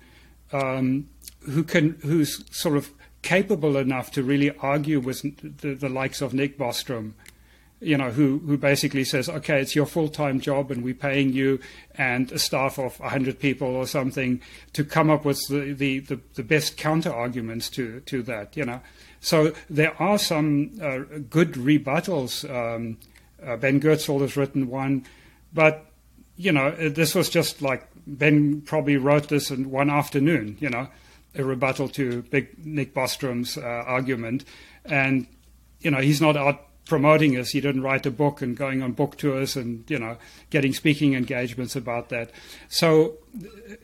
um, 0.51 1.07
who 1.41 1.63
can, 1.63 1.97
who's 2.01 2.43
sort 2.55 2.77
of 2.77 2.91
capable 3.21 3.77
enough 3.77 4.11
to 4.11 4.23
really 4.23 4.51
argue 4.59 4.99
with 4.99 5.21
the, 5.61 5.75
the 5.75 5.89
likes 5.89 6.21
of 6.21 6.33
Nick 6.33 6.57
Bostrom 6.57 7.13
you 7.79 7.97
know, 7.97 8.09
who, 8.09 8.39
who 8.39 8.57
basically 8.57 9.03
says, 9.03 9.29
okay, 9.29 9.61
it's 9.61 9.75
your 9.75 9.85
full 9.85 10.09
time 10.09 10.39
job 10.39 10.71
and 10.71 10.83
we're 10.83 10.93
paying 10.93 11.31
you 11.31 11.59
and 11.95 12.31
a 12.31 12.39
staff 12.39 12.79
of 12.79 12.99
100 12.99 13.39
people 13.39 13.67
or 13.67 13.85
something 13.85 14.41
to 14.73 14.83
come 14.83 15.09
up 15.09 15.25
with 15.25 15.39
the, 15.49 15.73
the, 15.73 15.99
the, 15.99 16.19
the 16.35 16.43
best 16.43 16.77
counter 16.77 17.13
arguments 17.13 17.69
to, 17.69 17.99
to 18.01 18.23
that, 18.23 18.57
you 18.57 18.65
know. 18.65 18.81
So 19.19 19.53
there 19.69 19.99
are 20.01 20.17
some 20.17 20.71
uh, 20.81 21.19
good 21.29 21.53
rebuttals. 21.53 22.49
Um, 22.49 22.97
uh, 23.45 23.57
ben 23.57 23.79
Goertzel 23.79 24.21
has 24.21 24.35
written 24.35 24.67
one, 24.67 25.05
but, 25.53 25.85
you 26.35 26.51
know, 26.51 26.71
this 26.71 27.13
was 27.13 27.29
just 27.29 27.61
like 27.61 27.87
Ben 28.07 28.61
probably 28.61 28.97
wrote 28.97 29.29
this 29.29 29.51
in 29.51 29.69
one 29.69 29.89
afternoon, 29.89 30.57
you 30.59 30.69
know, 30.69 30.87
a 31.35 31.43
rebuttal 31.43 31.89
to 31.89 32.23
Big 32.23 32.65
Nick 32.65 32.95
Bostrom's 32.95 33.57
uh, 33.57 33.61
argument. 33.61 34.45
And, 34.85 35.27
you 35.81 35.91
know, 35.91 36.01
he's 36.01 36.21
not 36.21 36.35
out 36.35 36.66
promoting 36.87 37.37
us. 37.37 37.49
He 37.49 37.61
didn't 37.61 37.83
write 37.83 38.05
a 38.05 38.11
book 38.11 38.41
and 38.41 38.55
going 38.55 38.81
on 38.81 38.93
book 38.93 39.17
tours 39.17 39.55
and 39.55 39.89
you 39.89 39.99
know 39.99 40.17
getting 40.49 40.73
speaking 40.73 41.13
engagements 41.13 41.75
about 41.75 42.09
that. 42.09 42.31
So, 42.69 43.17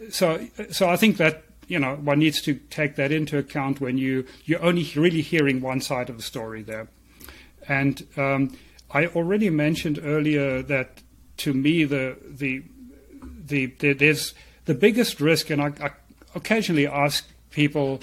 so, 0.10 0.48
so 0.72 0.90
I 0.90 0.96
think 0.96 1.18
that 1.18 1.44
you 1.68 1.80
know 1.80 1.96
one 1.96 2.20
needs 2.20 2.42
to 2.42 2.56
take 2.56 2.96
that 2.96 3.12
into 3.12 3.38
account 3.38 3.82
when 3.82 3.98
you 3.98 4.26
you're 4.46 4.64
only 4.64 4.90
really 4.96 5.22
hearing 5.22 5.62
one 5.62 5.82
side 5.82 6.10
of 6.10 6.18
the 6.18 6.24
story 6.24 6.64
there. 6.64 6.88
And 7.68 8.06
um, 8.18 8.58
I 8.92 9.08
already 9.08 9.50
mentioned 9.50 10.00
earlier 10.04 10.62
that 10.64 11.02
to 11.38 11.54
me 11.54 11.84
the 11.84 12.18
the 12.28 12.64
the, 13.46 13.68
the 13.80 13.94
there's 13.94 14.34
the 14.66 14.74
biggest 14.74 15.20
risk, 15.20 15.50
and 15.50 15.62
I, 15.62 15.74
I 15.82 15.92
occasionally 16.36 16.88
ask 16.88 17.28
people 17.52 18.02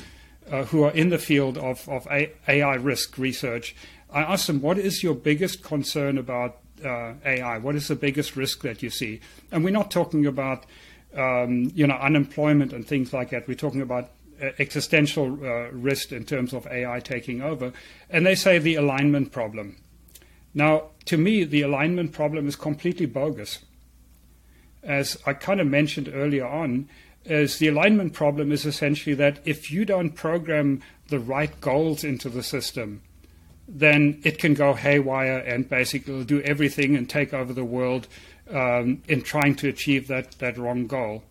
uh, 0.50 0.64
who 0.64 0.82
are 0.82 0.92
in 0.92 1.10
the 1.10 1.18
field 1.18 1.56
of, 1.58 1.88
of 1.88 2.06
AI 2.08 2.74
risk 2.74 3.18
research 3.18 3.74
I 4.12 4.22
asked 4.22 4.46
them, 4.46 4.60
what 4.60 4.78
is 4.78 5.02
your 5.02 5.14
biggest 5.14 5.62
concern 5.62 6.18
about 6.18 6.58
uh, 6.84 7.14
AI? 7.24 7.58
What 7.58 7.76
is 7.76 7.88
the 7.88 7.96
biggest 7.96 8.36
risk 8.36 8.62
that 8.62 8.82
you 8.82 8.90
see? 8.90 9.20
And 9.52 9.64
we're 9.64 9.70
not 9.70 9.90
talking 9.90 10.26
about, 10.26 10.64
um, 11.16 11.70
you 11.74 11.86
know, 11.86 11.94
unemployment 11.94 12.72
and 12.72 12.86
things 12.86 13.12
like 13.12 13.30
that. 13.30 13.46
We're 13.46 13.54
talking 13.54 13.82
about 13.82 14.10
uh, 14.42 14.50
existential 14.58 15.32
uh, 15.44 15.70
risk 15.70 16.12
in 16.12 16.24
terms 16.24 16.52
of 16.52 16.66
AI 16.66 17.00
taking 17.00 17.42
over. 17.42 17.72
And 18.08 18.26
they 18.26 18.34
say 18.34 18.58
the 18.58 18.74
alignment 18.76 19.32
problem. 19.32 19.76
Now, 20.54 20.88
to 21.04 21.16
me, 21.16 21.44
the 21.44 21.62
alignment 21.62 22.12
problem 22.12 22.48
is 22.48 22.56
completely 22.56 23.06
bogus. 23.06 23.60
As 24.82 25.18
I 25.26 25.34
kind 25.34 25.60
of 25.60 25.66
mentioned 25.66 26.10
earlier 26.12 26.46
on, 26.46 26.88
is 27.24 27.58
the 27.58 27.68
alignment 27.68 28.14
problem 28.14 28.50
is 28.50 28.64
essentially 28.64 29.14
that 29.14 29.40
if 29.44 29.70
you 29.70 29.84
don't 29.84 30.10
program 30.10 30.82
the 31.08 31.18
right 31.18 31.60
goals 31.60 32.02
into 32.02 32.28
the 32.28 32.42
system, 32.42 33.02
then 33.72 34.20
it 34.24 34.38
can 34.38 34.54
go 34.54 34.74
haywire 34.74 35.38
and 35.38 35.68
basically 35.68 36.24
do 36.24 36.42
everything 36.42 36.96
and 36.96 37.08
take 37.08 37.32
over 37.32 37.52
the 37.52 37.64
world 37.64 38.08
um, 38.50 39.00
in 39.06 39.22
trying 39.22 39.54
to 39.54 39.68
achieve 39.68 40.08
that, 40.08 40.32
that 40.38 40.58
wrong 40.58 40.86
goal. 40.86 41.22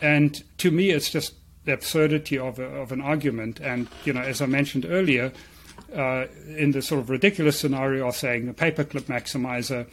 And 0.00 0.42
to 0.58 0.70
me, 0.70 0.90
it's 0.90 1.10
just 1.10 1.34
the 1.64 1.72
absurdity 1.72 2.38
of, 2.38 2.58
a, 2.58 2.64
of 2.64 2.92
an 2.92 3.00
argument. 3.00 3.60
And, 3.60 3.88
you 4.04 4.12
know, 4.12 4.20
as 4.20 4.42
I 4.42 4.46
mentioned 4.46 4.84
earlier, 4.86 5.32
uh, 5.94 6.26
in 6.46 6.72
the 6.72 6.82
sort 6.82 7.00
of 7.00 7.08
ridiculous 7.08 7.58
scenario 7.58 8.08
of 8.08 8.16
saying 8.16 8.48
a 8.48 8.54
paperclip 8.54 9.02
maximizer, 9.02 9.86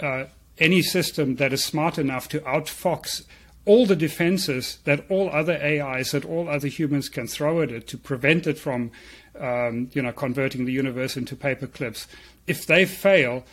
uh, 0.00 0.24
any 0.58 0.82
system 0.82 1.36
that 1.36 1.52
is 1.52 1.64
smart 1.64 1.98
enough 1.98 2.28
to 2.28 2.40
outfox 2.40 3.24
all 3.66 3.86
the 3.86 3.96
defenses 3.96 4.78
that 4.84 5.04
all 5.08 5.30
other 5.30 5.54
AIs, 5.54 6.10
that 6.10 6.24
all 6.24 6.48
other 6.48 6.68
humans 6.68 7.08
can 7.08 7.26
throw 7.26 7.62
at 7.62 7.70
it 7.70 7.86
to 7.88 7.96
prevent 7.96 8.46
it 8.46 8.58
from 8.58 8.90
um, 9.38 9.90
you 9.92 10.02
know, 10.02 10.12
converting 10.12 10.64
the 10.64 10.72
universe 10.72 11.16
into 11.16 11.36
paper 11.36 11.66
clips. 11.66 12.06
If 12.46 12.66
they 12.66 12.84
fail, 12.84 13.44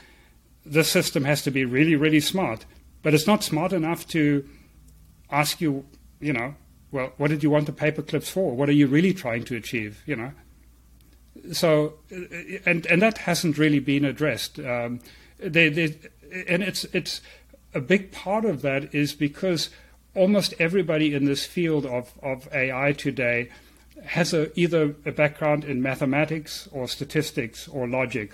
the 0.66 0.84
system 0.84 1.24
has 1.26 1.42
to 1.44 1.52
be 1.52 1.66
really, 1.66 1.96
really 1.96 2.20
smart. 2.20 2.66
But 3.04 3.14
it's 3.14 3.28
not 3.28 3.44
smart 3.44 3.74
enough 3.74 4.08
to 4.10 4.48
ask 5.32 5.60
you, 5.60 5.86
you 6.20 6.34
know, 6.34 6.56
well, 6.92 7.14
what 7.18 7.30
did 7.30 7.42
you 7.42 7.50
want 7.50 7.66
the 7.66 7.74
paper 7.74 8.02
clips 8.02 8.30
for? 8.30 8.56
What 8.56 8.70
are 8.70 8.74
you 8.74 8.88
really 8.88 9.14
trying 9.14 9.44
to 9.46 9.56
achieve? 9.56 10.04
You 10.06 10.18
know. 10.18 10.32
So, 11.54 11.94
and 12.66 12.86
and 12.86 13.02
that 13.02 13.20
hasn't 13.20 13.58
really 13.58 13.80
been 13.80 14.06
addressed. 14.06 14.60
Um, 14.60 15.00
they, 15.40 15.70
they, 15.70 15.98
and 16.48 16.62
it's 16.62 16.84
it's 16.86 17.22
a 17.74 17.80
big 17.80 18.12
part 18.12 18.46
of 18.46 18.62
that 18.62 18.94
is 18.94 19.14
because 19.14 19.70
almost 20.16 20.54
everybody 20.60 21.14
in 21.14 21.26
this 21.26 21.46
field 21.46 21.86
of, 21.86 22.12
of 22.22 22.50
AI 22.54 22.92
today 22.92 23.50
has 24.06 24.34
a, 24.34 24.58
either 24.60 24.96
a 25.06 25.12
background 25.12 25.64
in 25.64 25.82
mathematics 25.82 26.68
or 26.72 26.88
statistics 26.88 27.68
or 27.68 27.88
logic 27.88 28.34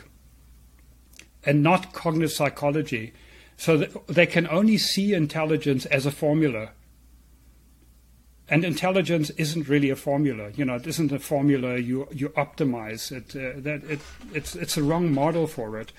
and 1.45 1.63
not 1.63 1.93
cognitive 1.93 2.31
psychology. 2.31 3.13
So 3.57 3.77
they 4.07 4.25
can 4.25 4.47
only 4.47 4.77
see 4.77 5.13
intelligence 5.13 5.85
as 5.87 6.05
a 6.05 6.11
formula. 6.11 6.71
And 8.49 8.63
intelligence 8.63 9.29
isn't 9.31 9.67
really 9.67 9.89
a 9.89 9.95
formula. 9.95 10.51
You 10.55 10.65
know, 10.65 10.75
it 10.75 10.87
isn't 10.87 11.11
a 11.11 11.19
formula 11.19 11.77
you, 11.77 12.07
you 12.11 12.29
optimize. 12.29 13.11
It, 13.11 13.35
uh, 13.35 13.59
that 13.61 13.83
it, 13.89 13.99
it's, 14.33 14.55
it's 14.55 14.77
a 14.77 14.83
wrong 14.83 15.11
model 15.11 15.47
for 15.47 15.79
it. 15.79 15.91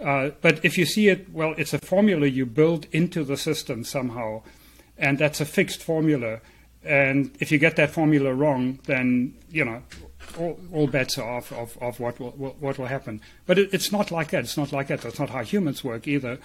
Uh, 0.00 0.30
but 0.40 0.64
if 0.64 0.76
you 0.76 0.84
see 0.84 1.08
it, 1.08 1.32
well, 1.32 1.54
it's 1.56 1.72
a 1.72 1.78
formula 1.78 2.26
you 2.26 2.44
build 2.44 2.86
into 2.90 3.22
the 3.22 3.36
system 3.36 3.84
somehow, 3.84 4.42
and 4.98 5.18
that's 5.18 5.40
a 5.40 5.44
fixed 5.44 5.80
formula. 5.80 6.40
And 6.84 7.30
if 7.38 7.52
you 7.52 7.58
get 7.58 7.76
that 7.76 7.90
formula 7.90 8.34
wrong, 8.34 8.78
then 8.84 9.34
you 9.50 9.64
know 9.64 9.82
all, 10.38 10.58
all 10.72 10.86
bets 10.86 11.18
are 11.18 11.36
off 11.36 11.52
of, 11.52 11.76
of 11.80 12.00
what 12.00 12.18
will 12.18 12.30
what 12.30 12.78
will 12.78 12.86
happen. 12.86 13.20
But 13.46 13.58
it, 13.58 13.72
it's 13.72 13.92
not 13.92 14.10
like 14.10 14.30
that. 14.30 14.44
It's 14.44 14.56
not 14.56 14.72
like 14.72 14.88
that. 14.88 15.00
That's 15.02 15.18
not 15.18 15.30
how 15.30 15.42
humans 15.42 15.84
work 15.84 16.08
either. 16.08 16.38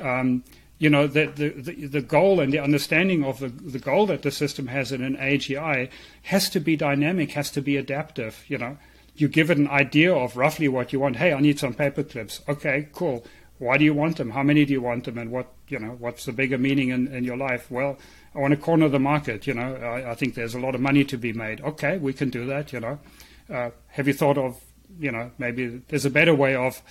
Um, 0.00 0.44
you 0.78 0.90
know 0.90 1.06
the, 1.06 1.26
the, 1.26 1.86
the, 1.86 2.02
goal 2.02 2.40
and 2.40 2.52
the 2.52 2.58
understanding 2.58 3.24
of 3.24 3.38
the, 3.38 3.48
the 3.48 3.78
goal 3.78 4.06
that 4.06 4.22
the 4.22 4.32
system 4.32 4.66
has 4.66 4.90
in 4.90 5.02
an 5.02 5.16
AGI 5.16 5.88
has 6.22 6.50
to 6.50 6.60
be 6.60 6.76
dynamic, 6.76 7.30
has 7.32 7.50
to 7.52 7.62
be 7.62 7.76
adaptive. 7.76 8.44
You 8.48 8.58
know, 8.58 8.76
you 9.14 9.28
give 9.28 9.50
it 9.50 9.58
an 9.58 9.68
idea 9.68 10.12
of 10.12 10.36
roughly 10.36 10.66
what 10.66 10.92
you 10.92 10.98
want. 10.98 11.16
Hey, 11.16 11.32
I 11.32 11.40
need 11.40 11.60
some 11.60 11.74
paper 11.74 12.02
clips. 12.02 12.40
Okay, 12.48 12.88
cool. 12.92 13.24
Why 13.58 13.78
do 13.78 13.84
you 13.84 13.94
want 13.94 14.16
them? 14.16 14.30
How 14.30 14.42
many 14.42 14.64
do 14.64 14.72
you 14.72 14.82
want 14.82 15.04
them? 15.04 15.16
And 15.16 15.30
what 15.30 15.52
you 15.68 15.78
know? 15.78 15.96
What's 15.98 16.24
the 16.24 16.32
bigger 16.32 16.58
meaning 16.58 16.88
in, 16.88 17.06
in 17.06 17.22
your 17.22 17.36
life? 17.36 17.70
Well, 17.70 17.96
I 18.34 18.38
want 18.38 18.52
to 18.52 18.56
corner 18.56 18.88
the 18.88 18.98
market. 18.98 19.46
You 19.46 19.54
know, 19.54 19.76
I, 19.76 20.10
I, 20.10 20.14
think 20.14 20.34
there's 20.34 20.54
a 20.54 20.58
lot 20.58 20.74
of 20.74 20.80
money 20.80 21.04
to 21.04 21.16
be 21.16 21.32
made. 21.32 21.60
Okay, 21.60 21.98
we 21.98 22.12
can 22.12 22.30
do 22.30 22.46
that. 22.46 22.72
You 22.72 22.80
know, 22.80 22.98
uh, 23.52 23.70
have 23.88 24.06
you 24.06 24.12
thought 24.12 24.38
of, 24.38 24.60
you 24.98 25.12
know, 25.12 25.30
maybe 25.38 25.82
there's 25.88 26.04
a 26.04 26.10
better 26.10 26.34
way 26.34 26.54
of 26.54 26.82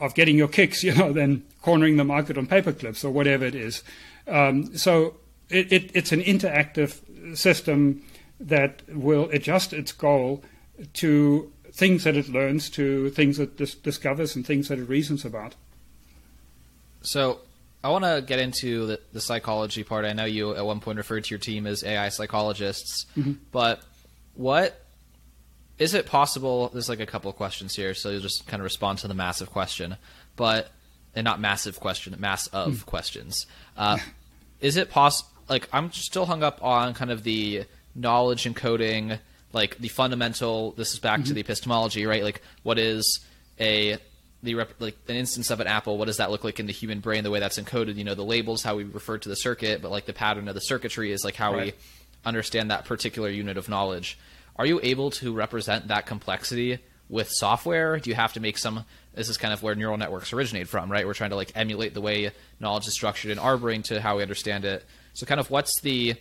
of 0.00 0.14
getting 0.14 0.36
your 0.36 0.48
kicks, 0.48 0.82
you 0.84 0.94
know, 0.94 1.12
than 1.12 1.44
cornering 1.62 1.96
the 1.96 2.04
market 2.04 2.36
on 2.38 2.46
paper 2.46 2.72
clips 2.72 3.04
or 3.04 3.10
whatever 3.10 3.44
it 3.44 3.54
is. 3.54 3.82
Um, 4.26 4.76
so 4.76 5.16
it, 5.48 5.72
it, 5.72 5.90
it's 5.94 6.12
an 6.12 6.22
interactive 6.22 7.36
system 7.36 8.02
that 8.38 8.82
will 8.88 9.28
adjust 9.30 9.72
its 9.72 9.92
goal 9.92 10.42
to 10.94 11.52
things 11.72 12.04
that 12.04 12.16
it 12.16 12.28
learns, 12.28 12.70
to 12.70 13.10
things 13.10 13.36
that 13.36 13.42
it 13.50 13.56
dis- 13.56 13.74
discovers, 13.74 14.34
and 14.34 14.46
things 14.46 14.68
that 14.68 14.78
it 14.78 14.88
reasons 14.88 15.24
about. 15.24 15.54
So 17.02 17.40
I 17.82 17.88
want 17.88 18.04
to 18.04 18.22
get 18.26 18.38
into 18.38 18.86
the, 18.86 19.00
the, 19.12 19.20
psychology 19.20 19.84
part. 19.84 20.04
I 20.04 20.12
know 20.12 20.26
you 20.26 20.54
at 20.54 20.64
one 20.64 20.80
point 20.80 20.98
referred 20.98 21.24
to 21.24 21.30
your 21.30 21.38
team 21.38 21.66
as 21.66 21.82
AI 21.82 22.10
psychologists, 22.10 23.06
mm-hmm. 23.16 23.32
but 23.52 23.82
what 24.34 24.84
is 25.78 25.94
it 25.94 26.04
possible? 26.04 26.68
There's 26.68 26.90
like 26.90 27.00
a 27.00 27.06
couple 27.06 27.30
of 27.30 27.36
questions 27.36 27.74
here, 27.74 27.94
so 27.94 28.10
you'll 28.10 28.20
just 28.20 28.46
kind 28.46 28.60
of 28.60 28.64
respond 28.64 28.98
to 28.98 29.08
the 29.08 29.14
massive 29.14 29.50
question, 29.50 29.96
but 30.36 30.70
and 31.14 31.24
not 31.24 31.40
massive 31.40 31.80
question, 31.80 32.14
mass 32.18 32.46
of 32.48 32.72
mm. 32.74 32.86
questions. 32.86 33.46
Uh, 33.76 33.98
is 34.60 34.76
it 34.76 34.90
possible? 34.90 35.30
Like 35.48 35.68
I'm 35.72 35.90
still 35.92 36.26
hung 36.26 36.42
up 36.42 36.62
on 36.62 36.92
kind 36.94 37.10
of 37.10 37.24
the 37.24 37.64
knowledge 37.94 38.44
encoding, 38.44 39.18
like 39.52 39.78
the 39.78 39.88
fundamental. 39.88 40.72
This 40.72 40.92
is 40.92 40.98
back 40.98 41.20
mm-hmm. 41.20 41.28
to 41.28 41.34
the 41.34 41.40
epistemology, 41.40 42.04
right? 42.04 42.22
Like 42.22 42.42
what 42.62 42.78
is 42.78 43.24
a 43.58 43.96
the 44.42 44.54
rep- 44.54 44.80
like 44.80 44.96
an 45.08 45.16
instance 45.16 45.50
of 45.50 45.60
an 45.60 45.66
apple 45.66 45.98
what 45.98 46.06
does 46.06 46.16
that 46.16 46.30
look 46.30 46.44
like 46.44 46.58
in 46.58 46.66
the 46.66 46.72
human 46.72 47.00
brain 47.00 47.24
the 47.24 47.30
way 47.30 47.40
that's 47.40 47.58
encoded 47.58 47.96
you 47.96 48.04
know 48.04 48.14
the 48.14 48.24
labels 48.24 48.62
how 48.62 48.76
we 48.76 48.84
refer 48.84 49.18
to 49.18 49.28
the 49.28 49.36
circuit 49.36 49.82
but 49.82 49.90
like 49.90 50.06
the 50.06 50.12
pattern 50.12 50.48
of 50.48 50.54
the 50.54 50.60
circuitry 50.60 51.12
is 51.12 51.24
like 51.24 51.36
how 51.36 51.54
right. 51.54 51.66
we 51.66 51.72
understand 52.24 52.70
that 52.70 52.84
particular 52.84 53.28
unit 53.28 53.56
of 53.56 53.68
knowledge 53.68 54.18
are 54.56 54.66
you 54.66 54.80
able 54.82 55.10
to 55.12 55.32
represent 55.32 55.88
that 55.88 56.06
complexity 56.06 56.80
with 57.10 57.28
software? 57.30 57.98
Do 57.98 58.08
you 58.08 58.16
have 58.16 58.32
to 58.34 58.40
make 58.40 58.56
some? 58.56 58.84
This 59.14 59.28
is 59.28 59.36
kind 59.36 59.52
of 59.52 59.62
where 59.62 59.74
neural 59.74 59.98
networks 59.98 60.32
originate 60.32 60.68
from, 60.68 60.90
right? 60.90 61.06
We're 61.06 61.14
trying 61.14 61.30
to 61.30 61.36
like 61.36 61.52
emulate 61.54 61.92
the 61.92 62.00
way 62.00 62.30
knowledge 62.60 62.86
is 62.86 62.94
structured 62.94 63.32
in 63.32 63.38
our 63.38 63.56
brain 63.56 63.82
to 63.84 64.00
how 64.00 64.16
we 64.16 64.22
understand 64.22 64.64
it. 64.64 64.84
So, 65.14 65.26
kind 65.26 65.40
of, 65.40 65.50
what's 65.50 65.80
the 65.80 66.14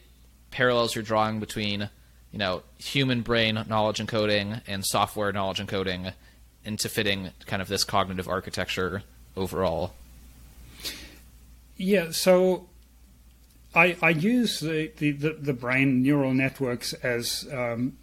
parallels 0.51 0.95
you're 0.95 1.03
drawing 1.03 1.39
between, 1.39 1.89
you 2.31 2.39
know, 2.39 2.63
human 2.79 3.21
brain 3.21 3.63
knowledge 3.67 3.99
encoding 3.99 4.61
and 4.67 4.83
software 4.83 5.31
knowledge 5.31 5.59
encoding 5.59 6.13
into 6.69 6.87
fitting 6.87 7.31
kind 7.47 7.63
of 7.63 7.67
this 7.67 7.83
cognitive 7.83 8.27
architecture 8.27 9.01
overall? 9.35 9.93
Yeah, 11.77 12.11
so 12.11 12.67
I, 13.73 13.97
I 14.03 14.11
use 14.11 14.59
the, 14.59 14.91
the, 14.97 15.11
the, 15.11 15.53
brain 15.53 16.03
neural 16.03 16.35
networks 16.35 16.93
as 16.93 17.47
um, 17.51 17.97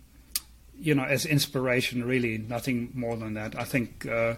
you 0.81 0.97
know 0.97 1.05
as 1.05 1.25
inspiration, 1.25 2.05
really, 2.05 2.39
nothing 2.39 2.91
more 2.93 3.17
than 3.17 3.35
that. 3.35 3.57
I 3.57 3.63
think 3.63 4.05
uh, 4.07 4.35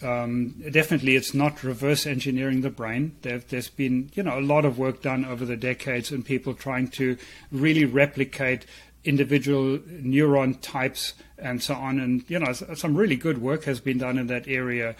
um, 0.00 0.54
definitely 0.70 1.14
it's 1.16 1.34
not 1.34 1.62
reverse 1.62 2.06
engineering 2.06 2.62
the 2.62 2.70
brain. 2.70 3.16
There, 3.20 3.42
has 3.50 3.68
been 3.68 4.10
you 4.14 4.22
know 4.22 4.38
a 4.38 4.40
lot 4.40 4.64
of 4.64 4.78
work 4.78 5.02
done 5.02 5.26
over 5.26 5.44
the 5.44 5.56
decades 5.58 6.10
and 6.10 6.24
people 6.24 6.54
trying 6.54 6.88
to 6.92 7.18
really 7.52 7.84
replicate 7.84 8.64
individual 9.04 9.78
neuron 9.78 10.60
types 10.60 11.14
and 11.38 11.62
so 11.62 11.74
on. 11.74 12.00
And 12.00 12.24
you 12.28 12.38
know 12.38 12.52
some 12.52 12.96
really 12.96 13.16
good 13.16 13.38
work 13.38 13.64
has 13.64 13.80
been 13.80 13.98
done 13.98 14.18
in 14.18 14.26
that 14.28 14.48
area. 14.48 14.96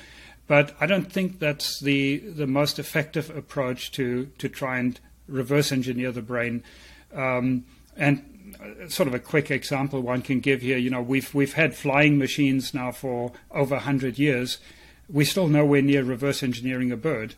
But 0.49 0.75
I 0.81 0.87
don't 0.87 1.13
think 1.13 1.39
that's 1.39 1.79
the, 1.79 2.17
the 2.17 2.47
most 2.47 2.79
effective 2.79 3.31
approach 3.31 3.93
to, 3.93 4.31
to 4.39 4.49
try 4.49 4.79
and 4.79 4.99
reverse 5.29 5.71
engineer 5.71 6.11
the 6.11 6.23
brain. 6.23 6.65
Um, 7.15 7.67
and 7.97 8.57
uh, 8.59 8.89
sort 8.89 9.09
of 9.09 9.15
a 9.15 9.19
quick 9.19 9.51
example 9.51 10.01
one 10.01 10.23
can 10.23 10.41
give 10.41 10.63
here, 10.63 10.79
you 10.79 10.89
know, 10.89 11.03
we've 11.03 11.33
we've 11.35 11.53
had 11.53 11.77
flying 11.77 12.17
machines 12.17 12.73
now 12.73 12.91
for 12.91 13.33
over 13.51 13.75
100 13.75 14.19
years. 14.19 14.59
We're 15.11 15.27
still 15.27 15.49
nowhere 15.49 15.83
near 15.83 16.03
reverse 16.03 16.43
engineering 16.43 16.91
a 16.91 16.97
bird. 16.97 17.35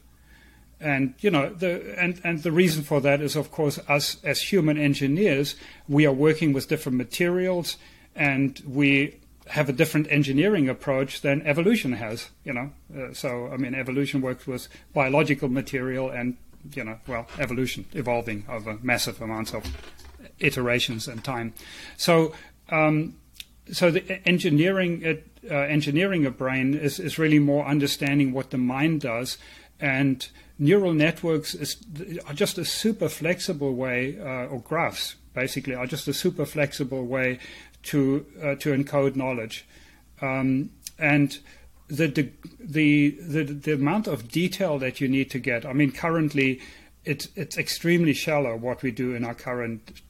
And 0.80 1.14
you 1.20 1.30
know 1.30 1.50
the 1.52 1.94
and, 1.98 2.20
and 2.24 2.42
the 2.42 2.52
reason 2.52 2.82
for 2.82 3.00
that 3.02 3.20
is 3.20 3.36
of 3.36 3.50
course 3.50 3.78
us 3.88 4.16
as 4.24 4.40
human 4.40 4.78
engineers 4.78 5.54
we 5.88 6.06
are 6.06 6.12
working 6.12 6.54
with 6.54 6.68
different 6.68 6.96
materials 6.96 7.76
and 8.16 8.62
we 8.66 9.20
have 9.48 9.68
a 9.68 9.72
different 9.72 10.06
engineering 10.10 10.68
approach 10.68 11.20
than 11.20 11.42
evolution 11.42 11.92
has. 11.92 12.30
You 12.44 12.54
know, 12.54 12.72
uh, 12.96 13.12
so 13.12 13.50
I 13.52 13.58
mean 13.58 13.74
evolution 13.74 14.22
works 14.22 14.46
with 14.46 14.68
biological 14.94 15.48
material 15.48 16.08
and 16.08 16.36
you 16.74 16.84
know, 16.84 16.98
well, 17.06 17.26
evolution 17.38 17.86
evolving 17.92 18.44
over 18.48 18.78
massive 18.82 19.20
amounts 19.20 19.54
of 19.54 19.64
iterations 20.38 21.08
and 21.08 21.22
time. 21.24 21.54
So, 21.96 22.32
um, 22.70 23.16
so 23.72 23.90
the 23.90 24.26
engineering 24.28 25.02
it, 25.02 25.26
uh, 25.50 25.54
engineering 25.54 26.26
a 26.26 26.30
brain 26.30 26.74
is, 26.74 26.98
is 26.98 27.18
really 27.18 27.38
more 27.38 27.64
understanding 27.66 28.32
what 28.32 28.50
the 28.50 28.58
mind 28.58 29.00
does, 29.00 29.38
and 29.78 30.28
neural 30.60 30.92
networks 30.92 31.54
is, 31.54 31.76
are 32.26 32.34
just 32.34 32.58
a 32.58 32.64
super 32.64 33.08
flexible 33.08 33.74
way, 33.74 34.16
uh, 34.20 34.46
or 34.46 34.60
graphs 34.60 35.16
basically 35.34 35.74
are 35.74 35.86
just 35.86 36.06
a 36.06 36.12
super 36.12 36.44
flexible 36.44 37.04
way 37.06 37.38
to 37.82 38.26
uh, 38.42 38.54
to 38.56 38.72
encode 38.72 39.16
knowledge, 39.16 39.66
um, 40.20 40.70
and 40.98 41.38
the, 41.90 42.06
the, 42.60 43.16
the, 43.20 43.42
the 43.42 43.74
amount 43.74 44.06
of 44.06 44.28
detail 44.28 44.78
that 44.78 45.00
you 45.00 45.08
need 45.08 45.30
to 45.30 45.38
get. 45.38 45.66
I 45.66 45.72
mean, 45.72 45.90
currently, 45.90 46.60
it's, 47.04 47.28
it's 47.34 47.58
extremely 47.58 48.12
shallow 48.12 48.56
what 48.56 48.82
we 48.82 48.92
do 48.92 49.14
in 49.14 49.24
our 49.24 49.34
current, 49.34 50.00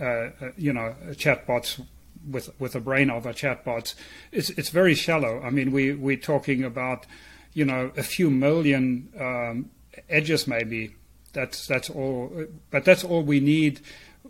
uh, 0.00 0.04
uh, 0.04 0.30
you 0.56 0.72
know, 0.72 0.96
chatbots 1.12 1.80
with 2.28 2.50
with 2.58 2.74
a 2.74 2.80
brain 2.80 3.08
of 3.08 3.24
a 3.26 3.32
chatbots. 3.32 3.94
It's 4.32 4.50
it's 4.50 4.70
very 4.70 4.94
shallow. 4.94 5.40
I 5.40 5.50
mean, 5.50 5.70
we 5.70 5.94
we're 5.94 6.16
talking 6.16 6.64
about, 6.64 7.06
you 7.54 7.64
know, 7.64 7.92
a 7.96 8.02
few 8.02 8.30
million 8.30 9.08
um, 9.18 9.70
edges 10.08 10.46
maybe. 10.46 10.94
That's 11.32 11.66
that's 11.66 11.90
all. 11.90 12.46
But 12.70 12.84
that's 12.84 13.04
all 13.04 13.22
we 13.22 13.40
need 13.40 13.80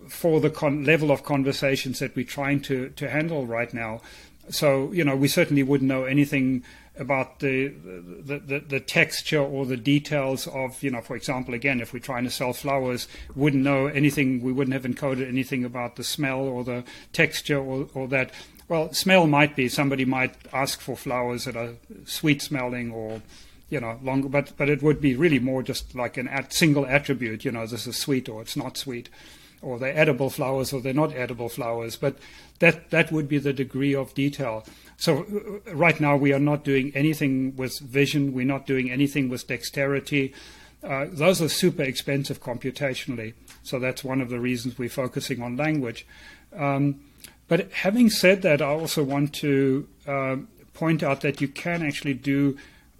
for 0.09 0.41
the 0.41 0.51
con- 0.51 0.85
level 0.85 1.11
of 1.11 1.25
conversations 1.25 1.99
that 1.99 2.15
we're 2.15 2.25
trying 2.25 2.61
to 2.63 2.91
to 2.91 3.09
handle 3.09 3.47
right 3.47 3.73
now. 3.73 4.01
So 4.51 4.93
you 4.93 5.05
know, 5.05 5.17
we 5.17 5.29
certainly 5.29 5.63
wouldn't 5.63 5.89
know 5.89 6.05
anything 6.05 6.65
about 6.99 7.39
the, 7.41 7.69
the, 7.69 8.39
the, 8.39 8.59
the, 8.61 8.81
texture 8.81 9.41
or 9.41 9.65
the 9.65 9.77
details 9.77 10.47
of, 10.49 10.83
you 10.83 10.91
know, 10.91 11.01
for 11.01 11.15
example, 11.15 11.55
again, 11.55 11.81
if 11.81 11.93
we're 11.93 12.01
trying 12.01 12.25
to 12.25 12.31
sell 12.31 12.53
flowers, 12.53 13.07
wouldn't 13.35 13.63
know 13.63 13.87
anything, 13.87 14.43
we 14.43 14.53
wouldn't 14.53 14.75
have 14.75 14.83
encoded 14.83 15.27
anything 15.27 15.65
about 15.65 15.97
the 15.97 16.05
smell 16.05 16.41
or 16.41 16.65
the 16.65 16.85
texture 17.13 17.59
or, 17.59 17.89
or 17.95 18.09
that. 18.09 18.31
Well, 18.69 18.93
smell 18.93 19.27
might 19.27 19.57
be, 19.57 19.69
somebody 19.69 20.05
might 20.05 20.35
ask 20.53 20.81
for 20.81 20.97
flowers 20.97 21.45
that 21.45 21.57
are 21.57 21.75
sweet 22.05 22.43
smelling 22.43 22.91
or, 22.91 23.23
you 23.71 23.81
know, 23.81 23.99
longer, 24.03 24.29
but, 24.29 24.53
but 24.57 24.69
it 24.69 24.83
would 24.83 25.01
be 25.01 25.15
really 25.15 25.39
more 25.39 25.63
just 25.63 25.95
like 25.95 26.17
an 26.17 26.29
at, 26.29 26.53
single 26.53 26.87
attribute, 26.87 27.45
you 27.45 27.53
know, 27.53 27.67
this 27.67 27.87
is 27.87 27.97
sweet 27.97 28.29
or 28.29 28.41
it's 28.41 28.57
not 28.57 28.77
sweet 28.77 29.09
or 29.61 29.79
they're 29.79 29.97
edible 29.97 30.31
flowers 30.31 30.73
or 30.73 30.81
they're 30.81 30.93
not 30.93 31.13
edible 31.15 31.49
flowers. 31.49 31.97
But 31.97 32.17
that 32.61 32.91
that 32.91 33.13
would 33.13 33.29
be 33.29 33.39
the 33.39 33.53
degree 33.53 33.95
of 33.95 34.15
detail. 34.15 34.65
So 34.97 35.63
uh, 35.67 35.75
right 35.75 35.99
now 36.01 36.17
we 36.17 36.33
are 36.33 36.39
not 36.39 36.65
doing 36.65 36.93
anything 36.95 37.57
with 37.57 37.79
vision. 37.81 38.33
We're 38.33 38.47
not 38.47 38.67
doing 38.67 38.91
anything 38.91 39.29
with 39.29 39.47
dexterity. 39.47 40.35
Uh, 40.83 41.07
those 41.11 41.43
are 41.43 41.49
super 41.49 41.83
expensive 41.83 42.41
computationally. 42.41 43.35
So 43.63 43.79
that's 43.79 44.05
one 44.05 44.21
of 44.21 44.29
the 44.29 44.39
reasons 44.39 44.79
we're 44.79 44.89
focusing 44.89 45.43
on 45.43 45.57
language. 45.57 46.07
Um, 46.57 47.01
but 47.49 47.73
having 47.73 48.11
said 48.11 48.43
that, 48.43 48.63
I 48.63 48.67
also 48.67 49.03
want 49.03 49.35
to 49.37 49.89
uh, 50.07 50.37
point 50.75 51.03
out 51.03 51.23
that 51.23 51.41
you 51.41 51.49
can 51.49 51.83
actually 51.83 52.15
do 52.15 52.57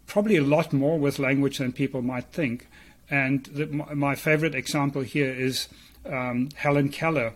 probably 0.09 0.37
a 0.37 0.43
lot 0.43 0.73
more 0.73 0.99
with 0.99 1.21
language 1.21 1.59
than 1.59 1.71
people 1.71 2.03
might 2.03 2.25
think. 2.33 2.67
And 3.11 3.45
the, 3.45 3.67
my 3.67 4.17
favorite 4.17 4.55
example 4.55 5.03
here 5.03 5.33
is 5.33 5.69
um, 6.05 6.49
Helen 6.57 6.89
Keller, 6.89 7.35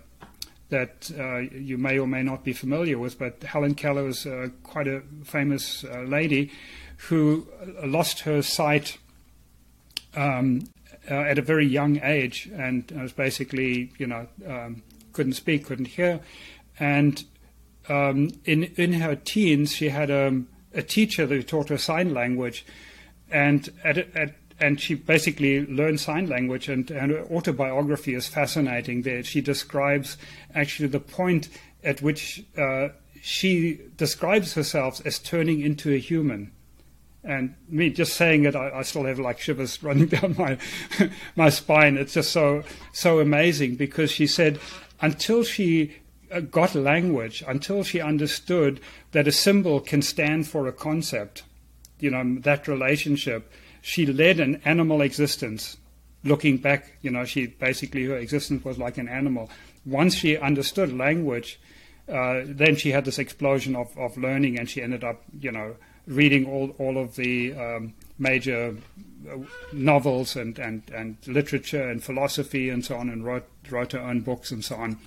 that 0.71 1.11
uh, 1.19 1.37
you 1.37 1.77
may 1.79 1.99
or 1.99 2.07
may 2.07 2.23
not 2.23 2.45
be 2.45 2.55
familiar 2.55 2.99
with, 2.99 3.19
but 3.19 3.43
Helen 3.43 3.75
Keller 3.75 4.09
is 4.09 4.27
uh, 4.27 4.49
quite 4.65 4.89
a 4.89 5.03
famous 5.23 5.85
uh, 5.85 6.01
lady 6.01 6.51
who 7.09 7.47
lost 7.85 8.21
her 8.21 8.43
sight 8.43 8.97
um, 10.15 10.63
uh, 11.11 11.15
at 11.15 11.39
a 11.39 11.43
very 11.43 11.67
young 11.67 12.01
age 12.03 12.51
and 12.55 12.91
was 12.93 13.13
basically, 13.13 13.93
you 13.99 14.07
know, 14.07 14.27
um, 14.49 14.83
couldn't 15.13 15.35
speak, 15.35 15.67
couldn't 15.67 15.87
hear. 15.89 16.21
And 16.79 17.23
um, 17.89 18.31
in, 18.45 18.65
in 18.77 18.95
her 18.95 19.17
teens, 19.17 19.73
she 19.73 19.91
had 19.91 20.11
a, 20.11 20.29
um, 20.29 20.49
a 20.75 20.83
teacher 20.83 21.27
that 21.27 21.49
taught 21.49 21.69
her 21.69 21.79
sign 21.79 22.15
language. 22.15 22.65
And 23.31 23.69
at, 23.85 23.99
at 23.99 24.35
and 24.61 24.81
she 24.81 24.95
basically 24.95 25.67
learned 25.67 25.99
sign 25.99 26.29
language, 26.29 26.69
and, 26.69 26.89
and 26.91 27.11
her 27.11 27.25
autobiography 27.25 28.15
is 28.15 28.29
fascinating. 28.29 29.03
There, 29.03 29.23
she 29.25 29.41
describes 29.41 30.17
actually 30.55 30.89
the 30.89 31.01
point 31.01 31.49
at 31.83 32.01
which 32.01 32.45
uh, 32.57 32.91
she 33.21 33.81
describes 33.97 34.55
herself 34.55 35.05
as 35.05 35.19
turning 35.19 35.61
into 35.61 35.93
a 35.93 35.99
human. 35.99 36.53
And 37.25 37.55
me 37.69 37.91
just 37.91 38.15
saying 38.15 38.45
it, 38.45 38.55
I, 38.55 38.71
I 38.79 38.83
still 38.83 39.05
have 39.05 39.19
like 39.19 39.41
shivers 39.41 39.83
running 39.83 40.07
down 40.07 40.37
my 40.39 40.59
my 41.37 41.49
spine. 41.51 41.97
It's 41.97 42.15
just 42.15 42.33
so 42.33 42.63
so 42.93 43.21
amazing 43.21 43.77
because 43.77 44.11
she 44.11 44.27
said 44.27 44.61
until 45.01 45.43
she 45.43 45.97
got 46.41 46.75
language, 46.75 47.45
until 47.47 47.85
she 47.85 48.01
understood 48.01 48.81
that 49.13 49.29
a 49.29 49.33
symbol 49.33 49.81
can 49.81 50.03
stand 50.03 50.49
for 50.49 50.67
a 50.67 50.73
concept, 50.73 51.43
you 52.01 52.11
know 52.11 52.41
that 52.41 52.67
relationship 52.67 53.51
she 53.83 54.07
led 54.07 54.41
an 54.41 54.63
animal 54.65 55.03
existence. 55.03 55.77
Looking 56.25 56.57
back, 56.57 56.93
you 57.03 57.11
know, 57.11 57.25
she 57.25 57.47
basically 57.47 58.07
her 58.07 58.17
existence 58.17 58.65
was 58.65 58.79
like 58.79 58.97
an 58.97 59.09
animal. 59.09 59.51
Once 59.85 60.15
she 60.15 60.39
understood 60.39 60.97
language, 60.97 61.61
uh, 62.09 62.43
then 62.45 62.77
she 62.77 62.93
had 62.93 63.05
this 63.05 63.19
explosion 63.19 63.75
of, 63.75 63.97
of 63.99 64.17
learning, 64.17 64.57
and 64.57 64.71
she 64.71 64.81
ended 64.81 65.03
up, 65.03 65.23
you 65.41 65.51
know, 65.51 65.75
reading 66.07 66.47
all 66.47 66.71
all 66.79 66.97
of 66.97 67.17
the 67.17 67.55
um, 67.55 67.93
major 68.19 68.77
uh, 69.29 69.37
novels 69.73 70.37
and, 70.37 70.59
and, 70.61 70.83
and 70.95 71.17
literature 71.27 71.89
and 71.89 72.05
philosophy 72.05 72.71
and 72.71 72.85
so 72.85 72.97
on, 72.97 73.09
and 73.09 73.25
wrote 73.25 73.49
wrote 73.69 73.93
her 73.93 74.01
own 74.01 74.21
books 74.21 74.53
and 74.53 74.65
so 74.65 74.77
on. 74.77 74.99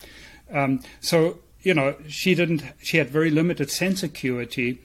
Um, 0.52 0.82
so 1.02 1.40
you 1.62 1.74
know, 1.74 1.96
she 2.08 2.36
didn't. 2.36 2.64
She 2.82 2.98
had 2.98 3.10
very 3.10 3.32
limited 3.32 3.72
sense 3.72 4.04
acuity 4.04 4.80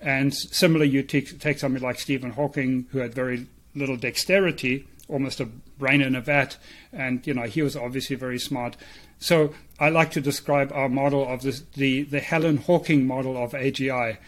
and 0.00 0.34
similarly, 0.34 0.90
you 0.90 1.02
take, 1.02 1.40
take 1.40 1.58
somebody 1.58 1.84
like 1.84 1.98
Stephen 1.98 2.32
Hawking, 2.32 2.86
who 2.90 2.98
had 2.98 3.14
very 3.14 3.46
little 3.74 3.96
dexterity, 3.96 4.86
almost 5.08 5.40
a 5.40 5.46
brain 5.46 6.00
in 6.00 6.14
a 6.14 6.20
vat, 6.20 6.56
and 6.92 7.26
you 7.26 7.34
know 7.34 7.42
he 7.42 7.62
was 7.62 7.76
obviously 7.76 8.16
very 8.16 8.38
smart. 8.38 8.76
So 9.18 9.54
I 9.80 9.88
like 9.88 10.10
to 10.12 10.20
describe 10.20 10.72
our 10.72 10.88
model 10.88 11.26
of 11.26 11.42
this, 11.42 11.62
the 11.74 12.02
the 12.02 12.20
Helen 12.20 12.58
Hawking 12.58 13.06
model 13.06 13.36
of 13.36 13.52
AGI. 13.52 14.18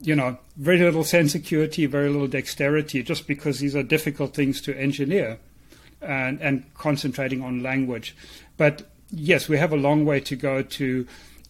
You 0.00 0.16
know, 0.16 0.38
very 0.56 0.78
little 0.78 1.04
sense 1.04 1.34
acuity, 1.34 1.86
very 1.86 2.08
little 2.08 2.26
dexterity, 2.26 3.02
just 3.02 3.28
because 3.28 3.60
these 3.60 3.76
are 3.76 3.84
difficult 3.84 4.34
things 4.34 4.60
to 4.62 4.76
engineer, 4.76 5.38
and 6.00 6.40
and 6.40 6.72
concentrating 6.74 7.42
on 7.42 7.62
language. 7.62 8.16
But 8.56 8.90
yes, 9.12 9.48
we 9.48 9.58
have 9.58 9.72
a 9.72 9.76
long 9.76 10.04
way 10.04 10.20
to 10.20 10.36
go 10.36 10.62
to 10.62 11.06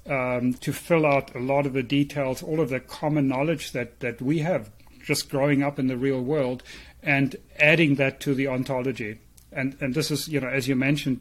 um, 0.08 0.54
to 0.54 0.72
fill 0.72 1.06
out 1.06 1.34
a 1.34 1.38
lot 1.38 1.64
of 1.64 1.74
the 1.74 1.82
details, 1.82 2.42
all 2.42 2.60
of 2.60 2.70
the 2.70 2.80
common 2.80 3.28
knowledge 3.28 3.70
that, 3.70 4.00
that 4.00 4.20
we 4.20 4.40
have 4.40 4.68
just 5.00 5.30
growing 5.30 5.62
up 5.62 5.78
in 5.78 5.86
the 5.86 5.96
real 5.96 6.20
world, 6.20 6.62
and 7.02 7.36
adding 7.58 7.96
that 7.96 8.20
to 8.20 8.34
the 8.34 8.48
ontology. 8.48 9.18
And 9.52 9.76
and 9.80 9.94
this 9.94 10.10
is, 10.10 10.28
you 10.28 10.40
know, 10.40 10.48
as 10.48 10.66
you 10.66 10.76
mentioned, 10.76 11.20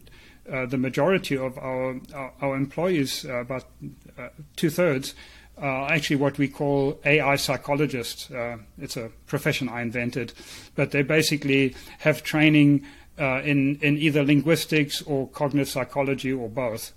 uh, 0.52 0.66
the 0.66 0.78
majority 0.78 1.38
of 1.38 1.58
our 1.58 2.00
our, 2.42 2.56
employees, 2.56 3.26
uh, 3.26 3.42
about 3.42 3.66
uh, 4.18 4.30
two 4.56 4.70
thirds, 4.70 5.14
are 5.58 5.92
actually 5.92 6.16
what 6.16 6.38
we 6.38 6.48
call 6.48 7.00
AI 7.06 7.36
psychologists. 7.36 8.32
Uh, 8.32 8.58
it's 8.80 8.98
a 8.98 9.12
profession 9.28 9.70
I 9.70 9.82
invented, 9.82 10.34
but 10.76 10.92
they 10.92 11.04
basically 11.04 11.76
have 12.00 12.24
training 12.24 12.86
uh, 13.22 13.42
in 13.44 13.78
in 13.82 13.98
either 13.98 14.24
linguistics 14.24 15.02
or 15.04 15.28
cognitive 15.30 15.70
psychology 15.70 16.34
or 16.34 16.50
both, 16.50 16.92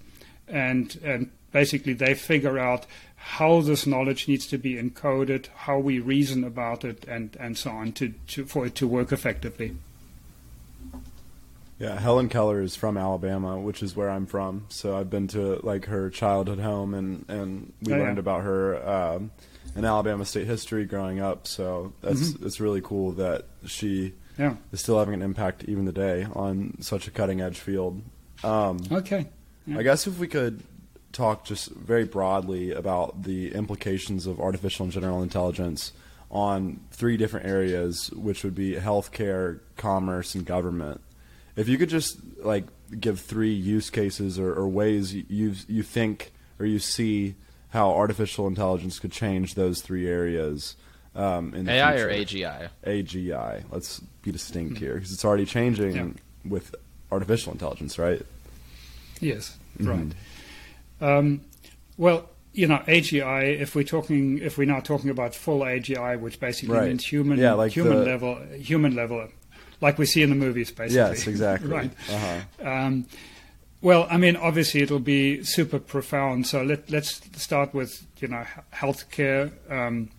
and 0.49 0.99
and 1.05 1.31
basically 1.53 1.93
they 1.95 2.15
figure 2.15 2.59
out 2.59 2.87
how 3.17 3.61
this 3.63 3.87
knowledge 3.87 4.29
needs 4.29 4.47
to 4.47 4.59
be 4.59 4.75
encoded, 4.75 5.47
how 5.67 5.79
we 5.79 5.99
reason 5.99 6.45
about 6.45 6.85
it, 6.85 7.05
and, 7.09 7.37
and 7.41 7.57
so 7.57 7.71
on 7.71 7.91
to, 7.93 8.13
to, 8.27 8.45
for 8.45 8.67
it 8.67 8.75
to 8.75 8.87
work 8.87 9.13
effectively. 9.13 9.75
Yeah, 11.79 11.99
Helen 11.99 12.29
Keller 12.29 12.61
is 12.63 12.77
from 12.77 12.97
Alabama, 12.97 13.59
which 13.59 13.83
is 13.83 13.97
where 13.97 14.09
I'm 14.11 14.27
from. 14.27 14.67
So 14.69 14.97
I've 14.97 15.11
been 15.11 15.27
to 15.29 15.59
like 15.63 15.87
her 15.87 16.09
childhood 16.09 16.61
home, 16.61 16.95
and 16.95 17.25
and 17.29 17.73
we 17.83 17.93
Oh, 17.93 17.97
yeah. 17.97 18.03
learned 18.03 18.19
about 18.19 18.43
her 18.43 18.89
um, 18.89 19.31
in 19.75 19.85
Alabama 19.85 20.25
state 20.25 20.47
history 20.47 20.85
growing 20.85 21.19
up. 21.21 21.47
So 21.49 21.93
that's 22.01 22.31
Mm-hmm. 22.31 22.47
it's 22.47 22.61
really 22.61 22.81
cool 22.81 23.13
that 23.13 23.47
she 23.67 24.13
Yeah. 24.39 24.57
is 24.73 24.81
still 24.81 24.99
having 24.99 25.15
an 25.15 25.23
impact 25.23 25.65
even 25.65 25.87
today 25.87 26.27
on 26.35 26.77
such 26.81 27.07
a 27.07 27.11
cutting 27.11 27.41
edge 27.41 27.59
field. 27.59 28.03
Um, 28.43 28.79
Okay. 28.91 29.29
Yeah. 29.67 29.79
I 29.79 29.83
guess 29.83 30.07
if 30.07 30.19
we 30.19 30.27
could 30.29 30.63
talk 31.13 31.45
just 31.45 31.71
very 31.71 32.05
broadly 32.05 32.73
about 32.73 33.23
the 33.23 33.53
implications 33.55 34.27
of 34.27 34.41
artificial 34.41 34.85
and 34.85 34.93
general 34.93 35.23
intelligence 35.23 35.93
on 36.31 36.81
three 36.91 37.17
different 37.17 37.47
areas, 37.47 38.11
which 38.11 38.43
would 38.43 38.55
be 38.55 38.75
healthcare, 38.75 39.61
commerce, 39.77 40.35
and 40.35 40.45
government. 40.45 41.01
If 41.57 41.69
you 41.69 41.79
could 41.79 41.89
just 41.89 42.19
like 42.43 42.65
give 43.01 43.21
three 43.21 43.53
use 43.53 43.89
cases 43.91 44.39
or, 44.39 44.53
or 44.53 44.69
ways 44.69 45.15
you 45.15 45.55
you 45.69 45.83
think 45.85 46.33
or 46.59 46.67
you 46.67 46.79
see 46.81 47.37
how 47.71 47.91
artificial 47.93 48.47
intelligence 48.49 48.99
could 48.99 49.13
change 49.13 49.55
those 49.55 49.81
three 49.81 50.09
areas 50.09 50.77
um, 51.15 51.55
in 51.55 51.65
the 51.67 51.73
AI 51.73 51.97
future. 51.97 52.09
or 52.09 52.13
AGI? 52.13 52.69
AGI. 52.87 53.65
Let's 53.71 54.01
be 54.23 54.33
distinct 54.33 54.79
here 54.79 54.95
because 54.95 55.13
it's 55.13 55.25
already 55.25 55.45
changing 55.47 55.93
Hmm. 55.93 55.99
Yeah. 56.09 56.13
with 56.53 56.75
artificial 57.13 57.53
intelligence, 57.53 57.99
right? 57.99 58.23
Yes. 59.21 59.57
Mhm. 59.79 60.15
Right. 61.01 61.19
Um, 61.19 61.41
well, 61.97 62.31
you 62.53 62.67
know, 62.67 62.83
AGI. 62.87 63.61
If 63.61 63.75
we're 63.75 63.85
talking, 63.85 64.39
if 64.39 64.59
we're 64.59 64.67
now 64.67 64.81
talking 64.81 65.11
about 65.11 65.35
full 65.35 65.61
AGI, 65.65 66.17
which 66.21 66.39
basically 66.41 66.75
Right. 66.77 66.89
means 66.89 67.05
human, 67.05 67.39
Yeah, 67.39 67.53
like 67.55 67.73
human 67.73 67.99
the- 67.99 68.05
level, 68.05 68.37
human 68.57 68.95
level, 68.95 69.29
like 69.81 69.99
we 69.99 70.07
see 70.07 70.23
in 70.23 70.31
the 70.31 70.37
movies, 70.37 70.71
basically. 70.71 70.97
Yes, 70.97 71.27
exactly. 71.27 71.69
right. 71.79 71.91
Uh-huh. 72.11 72.69
Um, 72.69 73.07
well, 73.83 74.07
I 74.11 74.17
mean, 74.17 74.37
obviously 74.37 74.81
it'll 74.83 74.99
be 75.01 75.43
super 75.45 75.79
profound. 75.79 76.47
So 76.47 76.63
let, 76.63 76.91
let's 76.91 77.21
start 77.41 77.75
with 77.75 78.07
you 78.21 78.29
know 78.29 78.45
healthcare. 78.73 79.51
Um, 79.71 80.11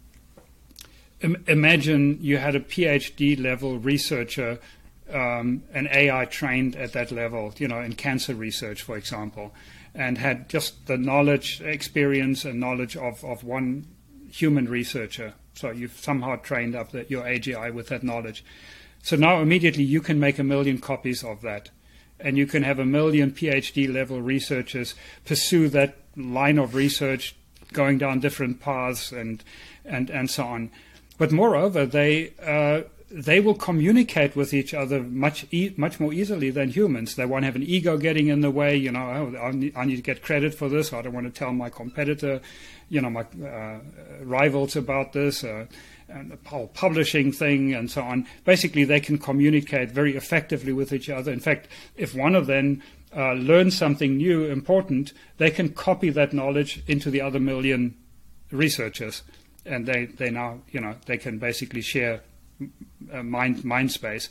Im- 1.22 1.44
imagine 1.48 2.18
you 2.22 2.38
had 2.38 2.56
a 2.56 2.60
PhD 2.60 3.40
level 3.42 3.80
researcher, 3.80 4.60
um, 5.12 5.64
an 5.74 5.88
AI 5.92 6.26
trained 6.26 6.76
at 6.76 6.94
that 6.94 7.12
level, 7.12 7.54
you 7.58 7.68
know, 7.68 7.80
in 7.80 7.94
cancer 7.94 8.36
research, 8.36 8.82
for 8.82 8.98
example, 8.98 9.54
and 9.94 10.18
had 10.18 10.50
just 10.50 10.88
the 10.88 10.98
knowledge, 10.98 11.62
experience, 11.62 12.44
and 12.44 12.60
knowledge 12.60 12.98
of, 12.98 13.24
of 13.24 13.44
one 13.44 13.88
human 14.32 14.68
researcher. 14.68 15.34
So 15.54 15.72
you've 15.72 15.98
somehow 15.98 16.36
trained 16.36 16.76
up 16.76 16.92
the, 16.92 17.06
your 17.08 17.24
AGI 17.24 17.74
with 17.74 17.88
that 17.88 18.04
knowledge. 18.04 18.44
So 19.02 19.16
now 19.16 19.40
immediately 19.40 19.84
you 19.84 20.02
can 20.02 20.20
make 20.20 20.40
a 20.40 20.44
million 20.44 20.80
copies 20.80 21.24
of 21.24 21.42
that. 21.42 21.70
And 22.20 22.38
you 22.38 22.46
can 22.48 22.64
have 22.64 22.80
a 22.80 22.86
million 22.86 23.32
PhD 23.32 23.92
level 23.94 24.22
researchers 24.22 24.96
pursue 25.26 25.70
that 25.70 25.98
line 26.16 26.58
of 26.58 26.76
research, 26.76 27.36
going 27.72 27.98
down 27.98 28.20
different 28.20 28.60
paths 28.60 29.12
and, 29.12 29.44
and, 29.86 30.10
and 30.10 30.30
so 30.30 30.44
on. 30.44 30.72
But 31.18 31.32
moreover, 31.32 31.86
they, 31.86 32.34
uh, 32.46 32.82
they 33.10 33.40
will 33.40 33.56
communicate 33.56 34.36
with 34.36 34.54
each 34.54 34.74
other 34.74 35.02
much 35.02 35.46
e- 35.52 35.74
much 35.78 36.00
more 36.00 36.12
easily 36.12 36.50
than 36.50 36.70
humans. 36.70 37.16
They 37.16 37.26
won't 37.26 37.46
have 37.46 37.56
an 37.56 37.64
ego 37.64 37.98
getting 37.98 38.28
in 38.28 38.42
the 38.42 38.52
way. 38.52 38.76
You 38.76 38.92
know, 38.92 39.34
oh, 39.34 39.38
I, 39.38 39.52
need, 39.52 39.74
I 39.76 39.86
need 39.86 39.96
to 39.98 40.02
get 40.02 40.22
credit 40.22 40.54
for 40.54 40.68
this. 40.68 40.92
I 40.92 41.02
don't 41.02 41.14
want 41.14 41.26
to 41.26 41.40
tell 41.40 41.54
my 41.54 41.70
competitor, 41.70 42.42
you 42.90 43.02
know, 43.02 43.10
my 43.10 43.26
uh, 43.46 43.80
rivals 44.22 44.76
about 44.76 45.14
this. 45.14 45.44
Uh, 45.44 45.66
and 46.08 46.32
the 46.32 46.50
whole 46.50 46.68
publishing 46.68 47.32
thing 47.32 47.74
and 47.74 47.90
so 47.90 48.02
on. 48.04 48.28
Basically, 48.44 48.84
they 48.84 49.00
can 49.00 49.18
communicate 49.18 49.90
very 49.90 50.16
effectively 50.16 50.72
with 50.72 50.94
each 50.94 51.10
other. 51.10 51.32
In 51.32 51.40
fact, 51.40 51.68
if 51.96 52.14
one 52.14 52.36
of 52.36 52.46
them 52.46 52.84
uh, 53.16 53.34
learns 53.34 53.76
something 53.76 54.18
new, 54.18 54.46
important, 54.46 55.14
they 55.38 55.50
can 55.50 55.70
copy 55.70 56.10
that 56.12 56.34
knowledge 56.34 56.84
into 56.88 57.10
the 57.10 57.22
other 57.22 57.40
million 57.40 57.96
researchers, 58.52 59.24
and 59.66 59.86
they, 59.86 60.06
they 60.06 60.30
now 60.30 60.60
you 60.72 60.80
know 60.80 60.96
they 61.06 61.18
can 61.18 61.38
basically 61.38 61.82
share 61.82 62.22
uh, 63.12 63.24
mind 63.24 63.64
mind 63.64 63.92
space. 63.92 64.30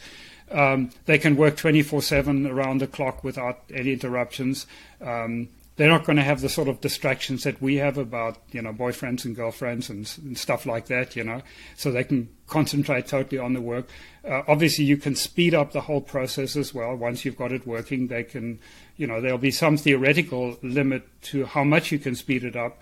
Um, 0.51 0.91
they 1.07 1.19
can 1.19 1.37
work 1.37 1.57
24/7 1.57 2.51
around 2.51 2.81
the 2.81 2.87
clock 2.87 3.25
without 3.25 3.63
any 3.73 3.93
interruptions. 3.93 4.67
Um, 5.01 5.49
they're 5.77 5.89
not 5.89 6.05
going 6.05 6.17
to 6.17 6.23
have 6.23 6.41
the 6.41 6.49
sort 6.49 6.69
of 6.69 6.81
distractions 6.81 7.43
that 7.43 7.61
we 7.61 7.77
have 7.77 7.99
about 7.99 8.39
you 8.53 8.63
know 8.63 8.73
boyfriends 8.73 9.25
and 9.25 9.35
girlfriends 9.35 9.91
and, 9.91 10.11
and 10.23 10.39
stuff 10.39 10.67
like 10.67 10.87
that. 10.87 11.17
You 11.17 11.25
know, 11.25 11.43
so 11.77 11.91
they 11.91 12.05
can 12.05 12.29
concentrate 12.47 13.09
totally 13.09 13.39
on 13.39 13.55
the 13.55 13.61
work. 13.61 13.89
Uh, 14.25 14.43
obviously, 14.47 14.85
you 14.85 14.97
can 14.97 15.15
speed 15.17 15.55
up 15.55 15.73
the 15.73 15.83
whole 15.83 16.01
process 16.01 16.57
as 16.57 16.73
well. 16.73 16.95
Once 16.95 17.25
you've 17.25 17.37
got 17.37 17.53
it 17.53 17.67
working, 17.67 18.07
they 18.07 18.23
can, 18.23 18.59
you 18.97 19.07
know, 19.07 19.21
there'll 19.21 19.39
be 19.39 19.51
some 19.51 19.77
theoretical 19.77 20.57
limit 20.63 21.03
to 21.23 21.45
how 21.45 21.65
much 21.65 21.91
you 21.91 21.99
can 21.99 22.15
speed 22.15 22.45
it 22.45 22.57
up, 22.57 22.79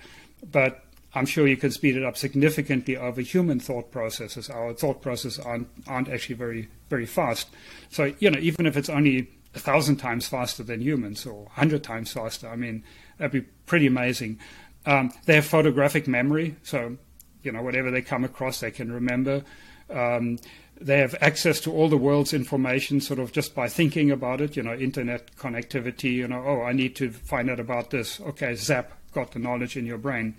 but 0.51 0.85
I'm 1.15 1.27
sure 1.27 1.47
you 1.47 1.57
can 1.57 1.71
speed 1.71 1.97
it 1.97 2.05
up 2.05 2.17
significantly 2.17 2.97
over 2.97 3.21
human 3.21 3.61
thought 3.61 3.91
processes. 3.91 4.49
Our 4.49 4.73
thought 4.73 5.03
processes 5.03 5.39
aren't, 5.45 5.69
aren't 5.87 6.09
actually 6.09 6.37
very, 6.37 6.69
very 6.89 7.07
fast. 7.07 7.49
So, 7.91 8.15
you 8.19 8.31
know, 8.31 8.39
even 8.41 8.67
if 8.67 8.77
it's 8.77 8.89
only 8.89 9.29
a 9.55 9.59
thousand 9.59 9.97
times 9.97 10.27
faster 10.27 10.63
than 10.63 10.81
humans 10.81 11.27
or 11.27 11.47
a 11.47 11.51
hundred 11.51 11.85
times 11.85 12.13
faster, 12.13 12.49
I 12.49 12.57
mean, 12.57 12.83
that'd 13.19 13.33
be 13.33 13.43
pretty 13.67 13.87
amazing. 13.87 14.39
Um, 14.87 15.13
they 15.27 15.35
have 15.35 15.45
photographic 15.45 16.09
memory, 16.09 16.57
so, 16.63 16.97
you 17.43 17.53
know, 17.53 17.63
whatever 17.63 17.91
they 17.91 18.03
come 18.03 18.25
across, 18.25 18.61
they 18.61 18.71
can 18.71 18.91
remember. 18.91 19.45
Um, 19.91 20.39
they 20.81 20.99
have 20.99 21.15
access 21.21 21.61
to 21.61 21.73
all 21.73 21.89
the 21.89 21.99
world's 21.99 22.33
information 22.33 23.01
sort 23.01 23.21
of 23.21 23.33
just 23.33 23.55
by 23.55 23.69
thinking 23.69 24.11
about 24.11 24.41
it, 24.41 24.57
you 24.57 24.63
know, 24.63 24.75
internet 24.75 25.37
connectivity, 25.37 26.15
you 26.15 26.27
know, 26.27 26.43
oh, 26.45 26.63
I 26.63 26.73
need 26.73 26.97
to 26.97 27.11
find 27.11 27.51
out 27.51 27.61
about 27.61 27.91
this. 27.91 28.21
Okay, 28.21 28.55
zap, 28.55 28.93
got 29.13 29.33
the 29.33 29.39
knowledge 29.39 29.77
in 29.77 29.87
your 29.87 29.99
brain. 29.99 30.35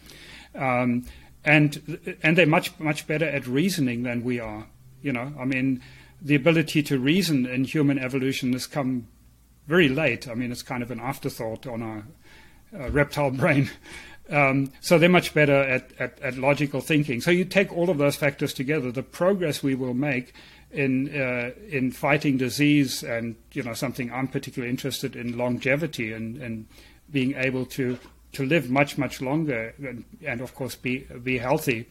Um, 0.56 1.06
and 1.46 2.18
and 2.22 2.38
they're 2.38 2.46
much 2.46 2.78
much 2.80 3.06
better 3.06 3.26
at 3.26 3.48
reasoning 3.48 4.04
than 4.04 4.24
we 4.24 4.40
are. 4.40 4.68
You 5.02 5.12
know, 5.12 5.34
I 5.38 5.46
mean, 5.46 5.82
the 6.22 6.36
ability 6.36 6.84
to 6.84 6.98
reason 6.98 7.46
in 7.46 7.66
human 7.66 8.00
evolution 8.00 8.54
has 8.54 8.66
come 8.66 9.08
very 9.68 9.90
late. 9.90 10.28
I 10.28 10.36
mean, 10.36 10.52
it's 10.52 10.64
kind 10.64 10.84
of 10.84 10.92
an 10.92 11.00
afterthought 11.00 11.68
on 11.68 11.82
our 11.82 12.04
uh, 12.80 12.90
reptile 12.92 13.32
brain. 13.44 13.70
Um, 14.30 14.72
so 14.80 14.98
they're 14.98 15.10
much 15.10 15.34
better 15.34 15.62
at, 15.62 15.92
at, 16.00 16.20
at 16.22 16.38
logical 16.38 16.80
thinking. 16.80 17.20
So 17.20 17.30
you 17.30 17.44
take 17.44 17.76
all 17.76 17.90
of 17.90 17.98
those 17.98 18.16
factors 18.16 18.54
together, 18.54 18.90
the 18.90 19.04
progress 19.04 19.62
we 19.62 19.76
will 19.76 19.94
make 19.94 20.34
in 20.72 21.10
uh, 21.10 21.52
in 21.70 21.92
fighting 21.92 22.38
disease, 22.38 23.04
and 23.04 23.36
you 23.52 23.64
know 23.64 23.74
something 23.74 24.12
I'm 24.12 24.28
particularly 24.28 24.72
interested 24.72 25.16
in 25.16 25.38
longevity 25.38 26.14
and, 26.14 26.38
and 26.38 26.68
being 27.12 27.36
able 27.36 27.66
to 27.66 28.00
to 28.34 28.46
live 28.46 28.70
much 28.70 28.98
much 28.98 29.22
longer 29.22 29.74
and, 29.78 30.04
and 30.26 30.42
of 30.42 30.54
course 30.56 30.76
be 30.76 31.00
be 31.24 31.38
healthy. 31.38 31.88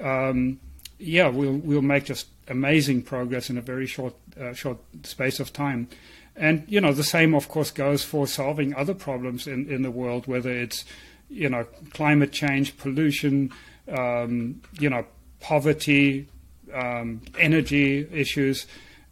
Um, 0.00 0.60
yeah, 0.98 1.28
we'll 1.28 1.56
we'll 1.56 1.82
make 1.82 2.04
just 2.04 2.28
amazing 2.48 3.02
progress 3.02 3.48
in 3.48 3.56
a 3.56 3.62
very 3.62 3.86
short 3.86 4.14
uh, 4.40 4.52
short 4.52 4.78
space 5.02 5.40
of 5.40 5.52
time. 5.52 5.88
And 6.36 6.64
you 6.68 6.80
know 6.80 6.92
the 6.92 7.04
same, 7.04 7.34
of 7.34 7.48
course, 7.48 7.70
goes 7.70 8.04
for 8.04 8.26
solving 8.26 8.74
other 8.74 8.94
problems 8.94 9.46
in, 9.46 9.70
in 9.70 9.82
the 9.82 9.90
world, 9.90 10.26
whether 10.26 10.50
it's 10.50 10.84
you 11.28 11.48
know 11.48 11.66
climate 11.92 12.32
change, 12.32 12.76
pollution, 12.76 13.52
um, 13.88 14.60
you 14.78 14.90
know 14.90 15.06
poverty, 15.40 16.28
um, 16.74 17.22
energy 17.38 18.06
issues, 18.12 18.66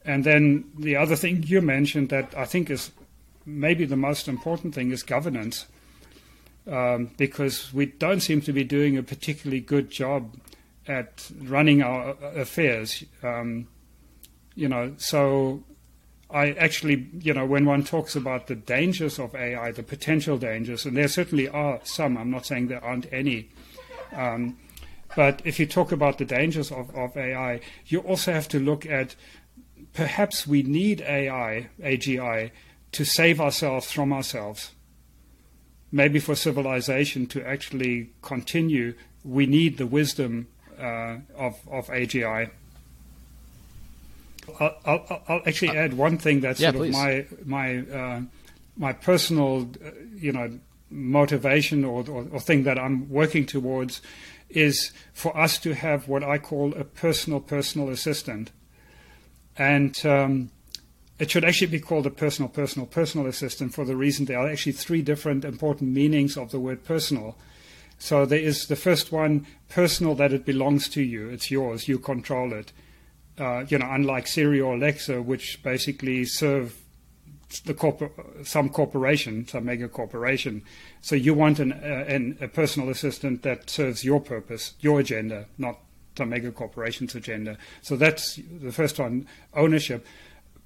and 0.05 0.25
then 0.25 0.64
the 0.79 0.97
other 0.97 1.16
thing 1.16 1.43
you 1.43 1.61
mentioned 1.61 2.11
that 2.11 2.35
I 2.37 2.45
think 2.45 2.71
is 2.71 2.91
maybe 3.47 3.87
the 3.87 3.97
most 3.97 4.29
important 4.29 4.75
thing 4.75 4.91
is 4.91 5.03
governance, 5.03 5.66
um, 6.69 7.11
because 7.16 7.73
we 7.73 7.87
don't 7.87 8.21
seem 8.21 8.41
to 8.43 8.53
be 8.53 8.64
doing 8.64 8.97
a 8.97 9.03
particularly 9.03 9.61
good 9.61 9.91
job 9.91 10.37
at 10.87 11.31
running 11.41 11.83
our 11.83 12.11
affairs. 12.35 13.05
Um, 13.23 13.69
you 14.55 14.69
know, 14.69 14.95
so 14.99 15.62
I 16.31 16.53
actually, 16.53 17.09
you 17.21 17.33
know, 17.33 17.47
when 17.47 17.64
one 17.64 17.85
talks 17.85 18.14
about 18.14 18.49
the 18.49 18.55
dangers 18.55 19.19
of 19.19 19.35
AI, 19.35 19.73
the 19.73 19.83
potential 19.83 20.37
dangers, 20.37 20.85
and 20.85 20.97
there 20.97 21.09
certainly 21.09 21.49
are 21.49 21.81
some, 21.85 22.19
I'm 22.19 22.31
not 22.31 22.47
saying 22.47 22.69
there 22.69 22.85
aren't 22.85 23.11
any. 23.12 23.51
Um, 24.12 24.59
but 25.16 25.41
if 25.45 25.59
you 25.59 25.66
talk 25.66 25.91
about 25.91 26.19
the 26.19 26.25
dangers 26.25 26.71
of, 26.71 26.95
of 26.95 27.16
AI, 27.16 27.61
you 27.87 28.01
also 28.01 28.33
have 28.33 28.49
to 28.49 28.59
look 28.59 28.85
at 28.85 29.14
perhaps 29.95 30.47
we 30.47 30.62
need 30.62 31.01
AI, 31.01 31.69
AGI, 31.81 32.51
to 32.93 33.05
save 33.05 33.41
ourselves 33.41 33.91
from 33.91 34.12
ourselves. 34.12 34.73
Maybe 35.91 36.20
for 36.20 36.34
civilization 36.34 37.26
to 37.28 37.47
actually 37.47 38.11
continue, 38.20 38.95
we 39.24 39.47
need 39.47 39.78
the 39.78 39.86
wisdom 39.86 40.49
uh, 40.78 41.18
of, 41.34 41.57
of 41.70 41.86
AGI. 41.89 42.51
I'll, 44.61 44.76
I'll, 44.84 45.22
I'll 45.28 45.43
actually 45.47 45.76
add 45.76 45.95
one 45.95 46.18
thing 46.18 46.41
that's 46.41 46.61
yeah, 46.61 46.72
sort 46.72 46.82
please. 46.82 46.97
of 46.97 47.03
my 47.03 47.26
my 47.45 47.78
uh, 47.78 48.20
my 48.76 48.93
personal, 48.93 49.68
uh, 49.84 49.91
you 50.14 50.32
know, 50.32 50.59
motivation 50.91 51.84
or, 51.84 52.05
or, 52.09 52.26
or 52.32 52.41
thing 52.41 52.62
that 52.64 52.78
I'm 52.78 53.11
working 53.11 53.45
towards 53.45 54.01
is 54.49 54.93
for 55.12 55.36
us 55.36 55.59
to 55.59 55.74
have 55.74 56.09
what 56.09 56.22
I 56.22 56.39
call 56.39 56.74
a 56.74 56.84
personal 56.84 57.41
personal 57.41 57.91
assistant, 57.91 58.51
and 59.57 60.01
um, 60.07 60.51
it 61.19 61.31
should 61.31 61.45
actually 61.45 61.69
be 61.69 61.81
called 61.81 62.07
a 62.07 62.11
personal 62.11 62.49
personal 62.49 62.87
personal 62.87 63.27
assistant 63.27 63.75
for 63.75 63.85
the 63.85 63.97
reason 63.97 64.27
there 64.27 64.39
are 64.39 64.49
actually 64.49 64.73
three 64.73 65.03
different 65.03 65.45
important 65.45 65.91
meanings 65.91 66.37
of 66.37 66.51
the 66.51 66.61
word 66.61 66.85
personal. 66.85 67.37
So 67.99 68.25
there 68.25 68.39
is 68.39 68.66
the 68.69 68.77
first 68.77 69.11
one, 69.11 69.47
personal, 69.69 70.14
that 70.14 70.33
it 70.33 70.45
belongs 70.45 70.89
to 70.91 71.03
you, 71.03 71.29
it's 71.29 71.51
yours, 71.51 71.89
you 71.89 71.99
control 71.99 72.53
it. 72.53 72.73
Uh, 73.37 73.64
you 73.69 73.79
know, 73.79 73.89
unlike 73.91 74.27
Siri 74.27 74.61
or 74.61 74.75
Alexa, 74.75 75.21
which 75.23 75.62
basically 75.62 76.25
serve 76.25 76.77
the 77.64 77.75
corpor- 77.75 78.47
some 78.47 78.69
corporation, 78.69 79.47
some 79.49 79.64
mega 79.64 79.89
corporation. 79.89 80.62
So 81.01 81.16
you 81.16 81.35
want 81.35 81.59
an, 81.59 81.73
uh, 81.73 82.05
an, 82.07 82.39
a 82.41 82.49
personal 82.49 82.89
assistant 82.91 83.43
that 83.43 83.71
serves 83.71 84.05
your 84.05 84.21
purpose, 84.21 84.75
your 84.81 85.01
agenda, 85.01 85.47
not 85.57 85.79
some 86.16 86.31
mega 86.31 86.53
corporation's 86.53 87.14
agenda. 87.14 87.57
So 87.81 87.97
that's 87.97 88.37
the 88.37 88.73
first 88.73 88.99
one, 88.99 89.27
ownership. 89.55 90.05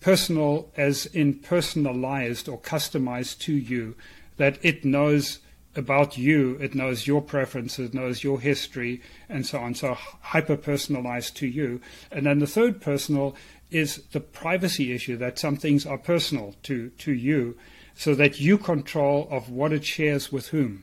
Personal 0.03 0.71
as 0.77 1.07
in 1.07 1.35
personalized 1.35 2.49
or 2.49 2.59
customized 2.59 3.39
to 3.41 3.55
you, 3.55 3.95
that 4.37 4.59
it 4.63 4.85
knows 4.85 5.39
about 5.75 6.19
you, 6.19 6.59
it 6.61 6.75
knows 6.75 7.07
your 7.07 7.23
preferences, 7.23 7.91
it 7.91 7.95
knows 7.95 8.23
your 8.23 8.41
history, 8.41 9.01
and 9.29 9.47
so 9.47 9.59
on. 9.59 9.75
So 9.75 9.97
hyper 10.21 10.57
personalized 10.57 11.37
to 11.39 11.47
you. 11.47 11.81
And 12.11 12.27
then 12.27 12.41
the 12.41 12.47
third 12.47 12.81
personal 12.81 13.35
is 13.71 14.03
the 14.13 14.21
privacy 14.21 14.93
issue 14.93 15.17
that 15.17 15.39
some 15.39 15.57
things 15.57 15.87
are 15.87 15.97
personal 15.97 16.55
to, 16.65 16.91
to 16.91 17.13
you, 17.13 17.57
so 17.95 18.15
that 18.15 18.41
you 18.41 18.59
control 18.59 19.29
of 19.31 19.51
what 19.51 19.73
it 19.73 19.85
shares 19.85 20.31
with 20.31 20.49
whom. 20.49 20.83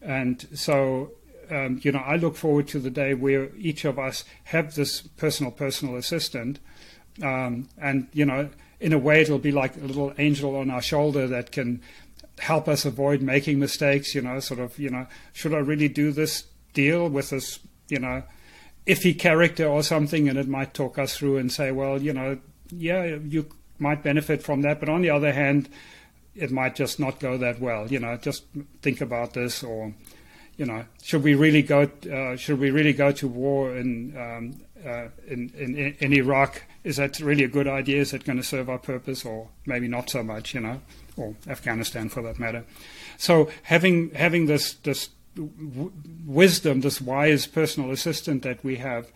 And 0.00 0.46
so, 0.54 1.12
um, 1.50 1.80
you 1.82 1.92
know, 1.92 2.00
I 2.00 2.16
look 2.16 2.36
forward 2.36 2.68
to 2.68 2.78
the 2.78 2.90
day 2.90 3.14
where 3.14 3.50
each 3.56 3.84
of 3.84 3.98
us 3.98 4.24
have 4.44 4.74
this 4.74 5.00
personal 5.00 5.50
personal 5.50 5.96
assistant, 5.96 6.60
um, 7.20 7.68
and 7.80 8.08
you 8.12 8.24
know, 8.24 8.48
in 8.80 8.92
a 8.92 8.98
way, 8.98 9.20
it'll 9.20 9.38
be 9.38 9.52
like 9.52 9.76
a 9.76 9.80
little 9.80 10.12
angel 10.18 10.56
on 10.56 10.70
our 10.70 10.82
shoulder 10.82 11.26
that 11.28 11.52
can 11.52 11.82
help 12.38 12.68
us 12.68 12.84
avoid 12.84 13.22
making 13.22 13.58
mistakes. 13.58 14.14
You 14.14 14.22
know, 14.22 14.40
sort 14.40 14.60
of, 14.60 14.78
you 14.78 14.90
know, 14.90 15.06
should 15.32 15.54
I 15.54 15.58
really 15.58 15.88
do 15.88 16.12
this 16.12 16.44
deal 16.72 17.08
with 17.08 17.30
this, 17.30 17.58
you 17.88 17.98
know, 17.98 18.22
iffy 18.86 19.18
character 19.18 19.66
or 19.66 19.82
something? 19.82 20.28
And 20.28 20.38
it 20.38 20.48
might 20.48 20.74
talk 20.74 20.98
us 20.98 21.16
through 21.16 21.38
and 21.38 21.52
say, 21.52 21.70
well, 21.70 22.00
you 22.00 22.12
know, 22.12 22.38
yeah, 22.70 23.04
you 23.04 23.46
might 23.78 24.02
benefit 24.02 24.42
from 24.42 24.62
that, 24.62 24.80
but 24.80 24.88
on 24.88 25.02
the 25.02 25.10
other 25.10 25.32
hand, 25.32 25.68
it 26.34 26.50
might 26.50 26.74
just 26.74 26.98
not 26.98 27.20
go 27.20 27.36
that 27.36 27.60
well. 27.60 27.90
You 27.90 27.98
know, 27.98 28.16
just 28.16 28.44
think 28.80 29.00
about 29.00 29.34
this, 29.34 29.62
or 29.62 29.92
you 30.56 30.66
know, 30.66 30.84
should 31.02 31.22
we 31.22 31.34
really 31.34 31.62
go? 31.62 31.90
Uh, 32.10 32.36
should 32.36 32.58
we 32.58 32.70
really 32.70 32.92
go 32.92 33.12
to 33.12 33.28
war 33.28 33.76
in, 33.76 34.16
um, 34.16 34.60
uh, 34.86 35.08
in, 35.26 35.50
in 35.56 35.96
in 35.98 36.12
Iraq? 36.12 36.62
Is 36.84 36.96
that 36.96 37.20
really 37.20 37.44
a 37.44 37.48
good 37.48 37.68
idea? 37.68 38.00
Is 38.00 38.10
that 38.10 38.24
going 38.24 38.38
to 38.38 38.44
serve 38.44 38.68
our 38.68 38.78
purpose, 38.78 39.24
or 39.24 39.48
maybe 39.66 39.88
not 39.88 40.10
so 40.10 40.22
much? 40.22 40.54
You 40.54 40.60
know, 40.60 40.80
or 41.16 41.34
Afghanistan 41.46 42.08
for 42.08 42.22
that 42.22 42.38
matter. 42.38 42.64
So 43.18 43.50
having 43.64 44.10
having 44.10 44.46
this 44.46 44.74
this 44.74 45.10
w- 45.36 45.92
wisdom, 46.26 46.80
this 46.80 47.00
wise 47.00 47.46
personal 47.46 47.90
assistant 47.90 48.42
that 48.42 48.64
we 48.64 48.76
have, 48.76 49.12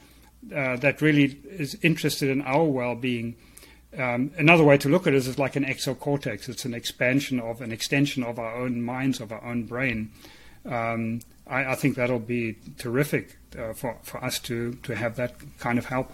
uh, 0.55 0.77
that 0.77 1.03
really 1.03 1.41
is 1.49 1.77
interested 1.83 2.31
in 2.31 2.43
our 2.43 2.65
well-being. 2.65 3.37
Um, 3.97 4.31
another 4.37 4.65
way 4.65 4.77
to 4.79 4.89
look 4.89 5.07
at 5.07 5.15
it 5.15 5.17
is 5.17 5.29
it's 5.29 5.39
like 5.39 5.57
an 5.57 5.65
exocortex. 5.65 6.49
It's 6.49 6.65
an 6.65 6.75
expansion 6.75 7.41
of 7.41 7.61
an 7.61 7.73
extension 7.73 8.23
of 8.23 8.39
our 8.39 8.55
own 8.55 8.83
minds, 8.83 9.21
of 9.21 9.33
our 9.33 9.43
own 9.43 9.65
brain. 9.65 10.11
Um, 10.67 11.21
I, 11.47 11.73
I, 11.73 11.75
think 11.77 11.97
that'll 11.97 12.19
be 12.19 12.59
terrific 12.77 13.39
uh, 13.57 13.73
for 13.73 13.97
for 14.03 14.23
us 14.23 14.39
to 14.41 14.75
to 14.83 14.97
have 14.97 15.17
that 15.17 15.35
kind 15.59 15.79
of 15.79 15.87
help. 15.87 16.13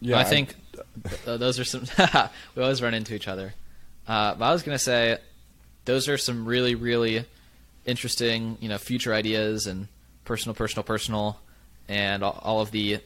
Yeah, 0.00 0.18
I 0.18 0.24
think 0.24 0.54
th- 1.24 1.38
those 1.38 1.58
are 1.58 1.64
some. 1.64 1.84
we 2.54 2.62
always 2.62 2.82
run 2.82 2.94
into 2.94 3.14
each 3.14 3.28
other. 3.28 3.54
Uh, 4.06 4.34
but 4.34 4.44
I 4.44 4.52
was 4.52 4.62
gonna 4.62 4.78
say, 4.78 5.18
those 5.84 6.08
are 6.08 6.16
some 6.16 6.46
really, 6.46 6.74
really 6.74 7.24
interesting, 7.84 8.58
you 8.60 8.68
know, 8.68 8.78
future 8.78 9.12
ideas 9.14 9.66
and 9.66 9.88
personal, 10.24 10.54
personal, 10.54 10.82
personal, 10.84 11.40
and 11.88 12.22
all, 12.22 12.38
all 12.42 12.60
of 12.60 12.70
the 12.70 13.00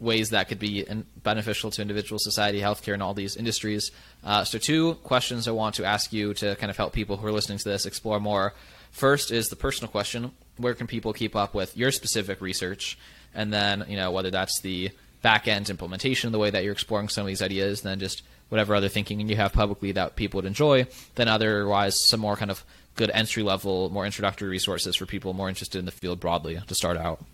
ways 0.00 0.30
that 0.30 0.48
could 0.48 0.60
be 0.60 0.86
beneficial 1.22 1.70
to 1.72 1.82
individual 1.82 2.18
society, 2.20 2.60
healthcare, 2.60 2.94
and 2.94 3.02
all 3.02 3.14
these 3.14 3.36
industries. 3.36 3.90
Uh, 4.22 4.44
so, 4.44 4.58
two 4.58 4.94
questions 4.94 5.48
I 5.48 5.50
want 5.50 5.74
to 5.76 5.84
ask 5.84 6.12
you 6.12 6.34
to 6.34 6.56
kind 6.56 6.70
of 6.70 6.76
help 6.76 6.92
people 6.92 7.16
who 7.16 7.26
are 7.26 7.32
listening 7.32 7.58
to 7.58 7.68
this 7.68 7.86
explore 7.86 8.20
more. 8.20 8.54
First 8.90 9.30
is 9.30 9.48
the 9.48 9.56
personal 9.56 9.90
question: 9.90 10.30
Where 10.56 10.74
can 10.74 10.86
people 10.86 11.12
keep 11.12 11.36
up 11.36 11.54
with 11.54 11.76
your 11.76 11.90
specific 11.90 12.40
research? 12.40 12.98
And 13.34 13.52
then, 13.52 13.84
you 13.88 13.96
know, 13.96 14.10
whether 14.10 14.30
that's 14.30 14.60
the 14.62 14.90
back 15.22 15.48
end 15.48 15.70
implementation, 15.70 16.32
the 16.32 16.38
way 16.38 16.50
that 16.50 16.64
you're 16.64 16.72
exploring 16.72 17.08
some 17.08 17.22
of 17.22 17.26
these 17.28 17.42
ideas, 17.42 17.82
then 17.82 17.98
just 17.98 18.22
whatever 18.48 18.74
other 18.74 18.88
thinking 18.88 19.20
you 19.20 19.36
have 19.36 19.52
publicly 19.52 19.92
that 19.92 20.16
people 20.16 20.38
would 20.38 20.46
enjoy. 20.46 20.86
Then 21.16 21.28
otherwise, 21.28 22.06
some 22.06 22.20
more 22.20 22.36
kind 22.36 22.50
of 22.50 22.64
good 22.96 23.10
entry 23.12 23.42
level, 23.42 23.90
more 23.90 24.06
introductory 24.06 24.48
resources 24.48 24.96
for 24.96 25.06
people 25.06 25.32
more 25.32 25.48
interested 25.48 25.78
in 25.78 25.84
the 25.84 25.90
field 25.90 26.20
broadly 26.20 26.60
to 26.66 26.74
start 26.74 26.96
out. 26.96 27.24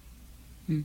Hmm. 0.66 0.82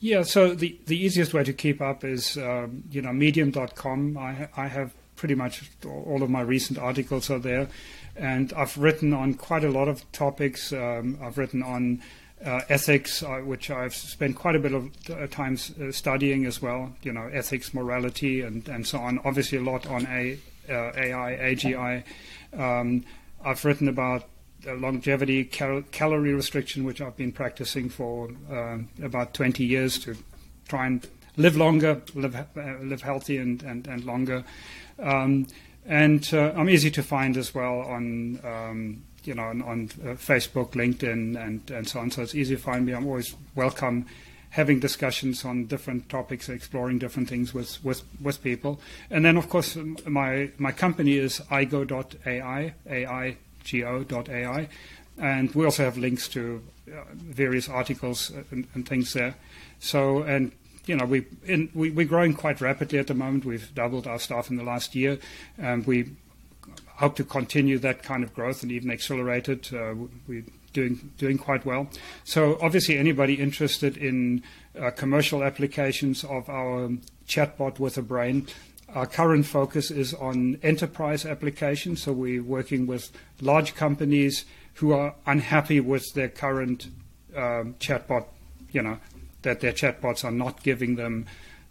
Yeah, 0.00 0.22
so 0.22 0.54
the, 0.54 0.78
the 0.86 0.96
easiest 0.96 1.34
way 1.34 1.44
to 1.44 1.52
keep 1.52 1.82
up 1.82 2.04
is, 2.04 2.38
um, 2.38 2.84
you 2.90 3.02
know, 3.02 3.12
medium.com. 3.12 4.16
I, 4.16 4.48
I 4.56 4.66
have 4.66 4.92
pretty 5.14 5.34
much 5.34 5.70
all 5.84 6.22
of 6.22 6.30
my 6.30 6.40
recent 6.40 6.78
articles 6.78 7.28
are 7.28 7.38
there. 7.38 7.68
And 8.16 8.52
I've 8.54 8.76
written 8.78 9.12
on 9.12 9.34
quite 9.34 9.62
a 9.62 9.70
lot 9.70 9.88
of 9.88 10.10
topics. 10.12 10.72
Um, 10.72 11.18
I've 11.22 11.36
written 11.36 11.62
on 11.62 12.02
uh, 12.44 12.60
ethics, 12.68 13.22
uh, 13.22 13.38
which 13.38 13.70
I've 13.70 13.94
spent 13.94 14.36
quite 14.36 14.56
a 14.56 14.58
bit 14.58 14.72
of 14.72 14.90
uh, 15.10 15.26
time 15.26 15.56
studying 15.56 16.46
as 16.46 16.62
well, 16.62 16.92
you 17.02 17.12
know, 17.12 17.28
ethics, 17.32 17.74
morality, 17.74 18.40
and, 18.40 18.66
and 18.68 18.86
so 18.86 18.98
on. 18.98 19.20
Obviously, 19.24 19.58
a 19.58 19.62
lot 19.62 19.86
on 19.86 20.06
a, 20.06 20.38
AI, 20.68 21.54
AGI. 21.54 22.04
Um, 22.58 23.04
I've 23.44 23.64
written 23.64 23.88
about 23.88 24.24
longevity, 24.66 25.44
cal- 25.44 25.82
calorie 25.90 26.34
restriction, 26.34 26.84
which 26.84 27.00
I've 27.00 27.16
been 27.16 27.32
practicing 27.32 27.88
for 27.88 28.30
uh, 28.50 28.78
about 29.02 29.34
20 29.34 29.64
years 29.64 29.98
to 30.00 30.16
try 30.68 30.86
and 30.86 31.06
live 31.36 31.56
longer, 31.56 32.02
live 32.14 32.34
uh, 32.34 32.44
live 32.82 33.02
healthy 33.02 33.38
and 33.38 33.62
and, 33.62 33.86
and 33.86 34.04
longer. 34.04 34.44
Um, 34.98 35.46
and 35.86 36.28
uh, 36.32 36.52
I'm 36.54 36.68
easy 36.68 36.90
to 36.92 37.02
find 37.02 37.36
as 37.36 37.54
well 37.54 37.80
on 37.80 38.38
um, 38.44 39.02
you 39.24 39.34
know 39.34 39.44
on, 39.44 39.62
on 39.62 39.88
Facebook, 39.88 40.72
LinkedIn, 40.72 41.40
and 41.40 41.70
and 41.70 41.88
so 41.88 42.00
on. 42.00 42.10
So 42.10 42.22
it's 42.22 42.34
easy 42.34 42.56
to 42.56 42.62
find 42.62 42.86
me. 42.86 42.92
I'm 42.92 43.06
always 43.06 43.34
welcome 43.54 44.06
having 44.50 44.80
discussions 44.80 45.44
on 45.44 45.66
different 45.66 46.08
topics, 46.08 46.48
exploring 46.48 46.98
different 46.98 47.28
things 47.28 47.54
with, 47.54 47.82
with, 47.84 48.02
with 48.20 48.42
people. 48.42 48.80
And 49.08 49.24
then, 49.24 49.36
of 49.36 49.48
course, 49.48 49.76
my, 50.06 50.50
my 50.58 50.72
company 50.72 51.18
is 51.18 51.40
Aigo.ai, 51.50 52.74
AI 52.88 53.36
go.ai. 53.70 54.68
And 55.18 55.54
we 55.54 55.64
also 55.64 55.84
have 55.84 55.98
links 55.98 56.28
to 56.28 56.62
uh, 56.88 57.02
various 57.14 57.68
articles 57.68 58.30
and, 58.50 58.66
and, 58.74 58.88
things 58.88 59.12
there. 59.12 59.34
So, 59.78 60.22
and 60.22 60.50
you 60.86 60.96
know, 60.96 61.04
we, 61.04 61.26
in, 61.44 61.68
we 61.74 61.90
we're 61.90 62.06
growing 62.06 62.34
quite 62.34 62.60
rapidly 62.60 62.98
at 62.98 63.06
the 63.06 63.14
moment. 63.14 63.44
We've 63.44 63.72
doubled 63.74 64.06
our 64.06 64.18
staff 64.18 64.50
in 64.50 64.56
the 64.56 64.64
last 64.64 64.94
year, 64.94 65.18
and 65.58 65.86
we 65.86 66.10
hope 67.00 67.16
to 67.16 67.24
continue 67.24 67.78
that 67.78 68.02
kind 68.02 68.22
of 68.22 68.32
growth 68.34 68.62
and 68.62 68.70
even 68.70 68.90
accelerate 68.90 69.48
it. 69.48 69.72
Uh, 69.72 69.94
we're 70.28 70.44
doing 70.74 71.10
doing 71.18 71.38
quite 71.38 71.64
well. 71.64 71.88
So, 72.24 72.58
obviously, 72.60 72.98
anybody 72.98 73.34
interested 73.34 73.96
in 73.96 74.42
uh, 74.78 74.90
commercial 74.90 75.42
applications 75.42 76.24
of 76.24 76.48
our 76.48 76.90
chatbot 77.26 77.78
with 77.78 77.96
a 77.96 78.02
brain, 78.02 78.46
our 78.94 79.06
current 79.06 79.46
focus 79.46 79.90
is 79.90 80.12
on 80.14 80.58
enterprise 80.62 81.24
applications, 81.24 82.02
so 82.02 82.12
we're 82.12 82.42
working 82.42 82.86
with 82.86 83.10
large 83.40 83.74
companies 83.74 84.44
who 84.74 84.92
are 84.92 85.14
unhappy 85.26 85.80
with 85.80 86.12
their 86.14 86.28
current 86.28 86.88
um, 87.36 87.74
chatbot, 87.78 88.26
you 88.72 88.82
know, 88.82 88.98
that 89.42 89.60
their 89.60 89.72
chatbots 89.72 90.24
are 90.24 90.30
not 90.30 90.62
giving 90.62 90.96
them 90.96 91.26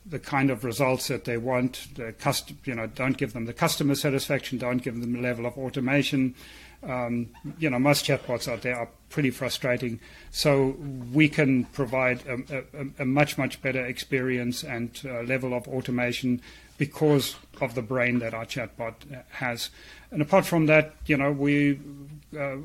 the 0.09 0.19
kind 0.19 0.49
of 0.49 0.63
results 0.63 1.07
that 1.07 1.25
they 1.25 1.37
want. 1.37 1.87
The 1.95 2.13
cust- 2.13 2.53
you 2.65 2.75
know, 2.75 2.87
don't 2.87 3.17
give 3.17 3.33
them 3.33 3.45
the 3.45 3.53
customer 3.53 3.95
satisfaction, 3.95 4.57
don't 4.57 4.79
give 4.79 4.99
them 4.99 5.13
the 5.13 5.19
level 5.19 5.45
of 5.45 5.57
automation. 5.57 6.35
Um, 6.81 7.27
you 7.57 7.69
know, 7.69 7.77
most 7.77 8.05
chatbots 8.05 8.47
out 8.47 8.61
there 8.61 8.77
are 8.77 8.87
pretty 9.09 9.31
frustrating. 9.31 9.99
So 10.31 10.77
we 11.11 11.27
can 11.27 11.65
provide 11.65 12.25
a, 12.25 12.63
a, 12.79 13.03
a 13.03 13.05
much, 13.05 13.37
much 13.37 13.61
better 13.61 13.85
experience 13.85 14.63
and 14.63 14.99
uh, 15.05 15.21
level 15.23 15.53
of 15.53 15.67
automation 15.67 16.41
because 16.77 17.35
of 17.59 17.75
the 17.75 17.81
brain 17.81 18.19
that 18.19 18.33
our 18.33 18.45
chatbot 18.45 18.93
has. 19.31 19.69
And 20.11 20.21
apart 20.21 20.45
from 20.45 20.67
that, 20.67 20.93
you 21.05 21.17
know, 21.17 21.31
we 21.31 21.79
uh, 22.37 22.55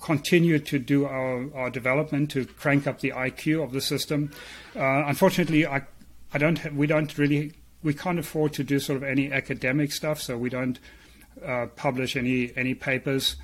continue 0.00 0.58
to 0.58 0.78
do 0.78 1.04
our, 1.04 1.46
our 1.54 1.70
development 1.70 2.30
to 2.30 2.46
crank 2.46 2.86
up 2.86 3.00
the 3.00 3.10
IQ 3.10 3.62
of 3.62 3.72
the 3.72 3.82
system. 3.82 4.32
Uh, 4.74 5.04
unfortunately, 5.06 5.66
I, 5.66 5.82
I 6.32 6.38
don't, 6.38 6.74
we 6.74 6.86
don't 6.86 7.16
really, 7.18 7.52
we 7.82 7.94
can't 7.94 8.18
afford 8.18 8.52
to 8.54 8.64
do 8.64 8.78
sort 8.78 8.96
of 8.96 9.02
any 9.02 9.32
academic 9.32 9.92
stuff, 9.92 10.20
so 10.20 10.36
we 10.38 10.50
don't 10.50 10.78
uh, 11.44 11.66
publish 11.76 12.16
any 12.16 12.52
any 12.56 12.74
papers 12.74 13.36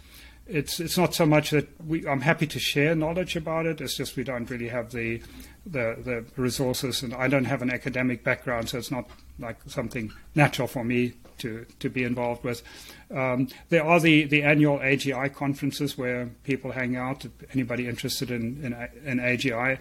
it's 0.47 0.78
it's 0.78 0.97
not 0.97 1.14
so 1.14 1.26
much 1.26 1.51
that 1.51 1.68
we, 1.84 2.07
I'm 2.07 2.20
happy 2.20 2.47
to 2.47 2.59
share 2.59 2.95
knowledge 2.95 3.37
about 3.37 3.66
it. 3.66 3.80
It's 3.80 3.97
just 3.97 4.16
we 4.16 4.24
don't 4.24 4.49
really 4.49 4.68
have 4.68 4.93
the, 4.93 5.20
the 5.64 5.97
the 6.03 6.24
resources, 6.37 7.03
and 7.03 7.12
I 7.14 7.28
don't 7.28 7.45
have 7.47 7.62
an 7.62 7.70
academic 7.70 8.22
background, 8.22 8.68
so 8.68 8.78
it's 8.78 8.91
not 8.91 9.09
like 9.39 9.59
something 9.66 10.12
natural 10.34 10.68
for 10.68 10.84
me 10.84 11.14
to 11.39 11.66
to 11.80 11.91
be 11.91 12.05
involved 12.05 12.45
with. 12.45 12.62
Um, 13.11 13.49
there 13.68 13.84
are 13.84 14.01
the, 14.01 14.24
the 14.24 14.43
annual 14.43 14.78
AGI 14.78 15.32
conferences 15.34 15.99
where 15.99 16.30
people 16.45 16.72
hang 16.72 16.97
out. 16.97 17.26
Anybody 17.53 17.89
interested 17.89 18.30
in 18.30 18.64
in, 18.64 18.72
in 19.05 19.18
AGI, 19.18 19.78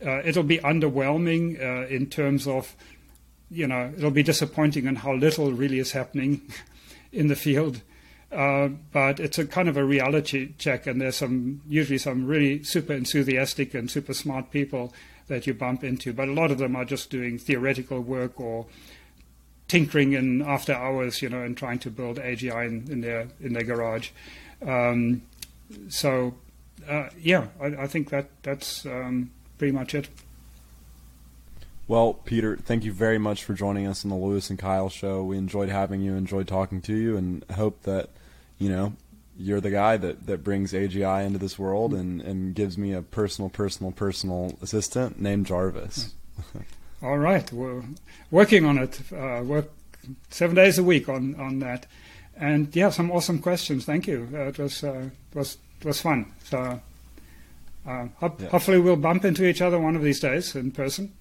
it'll 0.00 0.42
be 0.42 0.58
underwhelming 0.58 1.60
uh, 1.60 1.86
in 1.86 2.06
terms 2.06 2.46
of, 2.46 2.74
you 3.50 3.66
know, 3.66 3.92
it'll 3.96 4.10
be 4.10 4.22
disappointing 4.22 4.86
in 4.86 4.96
how 4.96 5.14
little 5.14 5.52
really 5.52 5.78
is 5.78 5.92
happening 5.92 6.42
in 7.12 7.28
the 7.28 7.36
field. 7.36 7.82
Uh, 8.32 8.68
but 8.92 9.20
it's 9.20 9.38
a 9.38 9.46
kind 9.46 9.68
of 9.68 9.76
a 9.76 9.84
reality 9.84 10.52
check, 10.58 10.86
and 10.86 11.00
there's 11.00 11.16
some 11.16 11.62
usually 11.68 11.98
some 11.98 12.26
really 12.26 12.62
super 12.64 12.92
enthusiastic 12.92 13.72
and 13.72 13.90
super 13.90 14.12
smart 14.12 14.50
people 14.50 14.92
that 15.28 15.46
you 15.46 15.54
bump 15.54 15.84
into. 15.84 16.12
But 16.12 16.28
a 16.28 16.32
lot 16.32 16.50
of 16.50 16.58
them 16.58 16.74
are 16.74 16.84
just 16.84 17.08
doing 17.08 17.38
theoretical 17.38 18.00
work 18.00 18.40
or 18.40 18.66
tinkering 19.68 20.12
in 20.12 20.42
after 20.42 20.72
hours, 20.72 21.22
you 21.22 21.28
know, 21.28 21.42
and 21.42 21.56
trying 21.56 21.78
to 21.80 21.90
build 21.90 22.18
AGI 22.18 22.66
in, 22.66 22.90
in 22.90 23.00
their 23.00 23.28
in 23.40 23.52
their 23.52 23.64
garage. 23.64 24.10
Um, 24.60 25.22
so, 25.88 26.34
uh, 26.88 27.08
yeah, 27.20 27.46
I, 27.60 27.66
I, 27.66 27.86
think 27.86 28.10
that 28.10 28.30
that's 28.42 28.86
um, 28.86 29.30
pretty 29.58 29.72
much 29.72 29.94
it. 29.94 30.08
Well, 31.88 32.14
Peter, 32.14 32.56
thank 32.56 32.84
you 32.84 32.92
very 32.92 33.18
much 33.18 33.44
for 33.44 33.54
joining 33.54 33.86
us 33.86 34.04
on 34.04 34.10
the 34.10 34.16
Louis 34.16 34.50
and 34.50 34.58
Kyle 34.58 34.88
show. 34.88 35.22
We 35.22 35.38
enjoyed 35.38 35.68
having 35.68 36.00
you, 36.00 36.14
enjoyed 36.14 36.48
talking 36.48 36.80
to 36.82 36.94
you, 36.94 37.16
and 37.16 37.44
hope 37.54 37.82
that, 37.82 38.10
you 38.58 38.68
know, 38.68 38.94
you're 39.38 39.60
the 39.60 39.70
guy 39.70 39.96
that, 39.96 40.26
that 40.26 40.42
brings 40.42 40.72
AGI 40.72 41.24
into 41.24 41.38
this 41.38 41.58
world 41.58 41.94
and, 41.94 42.20
and 42.20 42.54
gives 42.54 42.76
me 42.76 42.92
a 42.92 43.02
personal, 43.02 43.50
personal, 43.50 43.92
personal 43.92 44.58
assistant 44.62 45.20
named 45.20 45.46
Jarvis. 45.46 46.14
All 47.02 47.18
right. 47.18 47.50
We're 47.52 47.84
working 48.30 48.64
on 48.64 48.78
it. 48.78 49.00
Uh, 49.12 49.42
work 49.44 49.70
seven 50.30 50.56
days 50.56 50.78
a 50.78 50.82
week 50.82 51.08
on, 51.08 51.34
on 51.36 51.60
that. 51.60 51.86
And 52.34 52.74
yeah, 52.74 52.90
some 52.90 53.10
awesome 53.10 53.40
questions. 53.40 53.84
Thank 53.84 54.06
you. 54.06 54.28
Uh, 54.32 54.48
it 54.48 54.58
was, 54.58 54.82
uh, 54.82 55.10
was, 55.34 55.58
was 55.84 56.00
fun. 56.00 56.32
So 56.44 56.80
uh, 57.86 58.08
ho- 58.16 58.36
yeah. 58.38 58.48
hopefully 58.48 58.78
we'll 58.80 58.96
bump 58.96 59.24
into 59.24 59.44
each 59.46 59.62
other 59.62 59.78
one 59.78 59.96
of 59.96 60.02
these 60.02 60.20
days 60.20 60.54
in 60.54 60.70
person. 60.70 61.12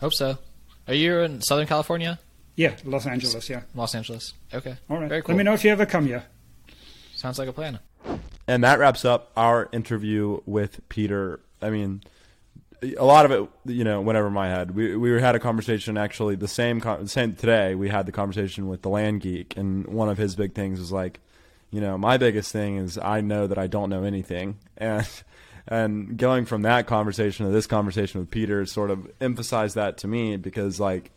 Hope 0.00 0.12
so. 0.12 0.38
Are 0.88 0.94
you 0.94 1.20
in 1.20 1.40
Southern 1.40 1.66
California? 1.66 2.18
Yeah, 2.56 2.76
Los 2.84 3.06
Angeles. 3.06 3.48
Yeah, 3.48 3.62
Los 3.74 3.94
Angeles. 3.94 4.34
Okay. 4.52 4.76
All 4.88 4.98
right. 4.98 5.08
Very 5.08 5.22
cool. 5.22 5.34
Let 5.34 5.38
me 5.38 5.44
know 5.44 5.54
if 5.54 5.64
you 5.64 5.70
ever 5.70 5.86
come 5.86 6.06
here. 6.06 6.24
Sounds 7.14 7.38
like 7.38 7.48
a 7.48 7.52
plan. 7.52 7.78
And 8.46 8.62
that 8.64 8.78
wraps 8.78 9.04
up 9.04 9.32
our 9.36 9.68
interview 9.72 10.40
with 10.44 10.86
Peter. 10.88 11.40
I 11.62 11.70
mean, 11.70 12.02
a 12.98 13.04
lot 13.04 13.24
of 13.24 13.30
it, 13.30 13.48
you 13.72 13.84
know, 13.84 14.00
went 14.00 14.18
over 14.18 14.30
my 14.30 14.48
head. 14.48 14.72
We 14.72 14.96
we 14.96 15.20
had 15.20 15.34
a 15.34 15.38
conversation 15.40 15.96
actually 15.96 16.36
the 16.36 16.48
same 16.48 16.82
same 17.06 17.34
today. 17.34 17.74
We 17.74 17.88
had 17.88 18.06
the 18.06 18.12
conversation 18.12 18.68
with 18.68 18.82
the 18.82 18.90
land 18.90 19.22
geek, 19.22 19.56
and 19.56 19.86
one 19.86 20.08
of 20.08 20.18
his 20.18 20.36
big 20.36 20.54
things 20.54 20.78
was 20.78 20.92
like, 20.92 21.20
you 21.70 21.80
know, 21.80 21.96
my 21.96 22.18
biggest 22.18 22.52
thing 22.52 22.76
is 22.76 22.98
I 22.98 23.20
know 23.20 23.46
that 23.46 23.58
I 23.58 23.66
don't 23.66 23.88
know 23.88 24.04
anything, 24.04 24.58
and 24.76 25.08
and 25.66 26.16
going 26.18 26.44
from 26.44 26.62
that 26.62 26.86
conversation 26.86 27.46
to 27.46 27.52
this 27.52 27.66
conversation 27.66 28.20
with 28.20 28.30
Peter 28.30 28.66
sort 28.66 28.90
of 28.90 29.10
emphasized 29.20 29.76
that 29.76 29.98
to 29.98 30.08
me 30.08 30.36
because 30.36 30.78
like 30.78 31.10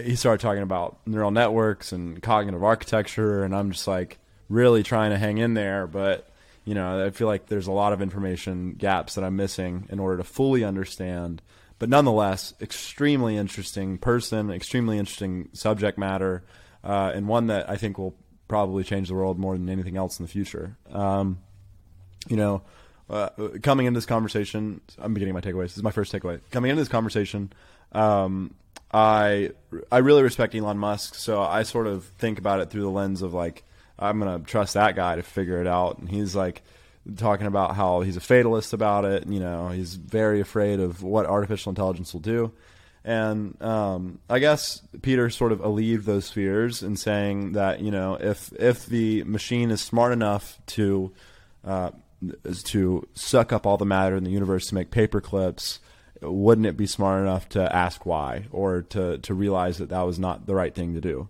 he 0.00 0.16
started 0.16 0.40
talking 0.40 0.62
about 0.62 0.98
neural 1.06 1.30
networks 1.30 1.92
and 1.92 2.20
cognitive 2.22 2.64
architecture 2.64 3.44
and 3.44 3.54
I'm 3.54 3.70
just 3.70 3.86
like 3.86 4.18
really 4.48 4.82
trying 4.82 5.10
to 5.10 5.18
hang 5.18 5.38
in 5.38 5.54
there. 5.54 5.86
But 5.86 6.28
you 6.64 6.74
know 6.74 7.06
I 7.06 7.10
feel 7.10 7.28
like 7.28 7.46
there's 7.46 7.68
a 7.68 7.72
lot 7.72 7.92
of 7.92 8.02
information 8.02 8.72
gaps 8.72 9.14
that 9.14 9.24
I'm 9.24 9.36
missing 9.36 9.86
in 9.90 10.00
order 10.00 10.16
to 10.16 10.24
fully 10.24 10.64
understand. 10.64 11.40
But 11.78 11.88
nonetheless 11.88 12.54
extremely 12.60 13.36
interesting 13.36 13.98
person 13.98 14.50
extremely 14.50 14.98
interesting 14.98 15.50
subject 15.52 15.96
matter 15.96 16.42
uh, 16.82 17.12
and 17.14 17.28
one 17.28 17.46
that 17.48 17.70
I 17.70 17.76
think 17.76 17.98
will 17.98 18.16
probably 18.48 18.82
change 18.82 19.08
the 19.08 19.14
world 19.14 19.38
more 19.38 19.56
than 19.56 19.68
anything 19.68 19.96
else 19.96 20.18
in 20.18 20.24
the 20.24 20.30
future. 20.30 20.76
Um, 20.90 21.38
you 22.28 22.36
know 22.36 22.62
uh, 23.08 23.28
coming 23.62 23.86
into 23.86 23.98
this 23.98 24.06
conversation, 24.06 24.80
I'm 24.98 25.14
beginning 25.14 25.34
my 25.34 25.40
takeaways. 25.40 25.64
This 25.64 25.76
is 25.78 25.82
my 25.82 25.90
first 25.90 26.12
takeaway. 26.12 26.40
Coming 26.50 26.70
into 26.70 26.80
this 26.80 26.88
conversation, 26.88 27.52
um, 27.92 28.54
I 28.92 29.50
I 29.90 29.98
really 29.98 30.22
respect 30.22 30.54
Elon 30.54 30.78
Musk, 30.78 31.14
so 31.14 31.40
I 31.42 31.62
sort 31.62 31.86
of 31.86 32.04
think 32.18 32.38
about 32.38 32.60
it 32.60 32.70
through 32.70 32.82
the 32.82 32.90
lens 32.90 33.22
of 33.22 33.34
like 33.34 33.64
I'm 33.98 34.18
gonna 34.18 34.40
trust 34.40 34.74
that 34.74 34.96
guy 34.96 35.16
to 35.16 35.22
figure 35.22 35.60
it 35.60 35.66
out, 35.66 35.98
and 35.98 36.08
he's 36.08 36.34
like 36.34 36.62
talking 37.16 37.46
about 37.46 37.76
how 37.76 38.00
he's 38.00 38.16
a 38.16 38.20
fatalist 38.20 38.72
about 38.72 39.04
it. 39.04 39.26
You 39.28 39.40
know, 39.40 39.68
he's 39.68 39.94
very 39.94 40.40
afraid 40.40 40.80
of 40.80 41.02
what 41.02 41.26
artificial 41.26 41.70
intelligence 41.70 42.12
will 42.12 42.20
do. 42.20 42.52
And 43.04 43.60
um, 43.62 44.18
I 44.28 44.40
guess 44.40 44.82
Peter 45.00 45.30
sort 45.30 45.52
of 45.52 45.60
alleviated 45.60 46.06
those 46.06 46.28
fears 46.28 46.82
in 46.82 46.96
saying 46.96 47.52
that 47.52 47.80
you 47.80 47.92
know 47.92 48.16
if 48.20 48.52
if 48.58 48.86
the 48.86 49.22
machine 49.22 49.70
is 49.70 49.80
smart 49.80 50.12
enough 50.12 50.58
to 50.66 51.12
uh, 51.64 51.90
is 52.44 52.62
to 52.64 53.06
suck 53.14 53.52
up 53.52 53.66
all 53.66 53.76
the 53.76 53.84
matter 53.84 54.16
in 54.16 54.24
the 54.24 54.30
universe 54.30 54.66
to 54.66 54.74
make 54.74 54.90
paper 54.90 55.20
clips, 55.20 55.80
wouldn't 56.22 56.66
it 56.66 56.76
be 56.76 56.86
smart 56.86 57.22
enough 57.22 57.48
to 57.50 57.74
ask 57.74 58.06
why 58.06 58.46
or 58.50 58.82
to, 58.82 59.18
to 59.18 59.34
realize 59.34 59.78
that 59.78 59.90
that 59.90 60.02
was 60.02 60.18
not 60.18 60.46
the 60.46 60.54
right 60.54 60.74
thing 60.74 60.94
to 60.94 61.00
do? 61.00 61.28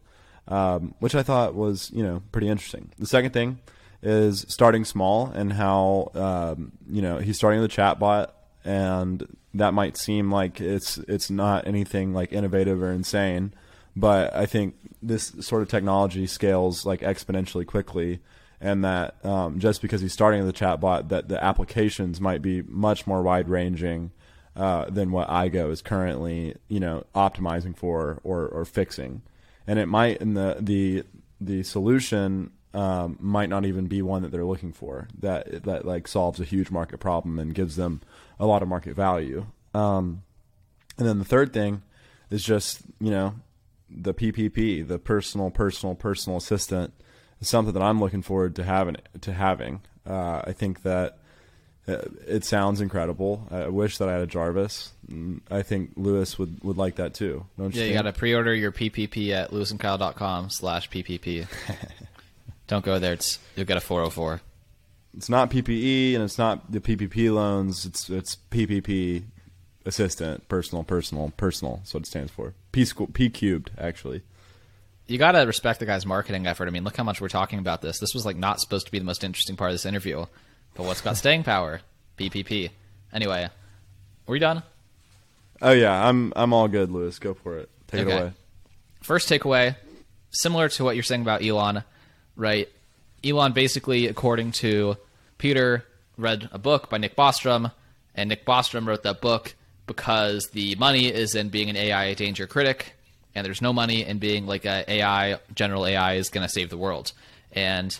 Um, 0.48 0.94
which 1.00 1.14
I 1.14 1.22
thought 1.22 1.54
was, 1.54 1.90
you 1.92 2.04
know, 2.04 2.22
pretty 2.30 2.48
interesting. 2.48 2.90
The 2.98 3.06
second 3.06 3.32
thing 3.32 3.58
is 4.02 4.46
starting 4.48 4.84
small 4.84 5.26
and 5.26 5.52
how, 5.52 6.10
um, 6.14 6.72
you 6.88 7.02
know, 7.02 7.18
he's 7.18 7.36
starting 7.36 7.60
the 7.60 7.68
chatbot 7.68 8.30
and 8.64 9.26
that 9.54 9.74
might 9.74 9.96
seem 9.96 10.30
like 10.30 10.60
it's, 10.60 10.98
it's 10.98 11.30
not 11.30 11.66
anything 11.66 12.12
like 12.12 12.32
innovative 12.32 12.80
or 12.80 12.92
insane, 12.92 13.52
but 13.96 14.34
I 14.36 14.46
think 14.46 14.76
this 15.02 15.32
sort 15.40 15.62
of 15.62 15.68
technology 15.68 16.26
scales 16.26 16.86
like 16.86 17.00
exponentially 17.00 17.66
quickly 17.66 18.20
and 18.60 18.84
that 18.84 19.24
um, 19.24 19.58
just 19.58 19.82
because 19.82 20.00
he's 20.00 20.12
starting 20.12 20.46
the 20.46 20.52
chatbot, 20.52 21.08
that 21.08 21.28
the 21.28 21.42
applications 21.42 22.20
might 22.20 22.42
be 22.42 22.62
much 22.62 23.06
more 23.06 23.22
wide 23.22 23.48
ranging 23.48 24.12
uh, 24.54 24.86
than 24.88 25.10
what 25.10 25.28
Aigo 25.28 25.70
is 25.70 25.82
currently, 25.82 26.56
you 26.68 26.80
know, 26.80 27.04
optimizing 27.14 27.76
for 27.76 28.20
or, 28.24 28.46
or 28.48 28.64
fixing, 28.64 29.22
and 29.66 29.78
it 29.78 29.86
might 29.86 30.20
and 30.20 30.36
the 30.36 30.56
the 30.60 31.04
the 31.40 31.62
solution 31.62 32.50
um, 32.72 33.16
might 33.20 33.48
not 33.48 33.64
even 33.64 33.86
be 33.86 34.02
one 34.02 34.22
that 34.22 34.30
they're 34.30 34.44
looking 34.44 34.72
for 34.72 35.08
that 35.18 35.64
that 35.64 35.84
like 35.84 36.08
solves 36.08 36.40
a 36.40 36.44
huge 36.44 36.70
market 36.70 36.98
problem 36.98 37.38
and 37.38 37.54
gives 37.54 37.76
them 37.76 38.00
a 38.40 38.46
lot 38.46 38.62
of 38.62 38.68
market 38.68 38.94
value. 38.94 39.46
Um, 39.74 40.22
and 40.98 41.06
then 41.06 41.18
the 41.18 41.24
third 41.24 41.52
thing 41.52 41.82
is 42.30 42.42
just 42.42 42.80
you 43.00 43.10
know 43.10 43.34
the 43.88 44.14
PPP, 44.14 44.86
the 44.86 44.98
personal, 44.98 45.50
personal, 45.50 45.94
personal 45.94 46.38
assistant 46.38 46.92
something 47.40 47.74
that 47.74 47.82
I'm 47.82 48.00
looking 48.00 48.22
forward 48.22 48.56
to 48.56 48.64
having. 48.64 48.96
To 49.20 49.32
having, 49.32 49.80
uh, 50.06 50.42
I 50.44 50.52
think 50.52 50.82
that 50.82 51.18
uh, 51.88 52.02
it 52.26 52.44
sounds 52.44 52.80
incredible. 52.80 53.46
I 53.50 53.68
wish 53.68 53.98
that 53.98 54.08
I 54.08 54.12
had 54.12 54.22
a 54.22 54.26
Jarvis. 54.26 54.92
Mm, 55.10 55.40
I 55.50 55.62
think 55.62 55.92
Louis 55.96 56.38
would, 56.38 56.62
would 56.64 56.76
like 56.76 56.96
that 56.96 57.14
too. 57.14 57.46
Don't 57.58 57.74
you 57.74 57.82
yeah, 57.82 57.88
you 57.88 57.94
got 57.94 58.02
to 58.02 58.12
pre-order 58.12 58.54
your 58.54 58.72
PPP 58.72 59.30
at 59.30 59.50
louisandkyle.com 59.50 60.50
slash 60.50 60.90
PPP. 60.90 61.46
Don't 62.66 62.84
go 62.84 62.98
there. 62.98 63.12
It's 63.12 63.38
you'll 63.54 63.66
get 63.66 63.76
a 63.76 63.80
404. 63.80 64.40
It's 65.16 65.28
not 65.28 65.50
PPE 65.50 66.14
and 66.14 66.24
it's 66.24 66.38
not 66.38 66.70
the 66.70 66.80
PPP 66.80 67.32
loans. 67.32 67.86
It's 67.86 68.10
it's 68.10 68.36
PPP 68.50 69.22
assistant, 69.84 70.48
personal, 70.48 70.82
personal, 70.82 71.32
personal. 71.36 71.76
That's 71.76 71.94
what 71.94 72.02
it 72.02 72.06
stands 72.06 72.32
for. 72.32 72.54
P 72.72 72.84
P 73.12 73.30
cubed 73.30 73.70
actually 73.78 74.22
you 75.08 75.18
got 75.18 75.32
to 75.32 75.40
respect 75.40 75.80
the 75.80 75.86
guy's 75.86 76.04
marketing 76.06 76.46
effort. 76.46 76.66
I 76.68 76.70
mean, 76.70 76.84
look 76.84 76.96
how 76.96 77.04
much 77.04 77.20
we're 77.20 77.28
talking 77.28 77.58
about 77.58 77.82
this. 77.82 77.98
This 77.98 78.12
was 78.14 78.26
like 78.26 78.36
not 78.36 78.60
supposed 78.60 78.86
to 78.86 78.92
be 78.92 78.98
the 78.98 79.04
most 79.04 79.22
interesting 79.24 79.56
part 79.56 79.70
of 79.70 79.74
this 79.74 79.86
interview, 79.86 80.26
but 80.74 80.84
what's 80.86 81.00
got 81.00 81.16
staying 81.16 81.44
power? 81.44 81.80
PPP. 82.18 82.70
Anyway, 83.12 83.48
were 84.26 84.36
you 84.36 84.40
done? 84.40 84.62
Oh 85.62 85.72
yeah, 85.72 86.08
I'm 86.08 86.32
I'm 86.36 86.52
all 86.52 86.68
good, 86.68 86.90
Louis. 86.90 87.18
Go 87.18 87.34
for 87.34 87.58
it. 87.58 87.68
Take 87.88 88.00
Okay. 88.06 88.16
it 88.16 88.20
away. 88.20 88.32
First 89.02 89.28
takeaway, 89.28 89.76
similar 90.30 90.68
to 90.70 90.84
what 90.84 90.96
you're 90.96 91.02
saying 91.02 91.22
about 91.22 91.42
Elon, 91.44 91.84
right? 92.34 92.68
Elon 93.24 93.52
basically, 93.52 94.06
according 94.08 94.52
to 94.52 94.96
Peter, 95.38 95.84
read 96.18 96.48
a 96.52 96.58
book 96.58 96.90
by 96.90 96.98
Nick 96.98 97.14
Bostrom, 97.16 97.70
and 98.14 98.28
Nick 98.28 98.44
Bostrom 98.44 98.86
wrote 98.86 99.02
that 99.04 99.20
book 99.20 99.54
because 99.86 100.48
the 100.52 100.74
money 100.74 101.06
is 101.06 101.34
in 101.34 101.48
being 101.48 101.70
an 101.70 101.76
AI 101.76 102.14
danger 102.14 102.46
critic, 102.46 102.94
and 103.36 103.44
there's 103.44 103.60
no 103.60 103.72
money 103.72 104.02
in 104.02 104.18
being 104.18 104.46
like 104.46 104.64
a 104.64 104.90
AI 104.90 105.38
general 105.54 105.86
AI 105.86 106.14
is 106.14 106.30
going 106.30 106.44
to 106.44 106.52
save 106.52 106.70
the 106.70 106.78
world, 106.78 107.12
and 107.52 107.96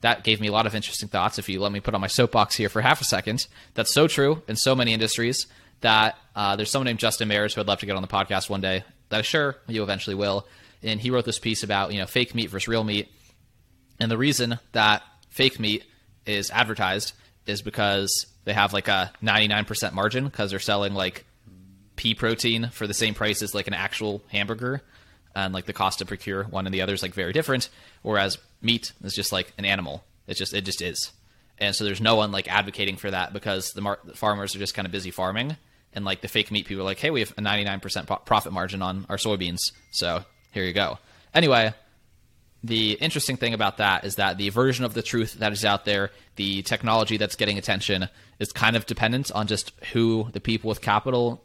that 0.00 0.24
gave 0.24 0.40
me 0.40 0.48
a 0.48 0.52
lot 0.52 0.66
of 0.66 0.74
interesting 0.74 1.08
thoughts. 1.08 1.38
If 1.38 1.50
you 1.50 1.60
let 1.60 1.70
me 1.70 1.80
put 1.80 1.94
on 1.94 2.00
my 2.00 2.06
soapbox 2.06 2.56
here 2.56 2.70
for 2.70 2.80
half 2.80 3.02
a 3.02 3.04
second, 3.04 3.46
that's 3.74 3.92
so 3.92 4.08
true 4.08 4.42
in 4.48 4.56
so 4.56 4.74
many 4.74 4.94
industries 4.94 5.46
that 5.82 6.16
uh, 6.34 6.56
there's 6.56 6.70
someone 6.70 6.86
named 6.86 6.98
Justin 6.98 7.28
Mares 7.28 7.54
who 7.54 7.60
I'd 7.60 7.68
love 7.68 7.80
to 7.80 7.86
get 7.86 7.94
on 7.94 8.02
the 8.02 8.08
podcast 8.08 8.48
one 8.48 8.62
day. 8.62 8.84
That 9.10 9.18
I'm 9.18 9.22
sure 9.22 9.56
you 9.68 9.82
eventually 9.82 10.16
will. 10.16 10.46
And 10.82 10.98
he 10.98 11.10
wrote 11.10 11.26
this 11.26 11.38
piece 11.38 11.62
about 11.62 11.92
you 11.92 12.00
know 12.00 12.06
fake 12.06 12.34
meat 12.34 12.48
versus 12.48 12.66
real 12.66 12.84
meat, 12.84 13.12
and 14.00 14.10
the 14.10 14.18
reason 14.18 14.58
that 14.72 15.02
fake 15.28 15.60
meat 15.60 15.84
is 16.24 16.50
advertised 16.50 17.12
is 17.46 17.60
because 17.60 18.26
they 18.44 18.54
have 18.54 18.72
like 18.72 18.88
a 18.88 19.12
99% 19.22 19.92
margin 19.92 20.24
because 20.24 20.50
they're 20.50 20.58
selling 20.58 20.94
like 20.94 21.26
pea 22.02 22.14
protein 22.16 22.68
for 22.70 22.88
the 22.88 22.94
same 22.94 23.14
price 23.14 23.42
as 23.42 23.54
like 23.54 23.68
an 23.68 23.74
actual 23.74 24.20
hamburger 24.26 24.82
and 25.36 25.54
like 25.54 25.66
the 25.66 25.72
cost 25.72 26.00
to 26.00 26.04
procure 26.04 26.42
one 26.42 26.66
and 26.66 26.74
the 26.74 26.82
other 26.82 26.94
is 26.94 27.00
like 27.00 27.14
very 27.14 27.32
different 27.32 27.68
whereas 28.02 28.38
meat 28.60 28.90
is 29.04 29.14
just 29.14 29.30
like 29.30 29.52
an 29.56 29.64
animal. 29.64 30.02
It 30.26 30.34
just 30.34 30.52
it 30.52 30.64
just 30.64 30.82
is. 30.82 31.12
And 31.58 31.76
so 31.76 31.84
there's 31.84 32.00
no 32.00 32.16
one 32.16 32.32
like 32.32 32.50
advocating 32.50 32.96
for 32.96 33.08
that 33.12 33.32
because 33.32 33.70
the, 33.70 33.82
mar- 33.82 34.00
the 34.02 34.16
farmers 34.16 34.56
are 34.56 34.58
just 34.58 34.74
kind 34.74 34.84
of 34.84 34.90
busy 34.90 35.12
farming 35.12 35.56
and 35.92 36.04
like 36.04 36.22
the 36.22 36.26
fake 36.26 36.50
meat 36.50 36.66
people 36.66 36.82
are 36.82 36.86
like 36.86 36.98
hey 36.98 37.10
we 37.10 37.20
have 37.20 37.30
a 37.38 37.40
99% 37.40 38.08
pro- 38.08 38.16
profit 38.16 38.52
margin 38.52 38.82
on 38.82 39.06
our 39.08 39.16
soybeans 39.16 39.60
so 39.92 40.24
here 40.50 40.64
you 40.64 40.72
go. 40.72 40.98
Anyway 41.32 41.72
the 42.64 42.92
interesting 42.94 43.36
thing 43.36 43.54
about 43.54 43.76
that 43.76 44.04
is 44.04 44.16
that 44.16 44.38
the 44.38 44.48
version 44.48 44.84
of 44.84 44.94
the 44.94 45.02
truth 45.02 45.34
that 45.34 45.52
is 45.52 45.64
out 45.64 45.84
there, 45.84 46.10
the 46.36 46.62
technology 46.62 47.16
that's 47.16 47.34
getting 47.34 47.58
attention, 47.58 48.08
is 48.38 48.52
kind 48.52 48.76
of 48.76 48.86
dependent 48.86 49.32
on 49.32 49.48
just 49.48 49.72
who 49.92 50.28
the 50.32 50.40
people 50.40 50.68
with 50.68 50.80
capital, 50.80 51.42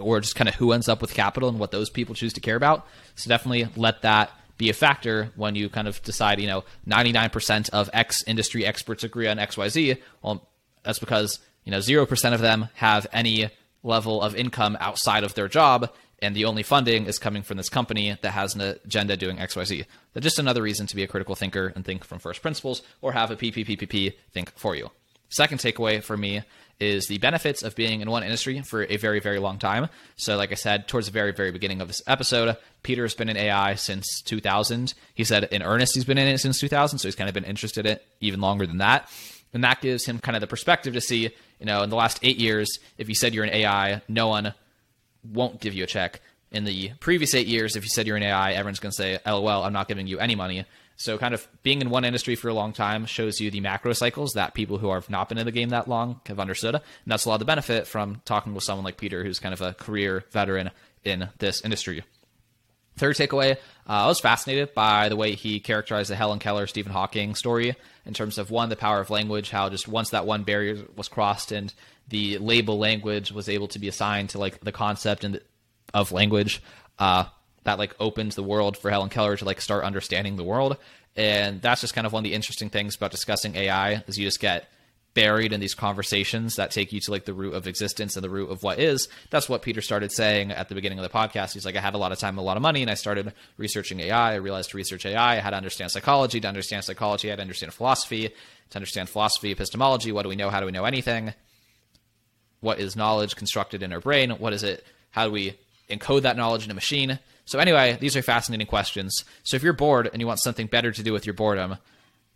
or 0.00 0.20
just 0.20 0.36
kind 0.36 0.48
of 0.48 0.54
who 0.54 0.72
ends 0.72 0.88
up 0.88 1.00
with 1.00 1.14
capital 1.14 1.48
and 1.48 1.58
what 1.58 1.70
those 1.70 1.90
people 1.90 2.14
choose 2.14 2.32
to 2.34 2.40
care 2.40 2.56
about. 2.56 2.86
So 3.14 3.28
definitely 3.28 3.68
let 3.76 4.02
that 4.02 4.30
be 4.56 4.70
a 4.70 4.74
factor 4.74 5.30
when 5.36 5.54
you 5.54 5.68
kind 5.68 5.88
of 5.88 6.02
decide, 6.02 6.40
you 6.40 6.46
know, 6.46 6.64
99% 6.88 7.70
of 7.70 7.90
X 7.92 8.22
industry 8.26 8.64
experts 8.64 9.04
agree 9.04 9.26
on 9.26 9.38
XYZ. 9.38 9.98
Well, 10.22 10.46
that's 10.82 10.98
because, 10.98 11.40
you 11.64 11.72
know, 11.72 11.78
0% 11.78 12.34
of 12.34 12.40
them 12.40 12.68
have 12.74 13.06
any 13.12 13.50
level 13.82 14.22
of 14.22 14.34
income 14.36 14.76
outside 14.80 15.24
of 15.24 15.34
their 15.34 15.48
job 15.48 15.90
and 16.24 16.34
the 16.34 16.46
only 16.46 16.62
funding 16.62 17.04
is 17.04 17.18
coming 17.18 17.42
from 17.42 17.58
this 17.58 17.68
company 17.68 18.16
that 18.22 18.30
has 18.30 18.54
an 18.54 18.62
agenda 18.62 19.14
doing 19.16 19.36
XYZ. 19.36 19.84
That's 20.14 20.24
just 20.24 20.38
another 20.38 20.62
reason 20.62 20.86
to 20.86 20.96
be 20.96 21.02
a 21.02 21.06
critical 21.06 21.34
thinker 21.34 21.72
and 21.76 21.84
think 21.84 22.02
from 22.02 22.18
first 22.18 22.40
principles 22.40 22.82
or 23.02 23.12
have 23.12 23.30
a 23.30 23.36
PPPPP 23.36 24.14
think 24.32 24.50
for 24.56 24.74
you. 24.74 24.90
Second 25.28 25.58
takeaway 25.58 26.02
for 26.02 26.16
me 26.16 26.42
is 26.84 27.06
the 27.06 27.18
benefits 27.18 27.62
of 27.62 27.74
being 27.74 28.00
in 28.00 28.10
one 28.10 28.22
industry 28.22 28.60
for 28.62 28.84
a 28.84 28.96
very, 28.96 29.20
very 29.20 29.38
long 29.38 29.58
time. 29.58 29.88
So, 30.16 30.36
like 30.36 30.52
I 30.52 30.56
said, 30.56 30.86
towards 30.86 31.06
the 31.06 31.12
very, 31.12 31.32
very 31.32 31.50
beginning 31.50 31.80
of 31.80 31.88
this 31.88 32.02
episode, 32.06 32.56
Peter's 32.82 33.14
been 33.14 33.28
in 33.28 33.36
AI 33.36 33.74
since 33.74 34.22
2000. 34.22 34.94
He 35.14 35.24
said 35.24 35.44
in 35.44 35.62
earnest 35.62 35.94
he's 35.94 36.04
been 36.04 36.18
in 36.18 36.28
it 36.28 36.38
since 36.38 36.60
2000, 36.60 36.98
so 36.98 37.08
he's 37.08 37.14
kind 37.16 37.28
of 37.28 37.34
been 37.34 37.44
interested 37.44 37.86
in 37.86 37.92
it 37.92 38.06
even 38.20 38.40
longer 38.40 38.66
than 38.66 38.78
that. 38.78 39.10
And 39.52 39.64
that 39.64 39.80
gives 39.80 40.04
him 40.04 40.18
kind 40.18 40.36
of 40.36 40.40
the 40.40 40.46
perspective 40.46 40.94
to 40.94 41.00
see, 41.00 41.30
you 41.60 41.66
know, 41.66 41.82
in 41.82 41.90
the 41.90 41.96
last 41.96 42.18
eight 42.22 42.38
years, 42.38 42.78
if 42.98 43.08
you 43.08 43.14
said 43.14 43.34
you're 43.34 43.44
an 43.44 43.54
AI, 43.54 44.02
no 44.08 44.28
one 44.28 44.52
won't 45.22 45.60
give 45.60 45.74
you 45.74 45.84
a 45.84 45.86
check. 45.86 46.20
In 46.50 46.64
the 46.64 46.90
previous 47.00 47.34
eight 47.34 47.46
years, 47.46 47.74
if 47.74 47.82
you 47.84 47.88
said 47.88 48.06
you're 48.06 48.16
an 48.16 48.22
AI, 48.22 48.52
everyone's 48.52 48.80
going 48.80 48.90
to 48.90 48.96
say, 48.96 49.18
oh, 49.26 49.40
LOL, 49.40 49.64
I'm 49.64 49.72
not 49.72 49.88
giving 49.88 50.06
you 50.06 50.18
any 50.18 50.34
money. 50.34 50.64
So, 50.96 51.18
kind 51.18 51.34
of 51.34 51.48
being 51.62 51.80
in 51.80 51.90
one 51.90 52.04
industry 52.04 52.36
for 52.36 52.48
a 52.48 52.54
long 52.54 52.72
time 52.72 53.06
shows 53.06 53.40
you 53.40 53.50
the 53.50 53.60
macro 53.60 53.92
cycles 53.92 54.34
that 54.34 54.54
people 54.54 54.78
who 54.78 54.92
have 54.92 55.10
not 55.10 55.28
been 55.28 55.38
in 55.38 55.46
the 55.46 55.52
game 55.52 55.70
that 55.70 55.88
long 55.88 56.20
have 56.26 56.38
understood. 56.38 56.76
And 56.76 56.82
that's 57.06 57.24
a 57.24 57.28
lot 57.28 57.36
of 57.36 57.40
the 57.40 57.46
benefit 57.46 57.86
from 57.86 58.22
talking 58.24 58.54
with 58.54 58.64
someone 58.64 58.84
like 58.84 58.96
Peter, 58.96 59.24
who's 59.24 59.40
kind 59.40 59.52
of 59.52 59.60
a 59.60 59.74
career 59.74 60.24
veteran 60.30 60.70
in 61.02 61.28
this 61.38 61.62
industry. 61.62 62.04
Third 62.96 63.16
takeaway, 63.16 63.56
uh, 63.88 64.04
I 64.04 64.06
was 64.06 64.20
fascinated 64.20 64.72
by 64.72 65.08
the 65.08 65.16
way 65.16 65.34
he 65.34 65.58
characterized 65.58 66.10
the 66.10 66.16
Helen 66.16 66.38
Keller 66.38 66.68
Stephen 66.68 66.92
Hawking 66.92 67.34
story 67.34 67.74
in 68.06 68.14
terms 68.14 68.38
of 68.38 68.52
one, 68.52 68.68
the 68.68 68.76
power 68.76 69.00
of 69.00 69.10
language, 69.10 69.50
how 69.50 69.68
just 69.68 69.88
once 69.88 70.10
that 70.10 70.26
one 70.26 70.44
barrier 70.44 70.84
was 70.94 71.08
crossed 71.08 71.50
and 71.50 71.74
the 72.08 72.38
label 72.38 72.78
language 72.78 73.32
was 73.32 73.48
able 73.48 73.66
to 73.68 73.80
be 73.80 73.88
assigned 73.88 74.30
to 74.30 74.38
like 74.38 74.60
the 74.60 74.70
concept 74.70 75.24
and 75.24 75.40
of 75.92 76.12
language, 76.12 76.62
uh, 77.00 77.24
that 77.64 77.78
like 77.78 77.94
opens 77.98 78.34
the 78.34 78.42
world 78.42 78.76
for 78.76 78.90
Helen 78.90 79.08
Keller 79.08 79.36
to 79.36 79.44
like 79.44 79.60
start 79.60 79.84
understanding 79.84 80.36
the 80.36 80.44
world. 80.44 80.76
And 81.16 81.60
that's 81.60 81.80
just 81.80 81.94
kind 81.94 82.06
of 82.06 82.12
one 82.12 82.20
of 82.20 82.24
the 82.24 82.34
interesting 82.34 82.70
things 82.70 82.96
about 82.96 83.10
discussing 83.10 83.54
AI 83.56 84.04
is 84.06 84.18
you 84.18 84.26
just 84.26 84.40
get 84.40 84.68
buried 85.14 85.52
in 85.52 85.60
these 85.60 85.74
conversations 85.74 86.56
that 86.56 86.72
take 86.72 86.92
you 86.92 87.00
to 87.00 87.10
like 87.10 87.24
the 87.24 87.32
root 87.32 87.54
of 87.54 87.66
existence 87.68 88.16
and 88.16 88.24
the 88.24 88.28
root 88.28 88.50
of 88.50 88.62
what 88.64 88.80
is. 88.80 89.08
That's 89.30 89.48
what 89.48 89.62
Peter 89.62 89.80
started 89.80 90.10
saying 90.10 90.50
at 90.50 90.68
the 90.68 90.74
beginning 90.74 90.98
of 90.98 91.04
the 91.04 91.08
podcast. 91.08 91.52
He's 91.52 91.64
like, 91.64 91.76
I 91.76 91.80
had 91.80 91.94
a 91.94 91.98
lot 91.98 92.12
of 92.12 92.18
time, 92.18 92.36
a 92.36 92.42
lot 92.42 92.56
of 92.56 92.62
money, 92.62 92.82
and 92.82 92.90
I 92.90 92.94
started 92.94 93.32
researching 93.56 94.00
AI. 94.00 94.32
I 94.32 94.36
realized 94.36 94.70
to 94.70 94.76
research 94.76 95.06
AI, 95.06 95.36
I 95.36 95.36
had 95.36 95.50
to 95.50 95.56
understand 95.56 95.92
psychology. 95.92 96.40
To 96.40 96.48
understand 96.48 96.84
psychology, 96.84 97.28
I 97.28 97.30
had 97.30 97.36
to 97.36 97.42
understand 97.42 97.72
philosophy. 97.72 98.34
To 98.70 98.76
understand 98.76 99.08
philosophy, 99.08 99.52
epistemology, 99.52 100.10
what 100.10 100.22
do 100.24 100.28
we 100.28 100.36
know? 100.36 100.50
How 100.50 100.58
do 100.58 100.66
we 100.66 100.72
know 100.72 100.84
anything? 100.84 101.32
What 102.60 102.80
is 102.80 102.96
knowledge 102.96 103.36
constructed 103.36 103.82
in 103.82 103.92
our 103.92 104.00
brain? 104.00 104.30
What 104.30 104.52
is 104.52 104.64
it? 104.64 104.84
How 105.10 105.26
do 105.26 105.30
we 105.30 105.56
encode 105.88 106.22
that 106.22 106.36
knowledge 106.36 106.64
in 106.64 106.70
a 106.72 106.74
machine? 106.74 107.20
So 107.44 107.58
anyway, 107.58 107.98
these 108.00 108.16
are 108.16 108.22
fascinating 108.22 108.66
questions. 108.66 109.24
So 109.42 109.56
if 109.56 109.62
you're 109.62 109.72
bored 109.72 110.08
and 110.12 110.20
you 110.20 110.26
want 110.26 110.40
something 110.40 110.66
better 110.66 110.92
to 110.92 111.02
do 111.02 111.12
with 111.12 111.26
your 111.26 111.34
boredom, 111.34 111.76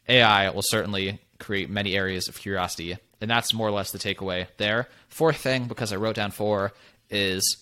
AI 0.08 0.50
will 0.50 0.62
certainly 0.62 1.20
create 1.38 1.70
many 1.70 1.96
areas 1.96 2.28
of 2.28 2.38
curiosity. 2.38 2.98
And 3.20 3.30
that's 3.30 3.54
more 3.54 3.68
or 3.68 3.72
less 3.72 3.90
the 3.90 3.98
takeaway 3.98 4.46
there. 4.58 4.88
Fourth 5.08 5.38
thing, 5.38 5.66
because 5.66 5.92
I 5.92 5.96
wrote 5.96 6.16
down 6.16 6.30
four, 6.30 6.72
is 7.10 7.56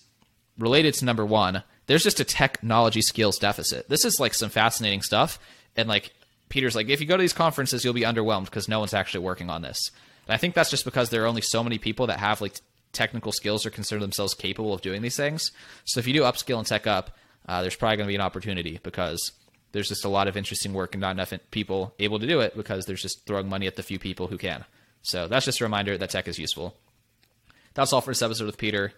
related 0.57 0.93
to 0.95 1.05
number 1.05 1.25
one. 1.25 1.63
There's 1.87 2.03
just 2.03 2.19
a 2.19 2.25
technology 2.25 3.01
skills 3.01 3.37
deficit. 3.37 3.87
This 3.89 4.05
is 4.05 4.19
like 4.19 4.33
some 4.33 4.49
fascinating 4.49 5.01
stuff. 5.01 5.39
And 5.75 5.87
like 5.87 6.11
Peter's 6.49 6.75
like, 6.75 6.89
if 6.89 6.99
you 6.99 7.07
go 7.07 7.17
to 7.17 7.21
these 7.21 7.33
conferences, 7.33 7.83
you'll 7.83 7.93
be 7.93 8.01
underwhelmed 8.01 8.45
because 8.45 8.67
no 8.67 8.79
one's 8.79 8.93
actually 8.93 9.23
working 9.23 9.49
on 9.49 9.61
this. 9.61 9.91
And 10.27 10.33
I 10.33 10.37
think 10.37 10.53
that's 10.53 10.69
just 10.69 10.85
because 10.85 11.09
there 11.09 11.23
are 11.23 11.27
only 11.27 11.41
so 11.41 11.63
many 11.63 11.77
people 11.77 12.07
that 12.07 12.19
have 12.19 12.41
like 12.41 12.55
technical 12.91 13.31
skills 13.31 13.65
or 13.65 13.69
consider 13.69 14.01
themselves 14.01 14.33
capable 14.33 14.73
of 14.73 14.81
doing 14.81 15.01
these 15.01 15.17
things. 15.17 15.51
So 15.85 15.99
if 15.99 16.07
you 16.07 16.13
do 16.13 16.21
upskill 16.21 16.57
and 16.57 16.67
tech 16.67 16.87
up, 16.87 17.15
uh, 17.47 17.61
there's 17.61 17.75
probably 17.75 17.97
going 17.97 18.07
to 18.07 18.11
be 18.11 18.15
an 18.15 18.21
opportunity 18.21 18.79
because 18.83 19.31
there's 19.71 19.89
just 19.89 20.05
a 20.05 20.09
lot 20.09 20.27
of 20.27 20.37
interesting 20.37 20.73
work 20.73 20.93
and 20.93 21.01
not 21.01 21.11
enough 21.11 21.33
people 21.51 21.93
able 21.99 22.19
to 22.19 22.27
do 22.27 22.39
it 22.39 22.55
because 22.55 22.85
there's 22.85 23.01
just 23.01 23.25
throwing 23.25 23.49
money 23.49 23.67
at 23.67 23.75
the 23.75 23.83
few 23.83 23.99
people 23.99 24.27
who 24.27 24.37
can. 24.37 24.65
So 25.01 25.27
that's 25.27 25.45
just 25.45 25.61
a 25.61 25.65
reminder 25.65 25.97
that 25.97 26.09
tech 26.09 26.27
is 26.27 26.39
useful. 26.39 26.75
That's 27.73 27.93
all 27.93 28.01
for 28.01 28.11
this 28.11 28.21
episode 28.21 28.45
with 28.45 28.57
Peter. 28.57 28.91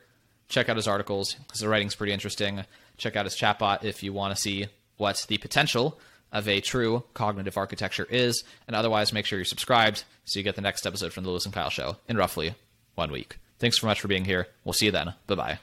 Check 0.48 0.70
out 0.70 0.78
his 0.78 0.88
articles. 0.88 1.36
His 1.52 1.66
writing's 1.66 1.96
pretty 1.96 2.14
interesting. 2.14 2.64
Check 2.98 3.16
out 3.16 3.26
his 3.26 3.36
chatbot 3.36 3.84
if 3.84 4.02
you 4.02 4.14
want 4.14 4.36
to 4.36 4.42
see 4.42 4.68
what 4.98 5.26
the 5.28 5.38
potential 5.38 6.00
of 6.32 6.48
a 6.48 6.62
true 6.62 7.04
cognitive 7.14 7.58
architecture 7.58 8.08
is. 8.10 8.44
And 8.68 8.76
otherwise, 8.76 9.14
make 9.14 9.26
sure 9.26 9.38
you're 9.38 9.46
subscribed 9.46 10.04
so 10.26 10.40
you 10.40 10.44
get 10.44 10.56
the 10.56 10.62
next 10.62 10.86
episode 10.86 11.14
from 11.14 11.24
the 11.24 11.30
Louis 11.30 11.46
and 11.46 11.54
Kyle 11.54 11.70
Show 11.70 11.98
in 12.08 12.18
roughly 12.18 12.56
one 12.96 13.12
week. 13.12 13.38
Thanks 13.60 13.80
so 13.80 13.88
much 13.88 14.00
for 14.00 14.08
being 14.08 14.26
here. 14.26 14.48
We'll 14.64 14.74
see 14.74 14.86
you 14.86 14.92
then. 14.92 15.14
Bye 15.28 15.36
bye. 15.36 15.58